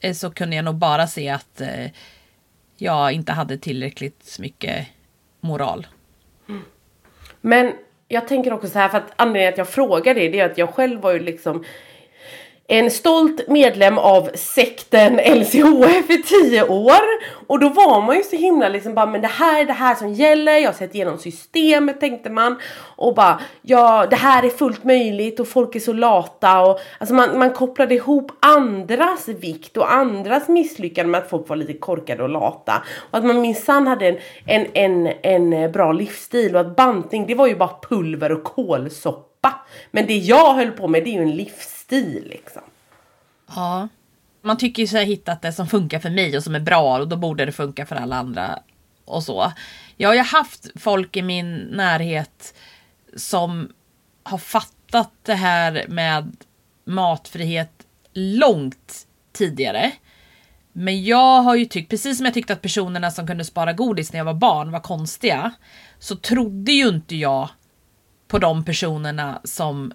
eh, 0.00 0.14
så 0.14 0.30
kunde 0.30 0.56
jag 0.56 0.64
nog 0.64 0.74
bara 0.74 1.06
se 1.06 1.28
att 1.28 1.60
eh, 1.60 1.86
jag 2.76 3.12
inte 3.12 3.32
hade 3.32 3.58
tillräckligt 3.58 4.36
mycket 4.38 4.86
moral. 5.40 5.86
Mm. 6.48 6.62
Men 7.40 7.72
jag 8.08 8.28
tänker 8.28 8.52
också 8.52 8.68
så 8.68 8.78
här 8.78 8.88
för 8.88 8.98
att 8.98 9.12
anledningen 9.16 9.52
att 9.52 9.58
jag 9.58 9.68
frågar 9.68 10.14
det, 10.14 10.28
det 10.28 10.40
är 10.40 10.50
att 10.50 10.58
jag 10.58 10.74
själv 10.74 11.00
var 11.00 11.12
ju 11.12 11.18
liksom 11.18 11.64
en 12.72 12.90
stolt 12.90 13.48
medlem 13.48 13.98
av 13.98 14.30
sekten 14.34 15.16
LCHF 15.16 16.10
i 16.10 16.22
tio 16.22 16.62
år. 16.68 17.00
Och 17.46 17.58
då 17.58 17.68
var 17.68 18.02
man 18.02 18.16
ju 18.16 18.22
så 18.22 18.36
himla 18.36 18.68
liksom 18.68 18.94
bara 18.94 19.06
men 19.06 19.20
det 19.20 19.28
här 19.28 19.60
är 19.60 19.64
det 19.64 19.72
här 19.72 19.94
som 19.94 20.12
gäller, 20.12 20.52
jag 20.52 20.68
har 20.68 20.72
sett 20.72 20.94
igenom 20.94 21.18
systemet 21.18 22.00
tänkte 22.00 22.30
man. 22.30 22.56
Och 22.96 23.14
bara 23.14 23.40
ja 23.62 24.06
det 24.10 24.16
här 24.16 24.42
är 24.42 24.48
fullt 24.48 24.84
möjligt 24.84 25.40
och 25.40 25.48
folk 25.48 25.76
är 25.76 25.80
så 25.80 25.92
lata 25.92 26.60
och 26.60 26.80
alltså 26.98 27.14
man, 27.14 27.38
man 27.38 27.50
kopplade 27.50 27.94
ihop 27.94 28.32
andras 28.40 29.28
vikt 29.28 29.76
och 29.76 29.92
andras 29.92 30.48
misslyckande 30.48 31.10
med 31.10 31.20
att 31.20 31.30
folk 31.30 31.48
var 31.48 31.56
lite 31.56 31.72
korkade 31.72 32.22
och 32.22 32.28
lata. 32.28 32.82
Och 33.10 33.18
att 33.18 33.24
man 33.24 33.40
minsann 33.40 33.86
hade 33.86 34.08
en, 34.08 34.16
en, 34.46 34.66
en, 34.74 35.52
en 35.52 35.72
bra 35.72 35.92
livsstil 35.92 36.54
och 36.54 36.60
att 36.60 36.76
bantning 36.76 37.26
det 37.26 37.34
var 37.34 37.46
ju 37.46 37.56
bara 37.56 37.76
pulver 37.88 38.32
och 38.32 38.44
kolsoppa. 38.44 39.54
Men 39.90 40.06
det 40.06 40.16
jag 40.16 40.54
höll 40.54 40.70
på 40.70 40.88
med 40.88 41.04
det 41.04 41.10
är 41.10 41.14
ju 41.14 41.22
en 41.22 41.36
livsstil 41.36 41.79
stil 41.90 42.26
liksom. 42.30 42.62
Ja. 43.48 43.88
Man 44.42 44.56
tycker 44.58 44.86
sig 44.86 45.00
ha 45.00 45.06
hittat 45.06 45.42
det 45.42 45.52
som 45.52 45.66
funkar 45.66 45.98
för 45.98 46.10
mig 46.10 46.36
och 46.36 46.44
som 46.44 46.54
är 46.54 46.60
bra 46.60 46.98
och 46.98 47.08
då 47.08 47.16
borde 47.16 47.44
det 47.44 47.52
funka 47.52 47.86
för 47.86 47.96
alla 47.96 48.16
andra 48.16 48.58
och 49.04 49.22
så. 49.22 49.52
Jag 49.96 50.08
har 50.08 50.14
ju 50.14 50.20
haft 50.20 50.66
folk 50.74 51.16
i 51.16 51.22
min 51.22 51.56
närhet 51.56 52.54
som 53.16 53.72
har 54.22 54.38
fattat 54.38 55.12
det 55.22 55.34
här 55.34 55.84
med 55.88 56.36
matfrihet 56.84 57.86
långt 58.12 59.06
tidigare. 59.32 59.92
Men 60.72 61.04
jag 61.04 61.42
har 61.42 61.54
ju 61.54 61.64
tyckt, 61.64 61.90
precis 61.90 62.16
som 62.16 62.24
jag 62.24 62.34
tyckte 62.34 62.52
att 62.52 62.62
personerna 62.62 63.10
som 63.10 63.26
kunde 63.26 63.44
spara 63.44 63.72
godis 63.72 64.12
när 64.12 64.20
jag 64.20 64.24
var 64.24 64.34
barn 64.34 64.72
var 64.72 64.80
konstiga, 64.80 65.52
så 65.98 66.16
trodde 66.16 66.72
ju 66.72 66.88
inte 66.88 67.16
jag 67.16 67.48
på 68.28 68.38
de 68.38 68.64
personerna 68.64 69.40
som 69.44 69.92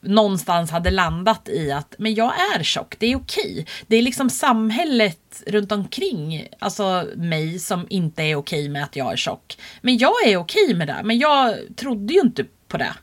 någonstans 0.00 0.70
hade 0.70 0.90
landat 0.90 1.48
i 1.48 1.72
att 1.72 1.94
men 1.98 2.14
jag 2.14 2.32
är 2.54 2.62
tjock, 2.62 2.96
det 2.98 3.06
är 3.06 3.16
okej. 3.16 3.66
Det 3.86 3.96
är 3.96 4.02
liksom 4.02 4.30
samhället 4.30 5.42
runt 5.46 5.72
omkring, 5.72 6.48
alltså 6.58 7.08
mig 7.16 7.58
som 7.58 7.86
inte 7.90 8.22
är 8.22 8.36
okej 8.36 8.68
med 8.68 8.84
att 8.84 8.96
jag 8.96 9.12
är 9.12 9.16
tjock. 9.16 9.58
Men 9.80 9.98
jag 9.98 10.26
är 10.26 10.36
okej 10.36 10.74
med 10.74 10.88
det, 10.88 11.00
men 11.04 11.18
jag 11.18 11.56
trodde 11.76 12.14
ju 12.14 12.20
inte 12.20 12.44
på 12.68 12.76
det. 12.76 12.94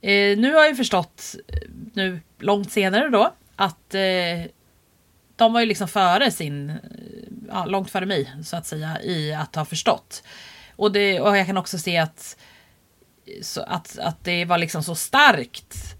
Eh, 0.00 0.38
nu 0.38 0.54
har 0.54 0.64
jag 0.64 0.76
förstått, 0.76 1.34
eh, 1.48 1.68
nu 1.92 2.20
långt 2.38 2.72
senare 2.72 3.08
då, 3.08 3.34
att 3.56 3.94
eh, 3.94 4.50
de 5.36 5.52
var 5.52 5.60
ju 5.60 5.66
liksom 5.66 5.88
före 5.88 6.30
sin, 6.30 6.70
eh, 6.70 6.76
ja, 7.48 7.64
långt 7.64 7.90
före 7.90 8.06
mig 8.06 8.32
så 8.44 8.56
att 8.56 8.66
säga, 8.66 9.02
i 9.02 9.34
att 9.34 9.56
ha 9.56 9.64
förstått. 9.64 10.22
Och, 10.76 10.92
det, 10.92 11.20
och 11.20 11.36
jag 11.36 11.46
kan 11.46 11.56
också 11.56 11.78
se 11.78 11.98
att, 11.98 12.36
så 13.42 13.62
att, 13.62 13.98
att 13.98 14.24
det 14.24 14.44
var 14.44 14.58
liksom 14.58 14.82
så 14.82 14.94
starkt 14.94 15.96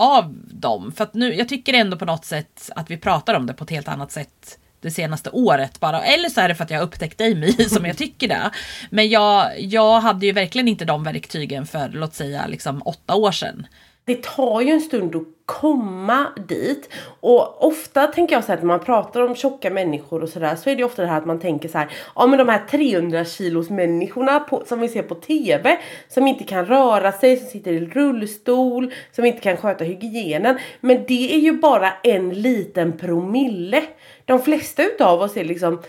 av 0.00 0.34
dem. 0.50 0.92
För 0.92 1.04
att 1.04 1.14
nu, 1.14 1.34
jag 1.34 1.48
tycker 1.48 1.74
ändå 1.74 1.96
på 1.96 2.04
något 2.04 2.24
sätt 2.24 2.70
att 2.76 2.90
vi 2.90 2.96
pratar 2.96 3.34
om 3.34 3.46
det 3.46 3.52
på 3.54 3.64
ett 3.64 3.70
helt 3.70 3.88
annat 3.88 4.12
sätt 4.12 4.58
det 4.80 4.90
senaste 4.90 5.30
året 5.30 5.80
bara. 5.80 6.02
Eller 6.02 6.28
så 6.28 6.40
är 6.40 6.48
det 6.48 6.54
för 6.54 6.64
att 6.64 6.70
jag 6.70 6.82
upptäckte 6.82 7.24
Amy 7.24 7.52
som 7.68 7.84
jag 7.84 7.96
tycker 7.96 8.28
det. 8.28 8.50
Men 8.90 9.08
jag, 9.08 9.60
jag 9.60 10.00
hade 10.00 10.26
ju 10.26 10.32
verkligen 10.32 10.68
inte 10.68 10.84
de 10.84 11.04
verktygen 11.04 11.66
för 11.66 11.88
låt 11.88 12.14
säga 12.14 12.46
liksom 12.46 12.82
åtta 12.84 13.14
år 13.14 13.32
sedan. 13.32 13.66
Det 14.10 14.22
tar 14.22 14.60
ju 14.60 14.70
en 14.70 14.80
stund 14.80 15.16
att 15.16 15.22
komma 15.46 16.26
dit. 16.48 16.88
Och 17.20 17.64
ofta 17.64 18.06
tänker 18.06 18.34
jag 18.34 18.44
så 18.44 18.48
här 18.48 18.54
att 18.54 18.62
när 18.62 18.66
man 18.66 18.80
pratar 18.80 19.20
om 19.20 19.34
tjocka 19.34 19.70
människor 19.70 20.22
och 20.22 20.28
sådär 20.28 20.56
så 20.56 20.70
är 20.70 20.76
det 20.76 20.84
ofta 20.84 21.02
det 21.02 21.08
här 21.08 21.18
att 21.18 21.26
man 21.26 21.40
tänker 21.40 21.68
så 21.68 21.78
här. 21.78 21.88
Ja 22.14 22.26
men 22.26 22.38
de 22.38 22.48
här 22.48 22.62
300 22.70 23.24
kilos 23.24 23.70
människorna 23.70 24.40
på, 24.40 24.62
som 24.66 24.80
vi 24.80 24.88
ser 24.88 25.02
på 25.02 25.14
TV 25.14 25.78
som 26.08 26.26
inte 26.26 26.44
kan 26.44 26.66
röra 26.66 27.12
sig, 27.12 27.36
som 27.36 27.46
sitter 27.46 27.72
i 27.72 27.80
rullstol, 27.80 28.92
som 29.12 29.24
inte 29.24 29.40
kan 29.40 29.56
sköta 29.56 29.84
hygienen. 29.84 30.58
Men 30.80 31.04
det 31.08 31.34
är 31.34 31.40
ju 31.40 31.52
bara 31.52 31.92
en 32.02 32.30
liten 32.30 32.98
promille. 32.98 33.82
De 34.24 34.42
flesta 34.42 34.82
utav 34.82 35.20
oss 35.20 35.36
är 35.36 35.44
liksom 35.44 35.82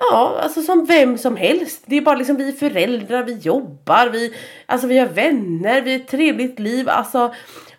Ja, 0.00 0.38
alltså 0.42 0.62
som 0.62 0.86
vem 0.86 1.18
som 1.18 1.36
helst. 1.36 1.82
Det 1.86 1.96
är 1.96 2.00
bara 2.00 2.16
liksom 2.16 2.36
vi 2.36 2.52
föräldrar, 2.52 3.22
vi 3.22 3.38
jobbar, 3.38 4.08
vi, 4.12 4.34
alltså 4.66 4.86
vi 4.86 4.98
har 4.98 5.06
vänner, 5.06 5.82
vi 5.82 5.92
har 5.92 6.00
ett 6.00 6.08
trevligt 6.08 6.58
liv. 6.58 6.88
Alltså, 6.88 7.34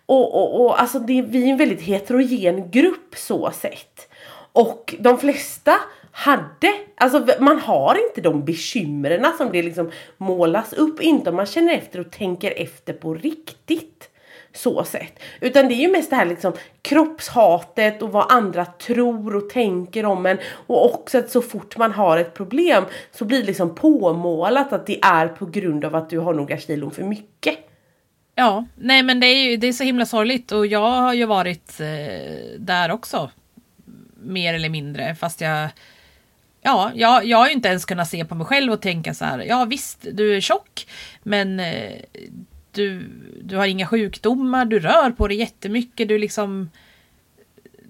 och, 0.05 0.35
och, 0.35 0.65
och 0.65 0.81
alltså 0.81 0.99
det, 0.99 1.21
vi 1.21 1.43
är 1.43 1.51
en 1.51 1.57
väldigt 1.57 1.81
heterogen 1.81 2.71
grupp 2.71 3.15
så 3.15 3.51
sett. 3.51 4.13
Och 4.51 4.95
de 4.99 5.17
flesta 5.17 5.73
hade, 6.11 6.73
alltså 6.95 7.27
man 7.39 7.59
har 7.59 8.07
inte 8.07 8.21
de 8.21 8.45
bekymren 8.45 9.25
som 9.37 9.51
det 9.51 9.63
liksom 9.63 9.91
målas 10.17 10.73
upp. 10.73 11.01
Inte 11.01 11.29
om 11.29 11.35
man 11.35 11.45
känner 11.45 11.73
efter 11.73 11.99
och 11.99 12.11
tänker 12.11 12.53
efter 12.55 12.93
på 12.93 13.13
riktigt 13.13 14.06
så 14.57 14.83
sätt. 14.83 15.19
Utan 15.41 15.67
det 15.67 15.73
är 15.73 15.81
ju 15.81 15.91
mest 15.91 16.09
det 16.09 16.15
här 16.15 16.25
liksom 16.25 16.53
kroppshatet 16.81 18.01
och 18.01 18.11
vad 18.11 18.31
andra 18.31 18.65
tror 18.65 19.35
och 19.35 19.49
tänker 19.49 20.05
om 20.05 20.25
en. 20.25 20.37
Och 20.67 20.85
också 20.85 21.17
att 21.17 21.31
så 21.31 21.41
fort 21.41 21.77
man 21.77 21.91
har 21.91 22.17
ett 22.17 22.33
problem 22.33 22.83
så 23.11 23.25
blir 23.25 23.39
det 23.39 23.45
liksom 23.45 23.75
påmålat 23.75 24.73
att 24.73 24.87
det 24.87 24.99
är 25.01 25.27
på 25.27 25.45
grund 25.45 25.85
av 25.85 25.95
att 25.95 26.09
du 26.09 26.19
har 26.19 26.33
några 26.33 26.57
kilon 26.57 26.91
för 26.91 27.03
mycket. 27.03 27.57
Ja, 28.35 28.65
nej 28.75 29.03
men 29.03 29.19
det 29.19 29.27
är 29.27 29.49
ju 29.49 29.57
det 29.57 29.67
är 29.67 29.73
så 29.73 29.83
himla 29.83 30.05
sorgligt 30.05 30.51
och 30.51 30.67
jag 30.67 30.91
har 30.91 31.13
ju 31.13 31.25
varit 31.25 31.79
eh, 31.79 32.59
där 32.59 32.91
också. 32.91 33.31
Mer 34.21 34.53
eller 34.53 34.69
mindre 34.69 35.15
fast 35.15 35.41
jag 35.41 35.69
Ja, 36.61 36.91
jag, 36.95 37.25
jag 37.25 37.37
har 37.37 37.47
ju 37.47 37.53
inte 37.53 37.67
ens 37.67 37.85
kunnat 37.85 38.09
se 38.09 38.25
på 38.25 38.35
mig 38.35 38.45
själv 38.45 38.73
och 38.73 38.81
tänka 38.81 39.13
så 39.13 39.25
här. 39.25 39.39
Ja 39.39 39.65
visst, 39.65 40.07
du 40.13 40.35
är 40.35 40.41
tjock, 40.41 40.87
men 41.23 41.59
eh, 41.59 42.01
du, 42.77 43.09
du 43.43 43.57
har 43.57 43.65
inga 43.65 43.87
sjukdomar, 43.87 44.65
du 44.65 44.79
rör 44.79 45.11
på 45.11 45.27
dig 45.27 45.37
jättemycket, 45.37 46.07
du 46.07 46.17
liksom... 46.17 46.69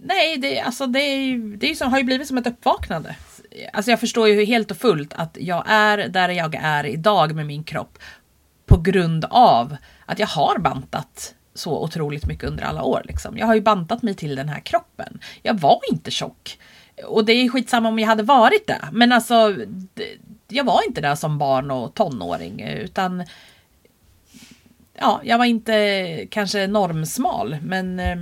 Nej, 0.03 0.37
det, 0.37 0.59
alltså 0.59 0.87
det, 0.87 0.99
är, 0.99 1.37
det 1.57 1.71
är 1.71 1.75
som, 1.75 1.91
har 1.91 1.97
ju 1.97 2.03
blivit 2.03 2.27
som 2.27 2.37
ett 2.37 2.47
uppvaknande. 2.47 3.15
Alltså 3.73 3.91
jag 3.91 3.99
förstår 3.99 4.27
ju 4.27 4.45
helt 4.45 4.71
och 4.71 4.77
fullt 4.77 5.13
att 5.13 5.37
jag 5.39 5.63
är 5.67 5.97
där 5.97 6.29
jag 6.29 6.55
är 6.55 6.85
idag 6.85 7.35
med 7.35 7.45
min 7.45 7.63
kropp 7.63 7.99
på 8.65 8.77
grund 8.77 9.25
av 9.29 9.77
att 10.05 10.19
jag 10.19 10.27
har 10.27 10.59
bantat 10.59 11.35
så 11.53 11.83
otroligt 11.83 12.25
mycket 12.25 12.49
under 12.49 12.63
alla 12.63 12.83
år. 12.83 13.01
Liksom. 13.05 13.37
Jag 13.37 13.47
har 13.47 13.55
ju 13.55 13.61
bantat 13.61 14.01
mig 14.01 14.13
till 14.13 14.35
den 14.35 14.49
här 14.49 14.59
kroppen. 14.59 15.19
Jag 15.41 15.59
var 15.59 15.79
inte 15.91 16.11
tjock. 16.11 16.59
Och 17.05 17.25
det 17.25 17.33
är 17.33 17.49
skitsamma 17.49 17.89
om 17.89 17.99
jag 17.99 18.07
hade 18.07 18.23
varit 18.23 18.67
det. 18.67 18.81
Men 18.91 19.11
alltså, 19.11 19.55
jag 20.47 20.63
var 20.63 20.87
inte 20.87 21.01
där 21.01 21.15
som 21.15 21.37
barn 21.37 21.71
och 21.71 21.93
tonåring. 21.93 22.61
Utan 22.61 23.23
ja, 24.97 25.21
jag 25.23 25.37
var 25.37 25.45
inte 25.45 26.27
kanske 26.31 26.67
normsmal, 26.67 27.57
men 27.61 27.99
eh, 27.99 28.15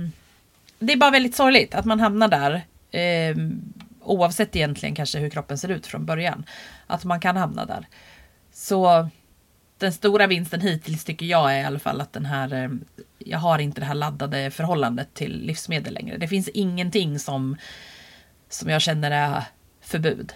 det 0.78 0.92
är 0.92 0.96
bara 0.96 1.10
väldigt 1.10 1.34
sorgligt 1.34 1.74
att 1.74 1.84
man 1.84 2.00
hamnar 2.00 2.28
där. 2.28 2.62
Eh, 2.90 3.36
oavsett 4.02 4.56
egentligen 4.56 4.94
kanske 4.94 5.18
hur 5.18 5.30
kroppen 5.30 5.58
ser 5.58 5.68
ut 5.68 5.86
från 5.86 6.06
början. 6.06 6.44
Att 6.86 7.04
man 7.04 7.20
kan 7.20 7.36
hamna 7.36 7.64
där. 7.64 7.86
Så 8.52 9.08
den 9.78 9.92
stora 9.92 10.26
vinsten 10.26 10.60
hittills 10.60 11.04
tycker 11.04 11.26
jag 11.26 11.54
är 11.54 11.60
i 11.60 11.64
alla 11.64 11.78
fall 11.78 12.00
att 12.00 12.12
den 12.12 12.26
här, 12.26 12.52
ehm, 12.52 12.84
jag 13.18 13.38
har 13.38 13.58
inte 13.58 13.80
det 13.80 13.86
här 13.86 13.94
laddade 13.94 14.50
förhållandet 14.50 15.14
till 15.14 15.40
livsmedel 15.40 15.94
längre. 15.94 16.16
Det 16.16 16.28
finns 16.28 16.48
ingenting 16.48 17.18
som, 17.18 17.56
som 18.48 18.70
jag 18.70 18.82
känner 18.82 19.10
är 19.10 19.42
förbud 19.80 20.32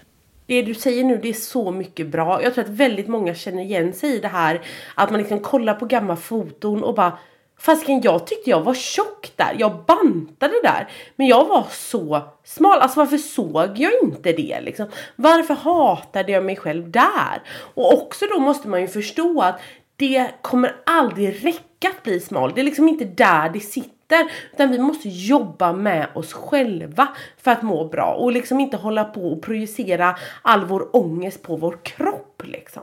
det 0.51 0.63
du 0.63 0.75
säger 0.75 1.05
nu 1.05 1.17
det 1.17 1.29
är 1.29 1.33
så 1.33 1.71
mycket 1.71 2.07
bra. 2.07 2.43
Jag 2.43 2.55
tror 2.55 2.65
att 2.65 2.71
väldigt 2.71 3.09
många 3.09 3.35
känner 3.35 3.63
igen 3.63 3.93
sig 3.93 4.17
i 4.17 4.19
det 4.19 4.29
här. 4.29 4.61
Att 4.95 5.11
man 5.11 5.21
liksom 5.21 5.41
kollar 5.41 5.75
på 5.75 5.87
gamla 5.87 6.17
foton 6.17 6.85
och 6.85 6.95
bara 6.95 7.19
Fasiken 7.59 8.01
jag 8.01 8.27
tyckte 8.27 8.51
jag 8.51 8.61
var 8.61 8.75
tjock 8.75 9.33
där. 9.37 9.57
Jag 9.59 9.85
bantade 9.87 10.55
där. 10.63 10.89
Men 11.17 11.27
jag 11.27 11.47
var 11.47 11.67
så 11.71 12.21
smal. 12.45 12.81
Alltså 12.81 13.01
varför 13.01 13.19
såg 13.19 13.79
jag 13.79 13.93
inte 14.03 14.33
det 14.33 14.61
liksom? 14.61 14.87
Varför 15.17 15.55
hatade 15.55 16.33
jag 16.33 16.45
mig 16.45 16.57
själv 16.57 16.91
där? 16.91 17.43
Och 17.75 17.93
också 17.95 18.25
då 18.27 18.39
måste 18.39 18.69
man 18.69 18.81
ju 18.81 18.89
förstå 18.89 19.41
att 19.41 19.61
det 19.97 20.31
kommer 20.43 20.77
aldrig 20.87 21.45
räcka 21.45 21.89
att 21.89 22.03
bli 22.03 22.21
smal. 22.21 22.53
Det 22.55 22.61
är 22.61 22.65
liksom 22.65 22.89
inte 22.89 23.05
där 23.05 23.49
det 23.49 23.61
sitter 23.61 24.00
efter. 24.11 24.33
Utan 24.53 24.71
vi 24.71 24.79
måste 24.79 25.09
jobba 25.09 25.73
med 25.73 26.07
oss 26.15 26.33
själva 26.33 27.09
för 27.37 27.51
att 27.51 27.63
må 27.63 27.85
bra. 27.85 28.15
Och 28.15 28.33
liksom 28.33 28.61
inte 28.61 28.77
hålla 28.77 29.05
på 29.05 29.33
och 29.33 29.43
projicera 29.43 30.17
all 30.43 30.65
vår 30.65 30.97
ångest 30.97 31.43
på 31.43 31.57
vår 31.57 31.79
kropp 31.83 32.43
liksom. 32.45 32.83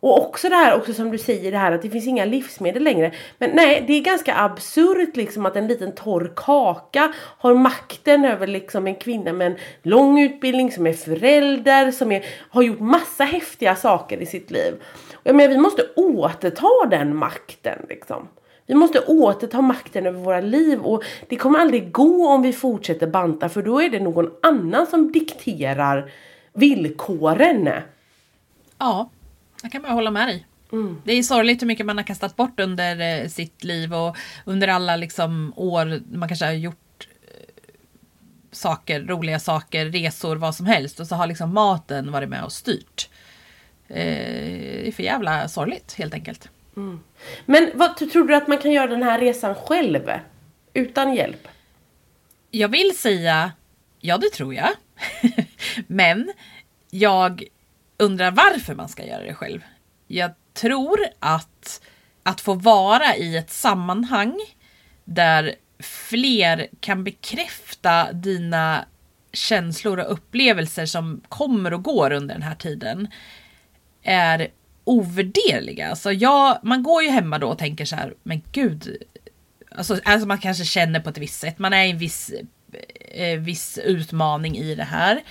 Och 0.00 0.26
också 0.26 0.48
det 0.48 0.54
här 0.54 0.76
också 0.76 0.92
som 0.92 1.10
du 1.10 1.18
säger 1.18 1.52
det 1.52 1.58
här 1.58 1.72
att 1.72 1.82
det 1.82 1.90
finns 1.90 2.06
inga 2.06 2.24
livsmedel 2.24 2.84
längre. 2.84 3.12
Men 3.38 3.50
nej, 3.50 3.84
det 3.86 3.92
är 3.92 4.00
ganska 4.00 4.34
absurt 4.34 5.16
liksom 5.16 5.46
att 5.46 5.56
en 5.56 5.66
liten 5.66 5.94
torr 5.94 6.32
kaka 6.36 7.12
har 7.38 7.54
makten 7.54 8.24
över 8.24 8.46
liksom 8.46 8.86
en 8.86 8.94
kvinna 8.94 9.32
med 9.32 9.46
en 9.46 9.56
lång 9.82 10.20
utbildning 10.20 10.72
som 10.72 10.86
är 10.86 10.92
förälder, 10.92 11.90
som 11.90 12.12
är, 12.12 12.24
har 12.50 12.62
gjort 12.62 12.80
massa 12.80 13.24
häftiga 13.24 13.76
saker 13.76 14.22
i 14.22 14.26
sitt 14.26 14.50
liv. 14.50 14.74
Jag 15.22 15.36
menar, 15.36 15.54
vi 15.54 15.60
måste 15.60 15.82
återta 15.96 16.86
den 16.90 17.16
makten 17.16 17.78
liksom. 17.88 18.28
Vi 18.66 18.74
måste 18.74 19.00
återta 19.00 19.60
makten 19.60 20.06
över 20.06 20.20
våra 20.20 20.40
liv 20.40 20.80
och 20.80 21.04
det 21.28 21.36
kommer 21.36 21.58
aldrig 21.58 21.92
gå 21.92 22.28
om 22.28 22.42
vi 22.42 22.52
fortsätter 22.52 23.06
banta 23.06 23.48
för 23.48 23.62
då 23.62 23.82
är 23.82 23.90
det 23.90 24.00
någon 24.00 24.30
annan 24.42 24.86
som 24.86 25.12
dikterar 25.12 26.10
villkoren. 26.52 27.70
Ja, 28.78 29.10
jag 29.62 29.72
kan 29.72 29.82
bara 29.82 29.92
hålla 29.92 30.10
med 30.10 30.28
dig. 30.28 30.46
Mm. 30.72 31.02
Det 31.04 31.12
är 31.12 31.22
sorgligt 31.22 31.62
hur 31.62 31.66
mycket 31.66 31.86
man 31.86 31.96
har 31.96 32.04
kastat 32.04 32.36
bort 32.36 32.60
under 32.60 33.22
eh, 33.22 33.28
sitt 33.28 33.64
liv 33.64 33.94
och 33.94 34.16
under 34.44 34.68
alla 34.68 34.96
liksom, 34.96 35.52
år 35.56 36.00
man 36.16 36.28
kanske 36.28 36.46
har 36.46 36.52
gjort 36.52 37.08
eh, 37.22 37.72
saker, 38.52 39.00
roliga 39.00 39.38
saker, 39.38 39.86
resor, 39.86 40.36
vad 40.36 40.54
som 40.54 40.66
helst 40.66 41.00
och 41.00 41.06
så 41.06 41.14
har 41.14 41.26
liksom 41.26 41.54
maten 41.54 42.12
varit 42.12 42.28
med 42.28 42.44
och 42.44 42.52
styrt. 42.52 43.08
Eh, 43.88 43.96
det 43.96 44.88
är 44.88 44.92
för 44.92 45.02
jävla 45.02 45.48
sorgligt 45.48 45.94
helt 45.98 46.14
enkelt. 46.14 46.48
Mm. 46.76 47.00
Men 47.46 47.70
vad 47.74 47.96
tror 47.96 48.28
du 48.28 48.36
att 48.36 48.48
man 48.48 48.58
kan 48.58 48.72
göra 48.72 48.86
den 48.86 49.02
här 49.02 49.18
resan 49.18 49.54
själv? 49.54 50.10
Utan 50.74 51.14
hjälp? 51.14 51.48
Jag 52.50 52.68
vill 52.68 52.98
säga 52.98 53.52
ja, 54.00 54.18
det 54.18 54.30
tror 54.30 54.54
jag. 54.54 54.68
Men 55.86 56.32
jag 56.90 57.44
undrar 57.98 58.30
varför 58.30 58.74
man 58.74 58.88
ska 58.88 59.06
göra 59.06 59.22
det 59.22 59.34
själv. 59.34 59.60
Jag 60.06 60.30
tror 60.52 60.98
att 61.18 61.80
att 62.22 62.40
få 62.40 62.54
vara 62.54 63.16
i 63.16 63.36
ett 63.36 63.50
sammanhang 63.50 64.40
där 65.04 65.54
fler 65.78 66.66
kan 66.80 67.04
bekräfta 67.04 68.12
dina 68.12 68.84
känslor 69.32 69.98
och 69.98 70.12
upplevelser 70.12 70.86
som 70.86 71.22
kommer 71.28 71.74
och 71.74 71.82
går 71.82 72.12
under 72.12 72.34
den 72.34 72.42
här 72.42 72.54
tiden 72.54 73.08
är 74.02 74.48
ovärderliga. 74.84 75.90
Alltså 75.90 76.12
jag, 76.12 76.58
man 76.62 76.82
går 76.82 77.02
ju 77.02 77.10
hemma 77.10 77.38
då 77.38 77.48
och 77.48 77.58
tänker 77.58 77.84
så 77.84 77.96
här, 77.96 78.14
men 78.22 78.42
gud. 78.52 78.96
Alltså, 79.70 80.00
alltså 80.04 80.28
man 80.28 80.38
kanske 80.38 80.64
känner 80.64 81.00
på 81.00 81.10
ett 81.10 81.18
visst 81.18 81.40
sätt, 81.40 81.58
man 81.58 81.72
är 81.72 81.84
i 81.84 81.90
en 81.90 81.98
viss, 81.98 82.32
eh, 83.14 83.38
viss 83.38 83.78
utmaning 83.78 84.56
i 84.56 84.74
det 84.74 84.84
här. 84.84 85.22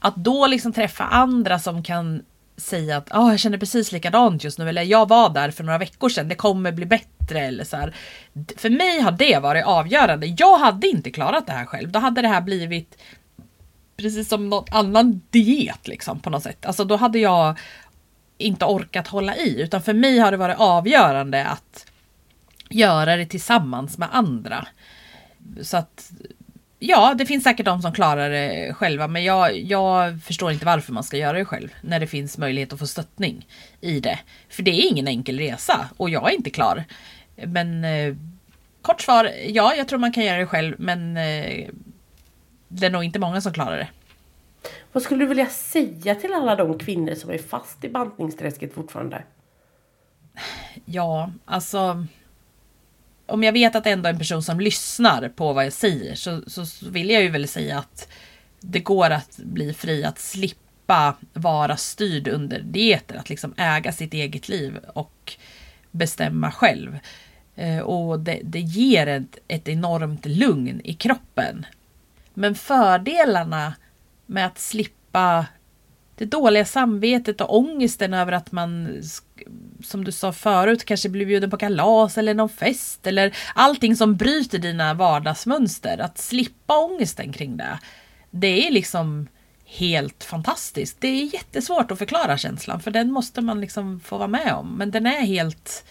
Att 0.00 0.16
då 0.16 0.46
liksom 0.46 0.72
träffa 0.72 1.04
andra 1.04 1.58
som 1.58 1.82
kan 1.82 2.22
säga 2.56 2.96
att 2.96 3.12
oh, 3.12 3.30
jag 3.30 3.40
känner 3.40 3.58
precis 3.58 3.92
likadant 3.92 4.44
just 4.44 4.58
nu 4.58 4.68
eller 4.68 4.82
jag 4.82 5.08
var 5.08 5.30
där 5.30 5.50
för 5.50 5.64
några 5.64 5.78
veckor 5.78 6.08
sedan, 6.08 6.28
det 6.28 6.34
kommer 6.34 6.72
bli 6.72 6.86
bättre 6.86 7.40
eller 7.40 7.64
så 7.64 7.76
här. 7.76 7.94
För 8.56 8.70
mig 8.70 9.00
har 9.00 9.12
det 9.12 9.38
varit 9.38 9.64
avgörande. 9.64 10.26
Jag 10.26 10.58
hade 10.58 10.88
inte 10.88 11.10
klarat 11.10 11.46
det 11.46 11.52
här 11.52 11.64
själv. 11.64 11.92
Då 11.92 11.98
hade 11.98 12.22
det 12.22 12.28
här 12.28 12.40
blivit 12.40 12.98
precis 13.96 14.28
som 14.28 14.48
någon 14.48 14.64
annan 14.70 15.22
diet 15.30 15.88
liksom 15.88 16.20
på 16.20 16.30
något 16.30 16.42
sätt. 16.42 16.66
Alltså 16.66 16.84
då 16.84 16.96
hade 16.96 17.18
jag 17.18 17.58
inte 18.38 18.64
orkat 18.64 19.08
hålla 19.08 19.36
i. 19.36 19.62
Utan 19.62 19.82
för 19.82 19.94
mig 19.94 20.18
har 20.18 20.30
det 20.30 20.36
varit 20.36 20.58
avgörande 20.58 21.46
att 21.46 21.86
göra 22.70 23.16
det 23.16 23.26
tillsammans 23.26 23.98
med 23.98 24.08
andra. 24.12 24.66
Så 25.62 25.76
att 25.76 26.10
ja, 26.78 27.14
det 27.18 27.26
finns 27.26 27.44
säkert 27.44 27.66
de 27.66 27.82
som 27.82 27.92
klarar 27.92 28.30
det 28.30 28.74
själva, 28.74 29.08
men 29.08 29.24
jag, 29.24 29.56
jag 29.56 30.22
förstår 30.22 30.52
inte 30.52 30.66
varför 30.66 30.92
man 30.92 31.04
ska 31.04 31.16
göra 31.16 31.38
det 31.38 31.44
själv 31.44 31.68
när 31.80 32.00
det 32.00 32.06
finns 32.06 32.38
möjlighet 32.38 32.72
att 32.72 32.78
få 32.78 32.86
stöttning 32.86 33.46
i 33.80 34.00
det. 34.00 34.18
För 34.48 34.62
det 34.62 34.70
är 34.70 34.90
ingen 34.90 35.08
enkel 35.08 35.38
resa 35.38 35.88
och 35.96 36.10
jag 36.10 36.30
är 36.32 36.36
inte 36.36 36.50
klar. 36.50 36.84
Men 37.36 37.84
eh, 37.84 38.14
kort 38.82 39.00
svar, 39.00 39.30
ja, 39.46 39.74
jag 39.74 39.88
tror 39.88 39.98
man 39.98 40.12
kan 40.12 40.24
göra 40.24 40.38
det 40.38 40.46
själv, 40.46 40.74
men 40.78 41.16
eh, 41.16 41.68
det 42.68 42.86
är 42.86 42.90
nog 42.90 43.04
inte 43.04 43.18
många 43.18 43.40
som 43.40 43.52
klarar 43.52 43.76
det. 43.76 43.88
Vad 44.92 45.02
skulle 45.02 45.24
du 45.24 45.28
vilja 45.28 45.46
säga 45.46 46.14
till 46.14 46.34
alla 46.34 46.56
de 46.56 46.78
kvinnor 46.78 47.14
som 47.14 47.30
är 47.30 47.38
fast 47.38 47.84
i 47.84 47.88
bantningsträsket 47.88 48.74
fortfarande? 48.74 49.22
Ja, 50.84 51.30
alltså. 51.44 52.06
Om 53.26 53.42
jag 53.42 53.52
vet 53.52 53.76
att 53.76 53.84
det 53.84 53.90
ändå 53.90 54.08
är 54.08 54.12
en 54.12 54.18
person 54.18 54.42
som 54.42 54.60
lyssnar 54.60 55.28
på 55.28 55.52
vad 55.52 55.64
jag 55.64 55.72
säger 55.72 56.14
så, 56.14 56.42
så 56.46 56.90
vill 56.90 57.10
jag 57.10 57.22
ju 57.22 57.28
väl 57.28 57.48
säga 57.48 57.78
att 57.78 58.08
det 58.60 58.80
går 58.80 59.10
att 59.10 59.36
bli 59.36 59.74
fri 59.74 60.04
att 60.04 60.18
slippa 60.18 61.16
vara 61.32 61.76
styrd 61.76 62.28
under 62.28 62.60
dieter. 62.60 63.16
Att 63.16 63.28
liksom 63.28 63.54
äga 63.56 63.92
sitt 63.92 64.14
eget 64.14 64.48
liv 64.48 64.78
och 64.94 65.32
bestämma 65.90 66.52
själv. 66.52 66.98
Eh, 67.56 67.78
och 67.78 68.20
det, 68.20 68.40
det 68.44 68.60
ger 68.60 69.06
ett, 69.06 69.38
ett 69.48 69.68
enormt 69.68 70.26
lugn 70.26 70.80
i 70.84 70.94
kroppen. 70.94 71.66
Men 72.34 72.54
fördelarna 72.54 73.74
med 74.26 74.46
att 74.46 74.58
slippa 74.58 75.46
det 76.16 76.24
dåliga 76.24 76.64
samvetet 76.64 77.40
och 77.40 77.56
ångesten 77.56 78.14
över 78.14 78.32
att 78.32 78.52
man, 78.52 79.02
som 79.84 80.04
du 80.04 80.12
sa 80.12 80.32
förut, 80.32 80.84
kanske 80.84 81.08
blir 81.08 81.26
bjuden 81.26 81.50
på 81.50 81.56
kalas 81.56 82.18
eller 82.18 82.34
någon 82.34 82.48
fest 82.48 83.06
eller 83.06 83.36
allting 83.54 83.96
som 83.96 84.16
bryter 84.16 84.58
dina 84.58 84.94
vardagsmönster. 84.94 85.98
Att 85.98 86.18
slippa 86.18 86.78
ångesten 86.78 87.32
kring 87.32 87.56
det. 87.56 87.78
Det 88.30 88.66
är 88.66 88.70
liksom 88.70 89.28
helt 89.64 90.24
fantastiskt. 90.24 91.00
Det 91.00 91.08
är 91.08 91.34
jättesvårt 91.34 91.90
att 91.90 91.98
förklara 91.98 92.38
känslan 92.38 92.80
för 92.80 92.90
den 92.90 93.12
måste 93.12 93.40
man 93.40 93.60
liksom 93.60 94.00
få 94.00 94.18
vara 94.18 94.28
med 94.28 94.54
om. 94.54 94.74
Men 94.76 94.90
den 94.90 95.06
är 95.06 95.20
helt 95.20 95.84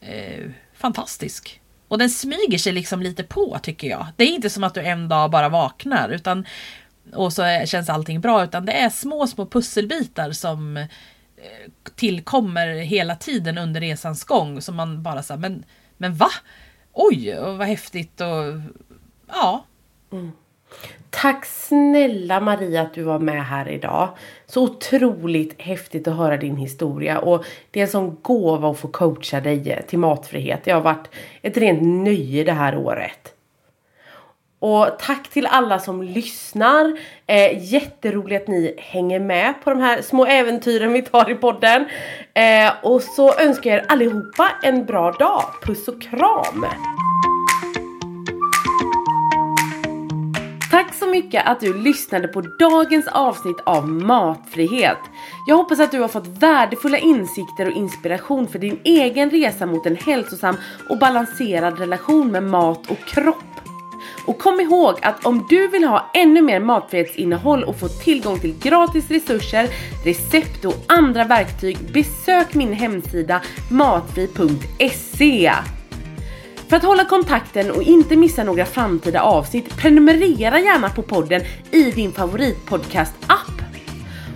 eh, 0.00 0.50
fantastisk. 0.74 1.60
Och 1.88 1.98
den 1.98 2.10
smyger 2.10 2.58
sig 2.58 2.72
liksom 2.72 3.02
lite 3.02 3.24
på 3.24 3.58
tycker 3.62 3.88
jag. 3.88 4.06
Det 4.16 4.24
är 4.24 4.28
inte 4.28 4.50
som 4.50 4.64
att 4.64 4.74
du 4.74 4.80
en 4.80 5.08
dag 5.08 5.30
bara 5.30 5.48
vaknar 5.48 6.08
utan 6.08 6.46
och 7.12 7.32
så 7.32 7.42
känns 7.66 7.88
allting 7.88 8.20
bra 8.20 8.44
utan 8.44 8.66
det 8.66 8.72
är 8.72 8.90
små 8.90 9.26
små 9.26 9.46
pusselbitar 9.46 10.32
som 10.32 10.76
eh, 10.76 10.84
tillkommer 11.94 12.66
hela 12.74 13.16
tiden 13.16 13.58
under 13.58 13.80
resans 13.80 14.24
gång 14.24 14.60
som 14.60 14.76
man 14.76 15.02
bara 15.02 15.22
säger 15.22 15.40
men, 15.40 15.64
men 15.96 16.14
va? 16.14 16.30
Oj, 16.92 17.34
vad 17.40 17.66
häftigt 17.66 18.20
och 18.20 18.60
ja. 19.28 19.64
Mm. 20.12 20.32
Tack 21.10 21.44
snälla 21.46 22.40
Maria 22.40 22.82
att 22.82 22.94
du 22.94 23.02
var 23.02 23.18
med 23.18 23.46
här 23.46 23.68
idag. 23.68 24.08
Så 24.46 24.62
otroligt 24.62 25.62
häftigt 25.62 26.08
att 26.08 26.16
höra 26.16 26.36
din 26.36 26.56
historia 26.56 27.18
och 27.18 27.44
det 27.70 27.80
är 27.80 27.84
en 27.84 27.90
sån 27.90 28.16
gåva 28.22 28.70
att 28.70 28.78
få 28.78 28.88
coacha 28.88 29.40
dig 29.40 29.84
till 29.88 29.98
matfrihet. 29.98 30.60
Det 30.64 30.70
har 30.70 30.80
varit 30.80 31.08
ett 31.42 31.56
rent 31.56 31.82
nöje 31.82 32.44
det 32.44 32.52
här 32.52 32.76
året. 32.76 33.33
Och 34.64 34.98
tack 34.98 35.28
till 35.28 35.46
alla 35.46 35.78
som 35.78 36.02
lyssnar. 36.02 36.98
Eh, 37.26 37.72
jätteroligt 37.72 38.42
att 38.42 38.48
ni 38.48 38.74
hänger 38.78 39.20
med 39.20 39.54
på 39.64 39.70
de 39.70 39.80
här 39.80 40.02
små 40.02 40.26
äventyren 40.26 40.92
vi 40.92 41.02
tar 41.02 41.30
i 41.30 41.34
podden. 41.34 41.84
Eh, 42.34 42.72
och 42.82 43.02
så 43.02 43.38
önskar 43.38 43.70
jag 43.70 43.78
er 43.78 43.84
allihopa 43.88 44.50
en 44.62 44.84
bra 44.84 45.12
dag. 45.12 45.42
Puss 45.62 45.88
och 45.88 46.02
kram! 46.02 46.66
Tack 50.70 50.94
så 50.94 51.06
mycket 51.06 51.46
att 51.46 51.60
du 51.60 51.82
lyssnade 51.82 52.28
på 52.28 52.40
dagens 52.40 53.08
avsnitt 53.08 53.60
av 53.64 53.88
Matfrihet. 53.88 54.98
Jag 55.46 55.56
hoppas 55.56 55.80
att 55.80 55.90
du 55.90 56.00
har 56.00 56.08
fått 56.08 56.26
värdefulla 56.26 56.98
insikter 56.98 57.66
och 57.66 57.76
inspiration 57.76 58.48
för 58.48 58.58
din 58.58 58.80
egen 58.84 59.30
resa 59.30 59.66
mot 59.66 59.86
en 59.86 59.96
hälsosam 59.96 60.56
och 60.88 60.98
balanserad 60.98 61.78
relation 61.78 62.32
med 62.32 62.42
mat 62.42 62.90
och 62.90 62.98
kropp. 62.98 63.53
Och 64.24 64.38
kom 64.38 64.60
ihåg 64.60 64.98
att 65.02 65.26
om 65.26 65.46
du 65.48 65.68
vill 65.68 65.84
ha 65.84 66.10
ännu 66.14 66.42
mer 66.42 66.60
matfrihetsinnehåll 66.60 67.64
och 67.64 67.76
få 67.76 67.88
tillgång 67.88 68.38
till 68.38 68.58
gratis 68.62 69.10
resurser, 69.10 69.68
recept 70.04 70.64
och 70.64 70.84
andra 70.88 71.24
verktyg, 71.24 71.78
besök 71.92 72.54
min 72.54 72.72
hemsida 72.72 73.42
matfri.se. 73.70 75.52
För 76.68 76.76
att 76.76 76.82
hålla 76.82 77.04
kontakten 77.04 77.70
och 77.70 77.82
inte 77.82 78.16
missa 78.16 78.44
några 78.44 78.64
framtida 78.64 79.22
avsnitt, 79.22 79.76
prenumerera 79.76 80.60
gärna 80.60 80.90
på 80.90 81.02
podden 81.02 81.40
i 81.70 81.90
din 81.90 82.12
favoritpodcast-app. 82.12 83.62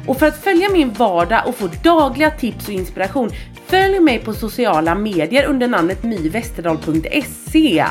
Och 0.07 0.19
för 0.19 0.27
att 0.27 0.45
följa 0.45 0.69
min 0.71 0.93
vardag 0.93 1.43
och 1.47 1.55
få 1.57 1.69
dagliga 1.85 2.31
tips 2.31 2.69
och 2.69 2.75
inspiration, 2.75 3.31
följ 3.67 4.01
mig 4.01 4.19
på 4.19 4.33
sociala 4.33 4.95
medier 4.95 5.45
under 5.45 5.69
namnet 5.69 6.05
myvesterdal.se. 6.05 7.85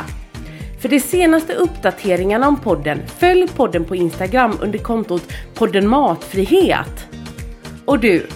För 0.80 0.89
de 0.89 0.99
senaste 0.99 1.53
uppdateringarna 1.53 2.47
om 2.47 2.59
podden, 2.59 3.01
följ 3.19 3.47
podden 3.47 3.86
på 3.86 3.95
Instagram 3.95 4.57
under 4.61 4.80
kontot 4.80 5.34
podden 5.53 5.88
Matfrihet. 5.88 7.07
Och 7.86 7.99
du, 7.99 8.28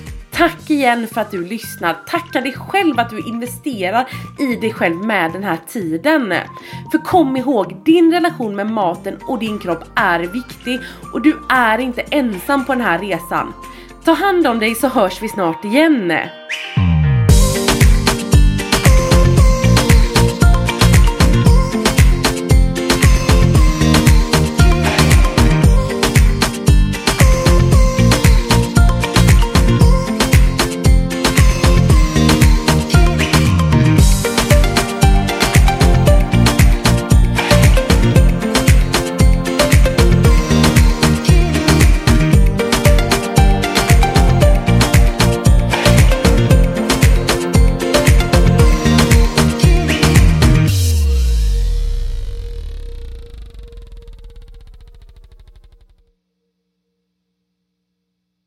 Tack 0.42 0.70
igen 0.70 1.08
för 1.08 1.22
att 1.22 1.32
du 1.32 1.46
lyssnar. 1.46 1.94
Tacka 1.94 2.42
dig 2.42 2.54
själv 2.54 3.00
att 3.00 3.10
du 3.10 3.20
investerar 3.20 4.08
i 4.40 4.56
dig 4.56 4.74
själv 4.74 4.96
med 4.96 5.32
den 5.32 5.44
här 5.44 5.58
tiden. 5.68 6.34
För 6.92 6.98
kom 6.98 7.38
ihåg, 7.38 7.82
din 7.86 8.12
relation 8.12 8.56
med 8.56 8.72
maten 8.72 9.18
och 9.28 9.40
din 9.40 9.60
kropp 9.60 9.84
är 9.96 10.20
viktig 10.20 10.80
och 11.14 11.22
du 11.22 11.38
är 11.50 11.78
inte 11.78 12.02
ensam 12.02 12.66
på 12.66 12.74
den 12.74 12.82
här 12.82 13.00
resan. 13.00 13.54
Ta 14.04 14.12
hand 14.12 14.48
om 14.48 14.60
dig 14.60 14.76
så 14.76 14.88
hörs 14.88 15.22
vi 15.22 15.30
snart 15.30 15.66
igen. 15.66 16.14